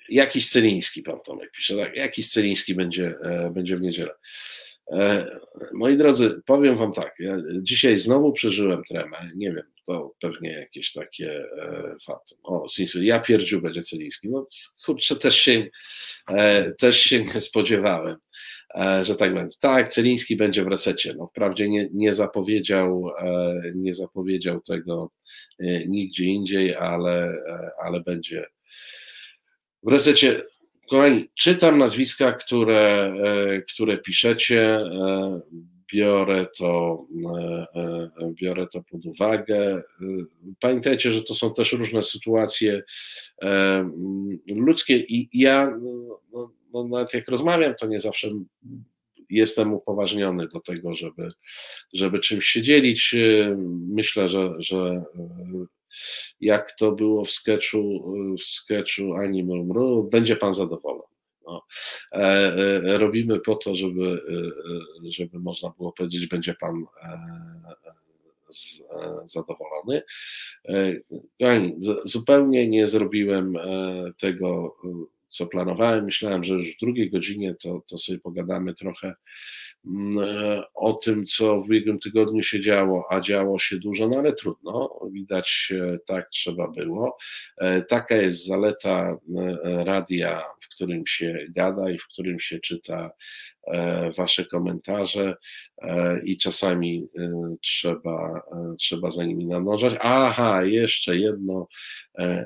[0.09, 3.13] jakiś Celiński, pan Tomek pisze, tak, jakiś Celiński będzie,
[3.51, 4.15] będzie w niedzielę.
[5.73, 10.93] Moi drodzy, powiem wam tak, ja dzisiaj znowu przeżyłem tremę, nie wiem, to pewnie jakieś
[10.93, 12.37] takie e, fatum.
[12.43, 12.67] O,
[13.01, 14.29] ja pierdziu będzie Celiński.
[14.29, 14.47] No
[14.85, 15.67] kurczę, też się,
[16.29, 18.15] e, też się nie spodziewałem,
[18.75, 19.57] e, że tak będzie.
[19.61, 21.13] Tak, Celiński będzie w resecie.
[21.17, 23.09] No, wprawdzie nie, nie, zapowiedział,
[23.75, 25.11] nie zapowiedział tego
[25.87, 27.33] nigdzie indziej, ale,
[27.83, 28.45] ale będzie
[29.83, 30.41] w resecie.
[30.89, 33.13] Kochani, czytam nazwiska, które,
[33.67, 34.79] które piszecie
[35.95, 39.57] biorę to, e, e, biorę to pod uwagę.
[39.57, 39.81] E,
[40.59, 42.83] pamiętajcie, że to są też różne sytuacje
[44.47, 48.29] ludzkie i ja, no, no, no, nawet jak rozmawiam, to nie zawsze
[49.29, 51.27] jestem upoważniony do tego, żeby,
[51.93, 53.15] żeby czymś się dzielić.
[53.87, 55.03] Myślę, że, że
[56.39, 61.14] jak to było w sketchu, w sketchu Ani Murmuru, będzie pan zadowolony.
[61.47, 61.65] No,
[62.11, 64.19] e, e, robimy po to, żeby,
[65.05, 66.85] e, żeby można było powiedzieć, będzie pan
[69.25, 70.03] zadowolony.
[72.03, 73.53] Zupełnie nie zrobiłem
[74.19, 74.75] tego,
[75.35, 76.05] co planowałem.
[76.05, 79.15] Myślałem, że już w drugiej godzinie to, to sobie pogadamy trochę
[79.87, 84.17] Mm, e, o tym, co w ubiegłym tygodniu się działo, a działo się dużo, no
[84.17, 85.73] ale trudno, widać
[86.07, 87.17] tak trzeba było.
[87.57, 93.11] E, taka jest zaleta e, radia, w którym się gada i w którym się czyta
[94.17, 95.35] wasze komentarze
[96.23, 97.07] i czasami
[97.61, 98.41] trzeba,
[98.79, 99.95] trzeba za nimi nadążać.
[99.99, 101.67] Aha, jeszcze jedno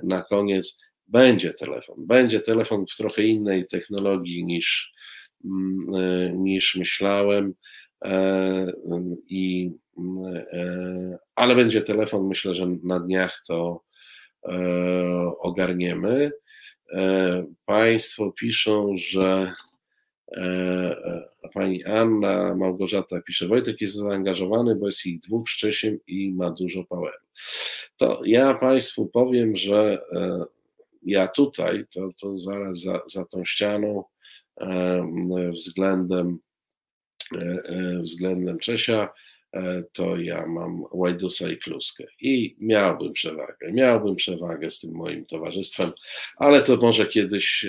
[0.03, 0.79] na koniec.
[1.09, 1.95] Będzie telefon.
[2.07, 4.93] Będzie telefon w trochę innej technologii niż,
[5.45, 7.53] Mm, e, niż myślałem.
[8.05, 8.71] E,
[9.27, 9.71] I,
[10.53, 13.83] e, ale będzie telefon, myślę, że na dniach to
[15.39, 16.31] ogarniemy.
[17.65, 19.53] Państwo piszą, że
[21.53, 25.57] pani Anna Małgorzata pisze, Wojtek jest zaangażowany, bo jest ich dwóch z
[26.07, 27.17] i ma dużo poweru.
[27.97, 30.01] To ja Państwu powiem, że
[31.01, 34.03] ja tutaj, to, to zaraz za, za tą ścianą,
[35.53, 36.39] względem,
[37.35, 39.09] e, e, względem Czesia,
[39.53, 42.03] e, to ja mam Łajdusa i Kluskę.
[42.21, 45.91] I miałbym przewagę, miałbym przewagę z tym moim towarzystwem,
[46.37, 47.65] ale to może kiedyś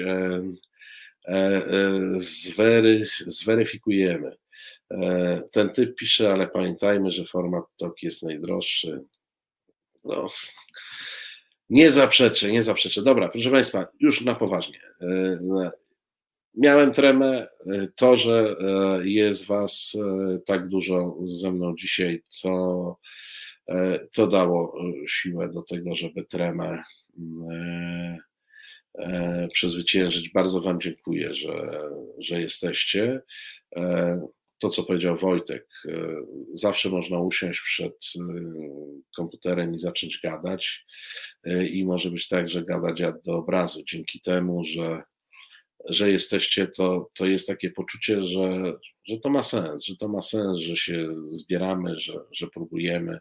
[2.17, 4.37] zwery, zweryfikujemy.
[5.53, 9.05] Ten typ pisze, ale pamiętajmy, że format TOK jest najdroższy.
[10.05, 10.27] No,
[11.71, 13.03] nie zaprzeczę, nie zaprzeczę.
[13.03, 14.81] Dobra, proszę Państwa, już na poważnie.
[16.55, 17.49] Miałem tremę.
[17.97, 22.97] To, że e, jest Was e, tak dużo ze mną dzisiaj, to,
[23.69, 26.83] e, to dało siłę do tego, żeby tremę
[29.53, 30.29] przezwyciężyć.
[30.29, 31.71] Bardzo Wam dziękuję, że,
[32.19, 33.21] że jesteście.
[34.61, 35.67] To, co powiedział Wojtek,
[36.55, 37.97] zawsze można usiąść przed
[39.17, 40.87] komputerem i zacząć gadać.
[41.71, 45.03] I może być tak, że gadać do obrazu, dzięki temu, że
[45.89, 48.73] że jesteście, to, to jest takie poczucie, że,
[49.09, 53.19] że to ma sens, że to ma sens, że się zbieramy, że, że próbujemy,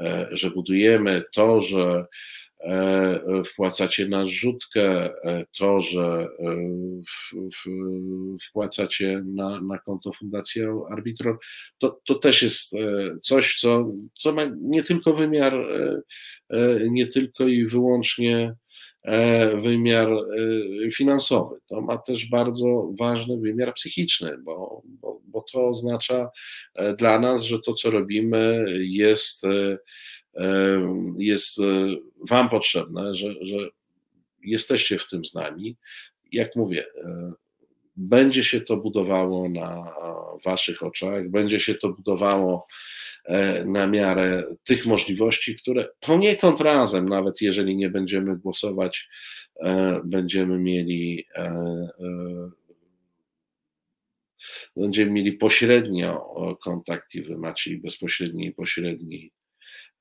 [0.00, 2.06] e, że budujemy to, że e,
[3.46, 6.28] wpłacacie na rzutkę, e, to, że
[8.48, 11.36] wpłacacie na, na konto Fundacji Arbitron,
[11.78, 12.76] to, to też jest
[13.22, 15.54] coś, co, co ma nie tylko wymiar,
[16.90, 18.54] nie tylko i wyłącznie
[19.06, 21.56] E, wymiar e, finansowy.
[21.66, 26.30] To ma też bardzo ważny wymiar psychiczny, bo, bo, bo to oznacza
[26.74, 29.42] e, dla nas, że to, co robimy, jest,
[31.18, 31.58] jest
[32.30, 33.56] Wam potrzebne, że, że
[34.44, 35.76] jesteście w tym z nami.
[36.32, 36.84] Jak mówię,
[37.96, 39.94] będzie się to budowało na
[40.44, 42.66] Waszych oczach, będzie się to budowało
[43.26, 49.08] E, na miarę tych możliwości, które poniekąd razem, nawet jeżeli nie będziemy głosować,
[49.60, 52.50] e, będziemy mieli e,
[54.76, 59.30] będziemy mieli pośrednio kontakt i wy macie i bezpośredni i pośredni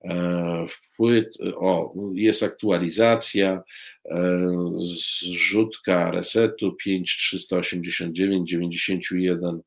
[0.10, 1.26] E, wpływ,
[1.56, 3.64] o, jest aktualizacja,
[4.06, 4.48] e,
[4.96, 9.62] zrzutka resetu 5389 91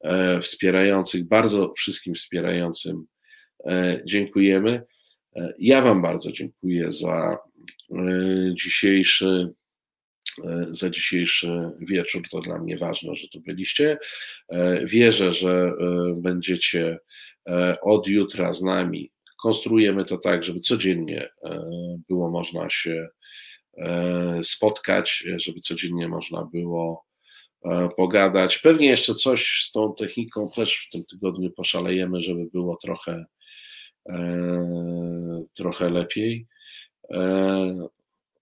[0.00, 3.06] e, wspierających, bardzo wszystkim wspierającym
[4.04, 4.82] dziękujemy.
[5.58, 7.38] Ja Wam bardzo dziękuję za
[8.54, 9.48] dzisiejszy
[10.68, 12.22] za dzisiejszy wieczór.
[12.30, 13.98] To dla mnie ważne, że tu byliście.
[14.84, 15.72] Wierzę, że
[16.16, 16.98] będziecie
[17.82, 19.10] od jutra z nami
[19.42, 21.60] konstruujemy to tak, żeby codziennie e,
[22.08, 23.08] było można się
[23.76, 27.04] e, spotkać, żeby codziennie można było
[27.64, 28.58] e, pogadać.
[28.58, 33.24] Pewnie jeszcze coś z tą techniką też w tym tygodniu poszalejemy, żeby było trochę,
[35.54, 36.46] trochę lepiej.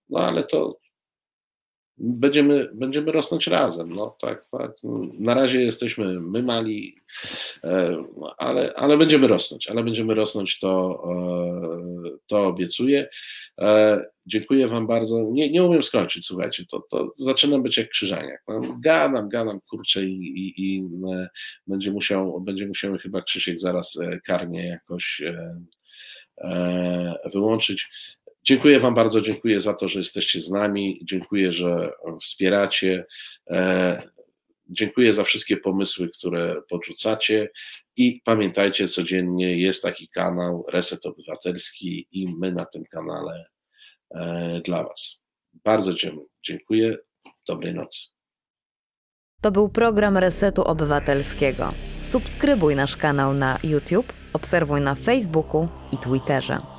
[0.08, 0.78] No ale to
[2.00, 3.92] będziemy, będziemy rosnąć razem.
[3.92, 4.72] No, tak, tak.
[5.18, 6.96] Na razie jesteśmy my mali,
[7.64, 8.04] e,
[8.38, 13.08] ale, ale będziemy rosnąć, ale będziemy rosnąć, to, e, to obiecuję.
[13.60, 15.28] E, dziękuję Wam bardzo.
[15.32, 18.42] Nie, nie umiem skończyć, słuchajcie, to, to zaczynam być jak krzyżaniak.
[18.48, 20.84] No, gadam, kurczę i, i, i
[21.66, 25.22] będzie, musiał, będzie musiał chyba Krzysiek zaraz karnie jakoś
[27.32, 27.88] wyłączyć.
[28.44, 31.90] Dziękuję Wam bardzo, dziękuję za to, że jesteście z nami, dziękuję, że
[32.20, 33.06] wspieracie.
[33.50, 34.02] E,
[34.66, 37.50] dziękuję za wszystkie pomysły, które podrzucacie
[37.96, 43.44] i pamiętajcie, codziennie jest taki kanał Reset Obywatelski i my na tym kanale
[44.14, 45.22] e, dla Was.
[45.52, 45.92] Bardzo
[46.44, 46.96] dziękuję.
[47.48, 48.00] Dobrej nocy.
[49.40, 51.74] To był program Resetu Obywatelskiego.
[52.02, 56.77] Subskrybuj nasz kanał na YouTube, obserwuj na Facebooku i Twitterze.